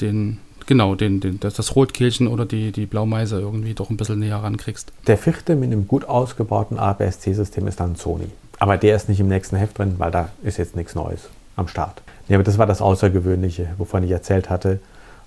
den, 0.00 0.38
genau, 0.66 0.94
den, 0.94 1.20
den, 1.20 1.38
das, 1.40 1.54
das 1.54 1.76
Rotkehlchen 1.76 2.26
oder 2.26 2.46
die, 2.46 2.72
die 2.72 2.86
Blaumeise 2.86 3.38
irgendwie 3.40 3.74
doch 3.74 3.90
ein 3.90 3.96
bisschen 3.96 4.18
näher 4.18 4.38
rankriegst. 4.38 4.90
Der 5.06 5.16
vierte 5.18 5.54
mit 5.54 5.70
einem 5.70 5.86
gut 5.86 6.04
ausgebauten 6.06 6.78
APS-C-System 6.78 7.66
ist 7.68 7.78
dann 7.80 7.94
Sony. 7.96 8.26
Aber 8.64 8.78
der 8.78 8.96
ist 8.96 9.10
nicht 9.10 9.20
im 9.20 9.28
nächsten 9.28 9.56
Heft 9.56 9.76
drin, 9.78 9.96
weil 9.98 10.10
da 10.10 10.30
ist 10.42 10.56
jetzt 10.56 10.74
nichts 10.74 10.94
Neues 10.94 11.28
am 11.54 11.68
Start. 11.68 12.00
Nee, 12.28 12.36
aber 12.36 12.44
das 12.44 12.56
war 12.56 12.66
das 12.66 12.80
Außergewöhnliche, 12.80 13.68
wovon 13.76 14.02
ich 14.04 14.10
erzählt 14.10 14.48
hatte, 14.48 14.78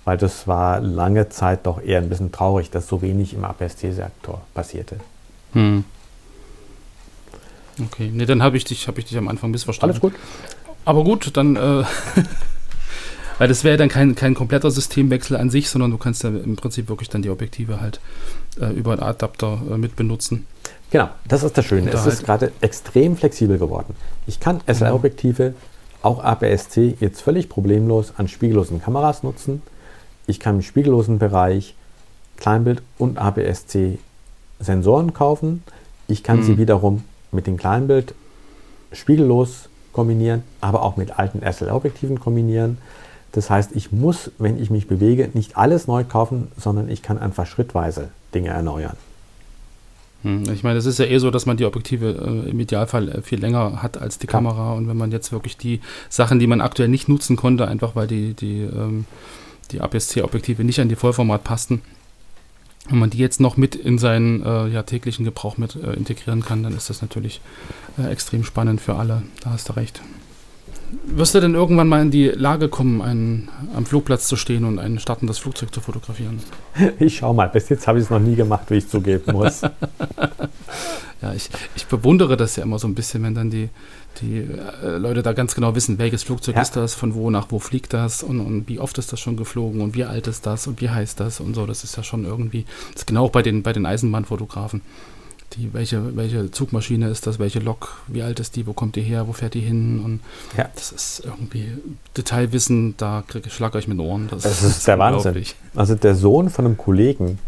weil 0.06 0.18
das 0.18 0.48
war 0.48 0.80
lange 0.80 1.30
Zeit 1.30 1.68
doch 1.68 1.80
eher 1.80 2.00
ein 2.00 2.10
bisschen 2.10 2.32
traurig, 2.32 2.72
dass 2.72 2.88
so 2.88 3.04
wenig 3.04 3.36
im 3.36 3.46
APS-C-Sektor 3.46 4.42
passierte. 4.56 4.96
Hm. 5.54 5.84
Okay, 7.80 8.10
nee, 8.12 8.26
dann 8.26 8.42
habe 8.42 8.58
ich, 8.58 8.64
dich- 8.66 8.88
hab 8.88 8.98
ich 8.98 9.06
dich 9.06 9.20
am 9.20 9.28
Anfang 9.28 9.52
missverstanden. 9.52 9.92
Alles 9.92 10.02
gut? 10.02 10.14
Aber 10.84 11.04
gut, 11.04 11.38
dann, 11.38 11.56
äh, 11.58 11.84
weil 13.38 13.48
das 13.48 13.64
wäre 13.64 13.78
dann 13.78 13.90
kein, 13.90 14.16
kein 14.16 14.34
kompletter 14.34 14.72
Systemwechsel 14.72 15.38
an 15.38 15.52
sich, 15.52 15.70
sondern 15.70 15.92
du 15.92 16.00
kannst 16.00 16.24
ja 16.24 16.30
im 16.30 16.56
Prinzip 16.56 16.90
wirklich 16.90 17.10
dann 17.10 17.22
die 17.22 17.30
Objektive 17.30 17.82
halt 17.82 18.00
äh, 18.60 18.72
über 18.74 18.94
einen 18.94 19.04
Adapter 19.04 19.62
äh, 19.72 19.78
mit 19.78 19.96
benutzen. 19.96 20.48
Genau, 20.90 21.10
das 21.28 21.44
ist 21.44 21.58
das 21.58 21.66
Schöne. 21.66 21.92
Es 21.92 22.06
ist 22.06 22.24
gerade 22.24 22.52
extrem 22.62 23.18
flexibel 23.18 23.58
geworden. 23.58 23.96
Ich 24.26 24.40
kann 24.40 24.62
SLR-Objektive, 24.68 25.54
auch 26.02 26.24
APS-C, 26.24 26.96
jetzt 27.00 27.22
völlig 27.22 27.50
problemlos 27.50 28.14
an 28.18 28.28
spiegellosen 28.28 28.82
Kameras 28.82 29.24
nutzen. 29.24 29.62
Ich 30.28 30.40
kann 30.40 30.56
im 30.56 30.62
spiegellosen 30.62 31.20
Bereich 31.20 31.76
Kleinbild 32.38 32.82
und 32.98 33.18
APS-C 33.18 33.98
Sensoren 34.60 35.14
kaufen. 35.14 35.64
Ich 36.08 36.24
kann 36.24 36.38
Mhm. 36.40 36.44
sie 36.44 36.58
wiederum 36.58 37.04
mit 37.32 37.48
dem 37.48 37.58
Kleinbild 37.58 38.14
spiegellos 38.94 39.70
kombinieren, 39.92 40.44
aber 40.62 40.84
auch 40.84 40.96
mit 40.96 41.20
alten 41.20 41.42
SLR-Objektiven 41.42 42.20
kombinieren. 42.20 42.78
Das 43.34 43.50
heißt, 43.50 43.72
ich 43.76 43.92
muss, 43.92 44.32
wenn 44.38 44.62
ich 44.62 44.70
mich 44.70 44.88
bewege, 44.88 45.30
nicht 45.34 45.58
alles 45.58 45.88
neu 45.88 46.04
kaufen, 46.06 46.50
sondern 46.58 46.90
ich 46.90 47.02
kann 47.02 47.18
einfach 47.18 47.46
schrittweise 47.46 48.10
Dinge 48.34 48.50
erneuern. 48.50 48.96
Hm, 50.24 50.44
Ich 50.52 50.64
meine, 50.64 50.80
es 50.80 50.86
ist 50.86 51.00
ja 51.00 51.06
eh 51.06 51.18
so, 51.20 51.32
dass 51.32 51.46
man 51.46 51.58
die 51.58 51.66
Objektive 51.66 52.44
äh, 52.46 52.50
im 52.50 52.60
Idealfall 52.60 53.10
äh, 53.10 53.22
viel 53.22 53.40
länger 53.40 53.82
hat 53.82 53.98
als 53.98 54.18
die 54.18 54.28
Klar. 54.28 54.42
Kamera. 54.42 54.74
Und 54.74 54.88
wenn 54.88 54.98
man 54.98 55.12
jetzt 55.12 55.32
wirklich 55.32 55.58
die 55.58 55.80
Sachen, 56.10 56.40
die 56.40 56.48
man 56.48 56.62
aktuell 56.62 56.90
nicht 56.90 57.08
nutzen 57.10 57.36
konnte, 57.36 57.68
einfach 57.68 57.96
weil 57.96 58.08
die, 58.08 58.34
die, 58.34 58.62
ähm, 58.62 59.06
die 59.72 59.82
APS-C-Objektive 59.82 60.64
nicht 60.64 60.80
an 60.80 60.90
die 60.90 60.96
Vollformat 60.96 61.44
passten, 61.44 61.82
wenn 62.90 63.00
man 63.00 63.10
die 63.10 63.18
jetzt 63.18 63.42
noch 63.42 63.58
mit 63.58 63.76
in 63.76 63.98
seinen 63.98 64.44
äh, 64.46 64.68
ja, 64.68 64.84
täglichen 64.84 65.26
Gebrauch 65.26 65.58
mit 65.58 65.76
äh, 65.76 65.94
integrieren 65.94 66.44
kann, 66.44 66.64
dann 66.64 66.76
ist 66.76 66.90
das 66.90 67.02
natürlich 67.02 67.42
äh, 67.98 68.10
extrem 68.10 68.44
spannend 68.44 68.80
für 68.80 68.96
alle. 68.96 69.24
Da 69.42 69.52
hast 69.52 69.68
du 69.70 69.74
recht. 69.74 70.02
Wirst 71.06 71.36
du 71.36 71.40
denn 71.42 71.54
irgendwann 71.54 71.88
mal 71.88 72.02
in 72.02 72.12
die 72.12 72.28
Lage 72.28 72.70
kommen, 72.70 73.02
einen, 73.02 73.50
am 73.76 73.86
Flugplatz 73.86 74.28
zu 74.28 74.36
stehen 74.36 74.64
und 74.64 74.80
ein 74.80 75.00
startendes 75.00 75.38
Flugzeug 75.38 75.74
zu 75.74 75.82
fotografieren? 75.82 76.40
Ich 77.00 77.18
schau 77.18 77.34
mal, 77.34 77.50
bis 77.50 77.70
jetzt 77.70 77.88
habe 77.88 77.98
ich 78.00 78.06
es 78.06 78.10
noch 78.10 78.20
nie 78.20 78.36
gemacht, 78.36 78.70
wie 78.70 78.76
ich 78.76 78.88
zugeben 78.88 79.34
muss. 79.34 79.62
Ja, 81.22 81.34
ich, 81.34 81.50
ich 81.76 81.88
bewundere 81.88 82.38
das 82.38 82.58
ja 82.58 82.64
immer 82.64 82.78
so 82.78 82.88
ein 82.88 82.94
bisschen, 82.94 83.24
wenn 83.24 83.34
dann 83.34 83.50
die, 83.50 83.70
die 84.22 84.46
äh, 84.84 84.98
Leute 84.98 85.24
da 85.24 85.34
ganz 85.34 85.56
genau 85.56 85.74
wissen, 85.74 85.98
welches 85.98 86.22
Flugzeug 86.22 86.56
Ja. 86.56 86.62
ist 86.62 86.76
das, 86.76 86.94
von 86.94 87.16
wo 87.16 87.32
nach 87.32 87.48
wo 87.50 87.58
fliegt 87.58 87.92
das 87.94 88.22
und, 88.22 88.40
und 88.40 88.68
wie 88.68 88.80
oft 88.80 88.98
ist 89.00 89.12
das 89.12 89.20
schon 89.20 89.36
geflogen 89.36 89.82
und 89.82 89.96
wie 89.96 90.04
alt 90.06 90.28
ist 90.28 90.46
das 90.46 90.68
und 90.68 90.80
wie 90.80 90.92
heißt 90.92 91.20
das 91.20 91.40
und 91.40 91.56
so. 91.56 91.66
Das 91.66 91.84
ist 91.84 91.98
ja 91.98 92.04
schon 92.04 92.24
irgendwie, 92.24 92.66
das 92.94 93.02
ist 93.02 93.08
genau 93.08 93.26
auch 93.26 93.32
bei 93.32 93.42
den, 93.42 93.64
bei 93.64 93.74
den 93.74 93.88
Eisenbahnfotografen. 93.88 94.82
Die, 95.54 95.74
welche, 95.74 96.16
welche 96.18 96.52
Zugmaschine 96.52 97.08
ist 97.10 97.26
das, 97.26 97.40
welche 97.40 97.60
Lok, 97.60 97.96
wie 98.08 98.22
alt 98.22 98.40
ist 98.42 98.56
die, 98.58 98.68
wo 98.68 98.74
kommt 98.74 98.96
die 98.98 99.02
her, 99.02 99.28
wo 99.30 99.34
fährt 99.34 99.54
die 99.54 99.62
hin 99.62 100.02
und 100.04 100.20
Ja. 100.58 100.70
das 100.76 100.92
ist 100.92 101.22
irgendwie 101.26 101.72
Detailwissen, 102.18 102.96
da 102.98 103.24
kriege 103.26 103.48
ich 103.48 103.54
schlag 103.54 103.74
euch 103.76 103.88
mit 103.88 103.98
den 103.98 104.06
Ohren. 104.06 104.28
Das, 104.30 104.44
Das 104.44 104.62
ist 104.62 104.86
der 104.88 105.00
Wahnsinn. 105.00 105.46
Also 105.74 105.96
der 105.96 106.16
Sohn 106.16 106.50
von 106.50 106.66
einem 106.66 106.78
Kollegen 106.78 107.40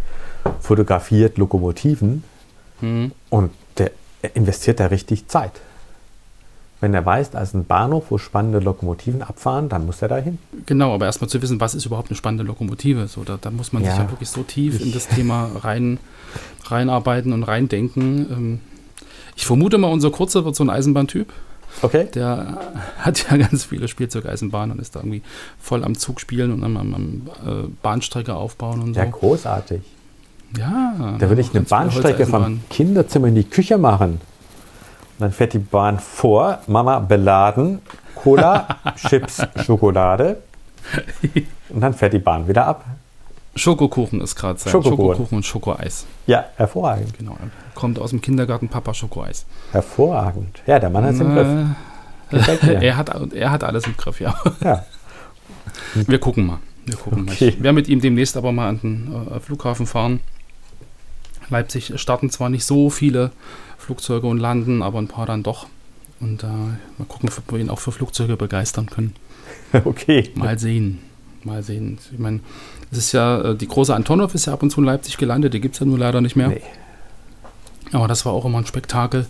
fotografiert 0.61 1.37
Lokomotiven 1.37 2.23
Hm. 2.79 3.11
und 3.29 3.51
der 3.77 3.91
investiert 4.33 4.79
da 4.79 4.85
richtig 4.87 5.27
Zeit. 5.27 5.51
Wenn 6.81 6.93
er 6.93 7.05
weiß, 7.05 7.31
da 7.31 7.41
ist 7.41 7.53
ein 7.53 7.65
Bahnhof, 7.65 8.05
wo 8.09 8.17
spannende 8.17 8.59
Lokomotiven 8.59 9.21
abfahren, 9.21 9.67
dann 9.67 9.85
muss 9.85 10.01
er 10.01 10.07
da 10.07 10.17
hin. 10.17 10.37
Genau, 10.65 10.93
aber 10.93 11.05
erstmal 11.07 11.29
zu 11.29 11.41
wissen, 11.41 11.59
was 11.59 11.75
ist 11.75 11.85
überhaupt 11.85 12.09
eine 12.09 12.15
spannende 12.15 12.45
Lokomotive. 12.45 13.07
So, 13.07 13.23
da, 13.25 13.37
da 13.39 13.51
muss 13.51 13.73
man 13.73 13.83
sich 13.83 13.91
Ja. 13.93 14.03
ja 14.03 14.09
wirklich 14.09 14.29
so 14.29 14.43
tief 14.43 14.79
in 14.81 14.93
das 14.93 15.07
Thema 15.09 15.49
rein, 15.61 15.97
reinarbeiten 16.65 17.33
und 17.33 17.43
reindenken. 17.43 18.27
Ähm, 18.31 18.59
ich 19.35 19.45
vermute 19.45 19.77
mal, 19.77 19.87
unser 19.91 20.09
Kurzer 20.11 20.45
wird 20.45 20.55
so 20.55 20.63
ein 20.63 20.69
Eisenbahntyp. 20.69 21.31
Okay? 21.81 22.07
Der 22.15 22.57
hat 22.99 23.29
ja 23.29 23.37
ganz 23.37 23.65
viele 23.65 23.87
Spielzeugeisenbahnen 23.87 24.75
und 24.75 24.81
ist 24.81 24.95
da 24.95 25.01
irgendwie 25.01 25.21
voll 25.59 25.83
am 25.83 25.95
Zug 25.97 26.19
spielen 26.21 26.51
und 26.53 26.63
am, 26.63 26.77
am, 26.77 26.93
am 26.93 27.21
äh, 27.45 27.67
Bahnstrecke 27.83 28.35
aufbauen 28.35 28.81
und 28.81 28.93
so. 28.93 28.99
Ja, 29.01 29.05
großartig. 29.05 29.81
Ja, 30.57 31.15
Da 31.19 31.29
würde 31.29 31.41
ich 31.41 31.53
eine 31.53 31.61
Bahnstrecke 31.63 32.25
vom. 32.25 32.61
Kinderzimmer 32.69 33.27
in 33.27 33.35
die 33.35 33.43
Küche 33.43 33.77
machen. 33.77 34.19
Dann 35.19 35.31
fährt 35.31 35.53
die 35.53 35.59
Bahn 35.59 35.99
vor, 35.99 36.59
Mama 36.67 36.99
beladen, 36.99 37.81
Cola, 38.15 38.67
Chips, 38.95 39.45
Schokolade. 39.65 40.37
Und 41.69 41.81
dann 41.81 41.93
fährt 41.93 42.13
die 42.13 42.19
Bahn 42.19 42.47
wieder 42.47 42.65
ab. 42.65 42.85
Schokokuchen 43.55 44.21
ist 44.21 44.35
gerade 44.35 44.57
sein. 44.57 44.71
Schokokuchen. 44.71 44.97
Schokokuchen 44.97 45.35
und 45.37 45.45
Schokoeis. 45.45 46.05
Ja, 46.27 46.45
hervorragend. 46.55 47.17
Genau. 47.17 47.35
Kommt 47.75 47.99
aus 47.99 48.11
dem 48.11 48.21
Kindergarten 48.21 48.69
Papa 48.69 48.93
Schokoeis. 48.93 49.45
Hervorragend. 49.71 50.61
Ja, 50.65 50.79
der 50.79 50.89
Mann 50.89 51.03
hat 51.03 51.15
es 51.15 51.19
im 51.19 51.33
Griff. 51.33 51.47
Äh, 52.31 52.85
er, 52.85 52.95
hat, 52.95 53.33
er 53.33 53.51
hat 53.51 53.63
alles 53.63 53.85
im 53.85 53.97
Griff, 53.97 54.21
ja. 54.21 54.35
Ja. 54.63 54.85
Wir 55.93 56.19
gucken 56.19 56.45
mal. 56.45 56.59
Wir 56.85 56.95
gucken 56.95 57.25
mal. 57.25 57.33
Okay. 57.33 57.49
Ich 57.49 57.63
werde 57.63 57.73
mit 57.73 57.89
ihm 57.89 57.99
demnächst 57.99 58.37
aber 58.37 58.51
mal 58.51 58.69
an 58.69 58.79
den 58.79 59.27
äh, 59.29 59.39
Flughafen 59.39 59.85
fahren. 59.85 60.21
Leipzig 61.49 61.93
starten 61.95 62.29
zwar 62.29 62.49
nicht 62.49 62.65
so 62.65 62.89
viele 62.89 63.31
Flugzeuge 63.77 64.27
und 64.27 64.39
landen, 64.39 64.81
aber 64.81 64.99
ein 64.99 65.07
paar 65.07 65.25
dann 65.25 65.43
doch. 65.43 65.67
Und 66.19 66.43
äh, 66.43 66.47
mal 66.47 67.05
gucken, 67.07 67.29
ob 67.35 67.51
wir 67.51 67.59
ihn 67.59 67.69
auch 67.69 67.79
für 67.79 67.91
Flugzeuge 67.91 68.37
begeistern 68.37 68.87
können. 68.89 69.15
Okay. 69.85 70.31
Mal 70.35 70.57
sehen. 70.59 70.99
Mal 71.43 71.63
sehen. 71.63 71.99
Ich 72.11 72.19
meine, 72.19 72.39
es 72.91 72.97
ist 72.97 73.11
ja, 73.11 73.41
äh, 73.41 73.55
die 73.55 73.67
große 73.67 73.93
Antonov 73.93 74.33
ist 74.35 74.45
ja 74.45 74.53
ab 74.53 74.63
und 74.63 74.71
zu 74.71 74.79
in 74.79 74.85
Leipzig 74.85 75.17
gelandet, 75.17 75.53
die 75.53 75.61
gibt 75.61 75.75
es 75.75 75.79
ja 75.79 75.85
nur 75.85 75.97
leider 75.97 76.21
nicht 76.21 76.35
mehr. 76.35 76.49
Nee. 76.49 76.61
Aber 77.91 78.07
das 78.07 78.25
war 78.25 78.33
auch 78.33 78.45
immer 78.45 78.57
ein 78.59 78.65
Spektakel, 78.65 79.27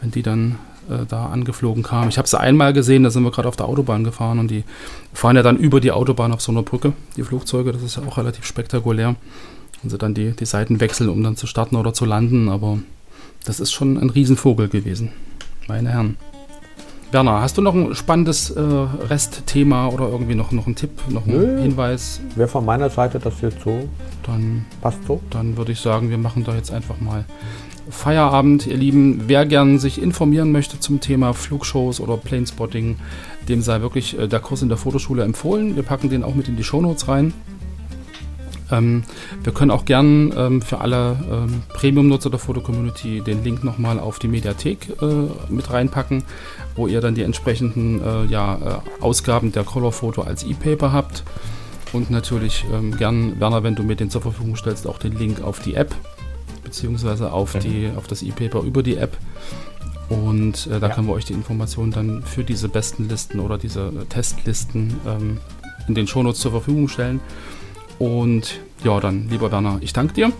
wenn 0.00 0.10
die 0.10 0.22
dann 0.22 0.58
äh, 0.88 1.06
da 1.08 1.26
angeflogen 1.26 1.82
kamen. 1.82 2.08
Ich 2.08 2.18
habe 2.18 2.28
sie 2.28 2.38
einmal 2.38 2.72
gesehen, 2.72 3.04
da 3.04 3.10
sind 3.10 3.22
wir 3.22 3.30
gerade 3.30 3.48
auf 3.48 3.56
der 3.56 3.66
Autobahn 3.66 4.04
gefahren 4.04 4.38
und 4.38 4.50
die 4.50 4.64
fahren 5.12 5.36
ja 5.36 5.42
dann 5.42 5.56
über 5.56 5.80
die 5.80 5.92
Autobahn 5.92 6.32
auf 6.32 6.40
so 6.40 6.52
einer 6.52 6.62
Brücke, 6.62 6.92
die 7.16 7.22
Flugzeuge. 7.22 7.72
Das 7.72 7.82
ist 7.82 7.96
ja 7.96 8.02
auch 8.04 8.18
relativ 8.18 8.44
spektakulär. 8.44 9.14
Und 9.82 9.90
sie 9.90 9.98
dann 9.98 10.14
die, 10.14 10.32
die 10.32 10.46
Seiten 10.46 10.80
wechseln, 10.80 11.08
um 11.10 11.22
dann 11.22 11.36
zu 11.36 11.46
starten 11.46 11.76
oder 11.76 11.92
zu 11.92 12.04
landen. 12.04 12.48
Aber 12.48 12.78
das 13.44 13.60
ist 13.60 13.72
schon 13.72 13.96
ein 13.98 14.10
Riesenvogel 14.10 14.68
gewesen, 14.68 15.10
meine 15.68 15.90
Herren. 15.90 16.16
Werner, 17.12 17.42
hast 17.42 17.58
du 17.58 17.62
noch 17.62 17.74
ein 17.74 17.94
spannendes 17.94 18.50
äh, 18.50 18.60
Restthema 18.60 19.88
oder 19.88 20.08
irgendwie 20.08 20.34
noch, 20.34 20.50
noch 20.50 20.64
einen 20.64 20.76
Tipp, 20.76 20.90
noch 21.10 21.26
einen 21.26 21.56
Nö. 21.56 21.62
Hinweis? 21.62 22.20
Wäre 22.36 22.48
von 22.48 22.64
meiner 22.64 22.88
Seite 22.88 23.18
das 23.18 23.42
jetzt 23.42 23.60
so, 23.62 23.86
Dann 24.22 24.64
passt 24.80 25.04
so. 25.06 25.20
dann 25.28 25.58
würde 25.58 25.72
ich 25.72 25.80
sagen, 25.80 26.08
wir 26.08 26.16
machen 26.16 26.42
da 26.44 26.54
jetzt 26.54 26.72
einfach 26.72 27.00
mal 27.00 27.26
Feierabend, 27.90 28.66
ihr 28.66 28.78
Lieben. 28.78 29.24
Wer 29.26 29.44
gern 29.44 29.78
sich 29.78 30.00
informieren 30.00 30.52
möchte 30.52 30.80
zum 30.80 31.00
Thema 31.00 31.34
Flugshows 31.34 32.00
oder 32.00 32.16
Planespotting, 32.16 32.96
dem 33.46 33.60
sei 33.60 33.82
wirklich 33.82 34.18
äh, 34.18 34.26
der 34.26 34.40
Kurs 34.40 34.62
in 34.62 34.68
der 34.70 34.78
Fotoschule 34.78 35.22
empfohlen. 35.22 35.76
Wir 35.76 35.82
packen 35.82 36.08
den 36.08 36.22
auch 36.22 36.34
mit 36.34 36.48
in 36.48 36.56
die 36.56 36.64
Shownotes 36.64 37.08
rein. 37.08 37.34
Ähm, 38.72 39.04
wir 39.44 39.52
können 39.52 39.70
auch 39.70 39.84
gern 39.84 40.32
ähm, 40.36 40.62
für 40.62 40.80
alle 40.80 41.16
ähm, 41.30 41.62
Premium-Nutzer 41.68 42.30
der 42.30 42.38
Foto-Community 42.40 43.20
den 43.20 43.44
Link 43.44 43.62
nochmal 43.62 44.00
auf 44.00 44.18
die 44.18 44.28
Mediathek 44.28 44.88
äh, 45.00 45.06
mit 45.52 45.70
reinpacken, 45.70 46.24
wo 46.74 46.86
ihr 46.88 47.00
dann 47.00 47.14
die 47.14 47.22
entsprechenden 47.22 48.00
äh, 48.02 48.24
ja, 48.26 48.82
äh, 49.00 49.02
Ausgaben 49.04 49.52
der 49.52 49.64
Color-Foto 49.64 50.22
als 50.22 50.42
E-Paper 50.42 50.92
habt. 50.92 51.22
Und 51.92 52.10
natürlich 52.10 52.64
ähm, 52.72 52.96
gern, 52.96 53.38
Werner, 53.38 53.62
wenn 53.62 53.74
du 53.74 53.82
mir 53.82 53.96
den 53.96 54.08
zur 54.10 54.22
Verfügung 54.22 54.56
stellst, 54.56 54.86
auch 54.86 54.98
den 54.98 55.12
Link 55.12 55.42
auf 55.42 55.60
die 55.60 55.74
App, 55.74 55.94
beziehungsweise 56.64 57.30
auf, 57.32 57.52
die, 57.58 57.90
auf 57.96 58.06
das 58.06 58.22
E-Paper 58.22 58.62
über 58.62 58.82
die 58.82 58.96
App. 58.96 59.16
Und 60.08 60.66
äh, 60.68 60.80
da 60.80 60.88
Ja. 60.88 60.94
können 60.94 61.06
wir 61.06 61.12
euch 61.14 61.26
die 61.26 61.34
Informationen 61.34 61.92
dann 61.92 62.22
für 62.22 62.44
diese 62.44 62.68
besten 62.68 63.08
Listen 63.08 63.40
oder 63.40 63.58
diese 63.58 63.88
äh, 63.88 64.04
Testlisten 64.08 64.94
ähm, 65.06 65.38
in 65.86 65.94
den 65.94 66.06
Shownotes 66.06 66.40
zur 66.40 66.50
Verfügung 66.52 66.88
stellen. 66.88 67.20
Und 67.98 68.60
ja, 68.84 68.98
dann, 69.00 69.28
lieber 69.28 69.52
Werner, 69.52 69.78
ich 69.80 69.92
danke 69.92 70.14
dir. 70.14 70.32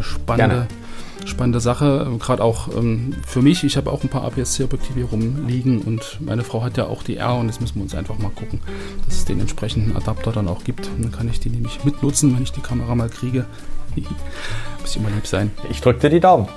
Spannende, 0.00 0.66
Gerne. 0.66 1.28
spannende 1.28 1.60
Sache, 1.60 2.10
gerade 2.18 2.42
auch 2.42 2.68
ähm, 2.74 3.14
für 3.26 3.42
mich. 3.42 3.62
Ich 3.64 3.76
habe 3.76 3.90
auch 3.90 4.02
ein 4.02 4.08
paar 4.08 4.24
APS-C-Objektive 4.24 4.94
hier 4.94 5.04
rumliegen 5.04 5.82
und 5.82 6.18
meine 6.20 6.42
Frau 6.44 6.62
hat 6.62 6.78
ja 6.78 6.86
auch 6.86 7.02
die 7.02 7.16
R 7.16 7.36
und 7.36 7.48
jetzt 7.48 7.60
müssen 7.60 7.76
wir 7.76 7.82
uns 7.82 7.94
einfach 7.94 8.18
mal 8.18 8.30
gucken, 8.30 8.60
dass 9.04 9.16
es 9.16 9.24
den 9.26 9.40
entsprechenden 9.40 9.94
Adapter 9.94 10.32
dann 10.32 10.48
auch 10.48 10.64
gibt. 10.64 10.88
Und 10.96 11.02
dann 11.02 11.12
kann 11.12 11.28
ich 11.28 11.40
die 11.40 11.50
nämlich 11.50 11.84
mitnutzen, 11.84 12.34
wenn 12.34 12.42
ich 12.42 12.52
die 12.52 12.62
Kamera 12.62 12.94
mal 12.94 13.10
kriege. 13.10 13.44
Muss 14.80 14.90
ich 14.90 14.96
immer 14.96 15.10
lieb 15.10 15.26
sein. 15.26 15.50
Ich 15.70 15.80
drücke 15.82 16.00
dir 16.00 16.10
die 16.10 16.20
Daumen. 16.20 16.48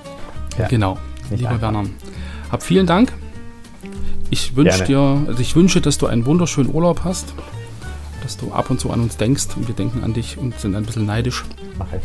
Ja. 0.57 0.67
Genau, 0.67 0.97
Nicht 1.29 1.41
lieber 1.41 1.49
einfach. 1.49 1.73
Werner. 1.73 1.89
Hab 2.49 2.63
vielen 2.63 2.85
Dank. 2.85 3.11
Ich 4.29 4.55
wünsche 4.55 4.83
dir, 4.85 4.99
also 5.27 5.39
ich 5.39 5.55
wünsche, 5.55 5.81
dass 5.81 5.97
du 5.97 6.07
einen 6.07 6.25
wunderschönen 6.25 6.73
Urlaub 6.73 7.01
hast, 7.03 7.33
dass 8.25 8.37
du 8.37 8.51
ab 8.51 8.69
und 8.71 8.79
zu 8.79 8.89
an 8.91 8.99
uns 9.01 9.17
denkst 9.17 9.49
und 9.55 9.67
wir 9.67 9.75
denken 9.75 10.03
an 10.03 10.13
dich 10.13 10.37
und 10.37 10.59
sind 10.59 10.75
ein 10.75 10.83
bisschen 10.83 11.05
neidisch 11.05 11.45
Mach 11.77 11.85
ich. 11.93 12.01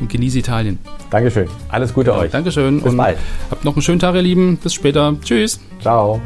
und 0.00 0.10
genieße 0.10 0.40
Italien. 0.40 0.78
Dankeschön. 1.10 1.48
Alles 1.68 1.94
Gute 1.94 2.12
euch. 2.14 2.32
Dankeschön 2.32 2.80
Bis 2.82 2.90
und 2.90 2.96
bald. 2.96 3.16
habt 3.50 3.64
noch 3.64 3.74
einen 3.74 3.82
schönen 3.82 4.00
Tag, 4.00 4.14
ihr 4.16 4.22
Lieben. 4.22 4.56
Bis 4.56 4.74
später. 4.74 5.14
Tschüss. 5.22 5.60
Ciao. 5.80 6.20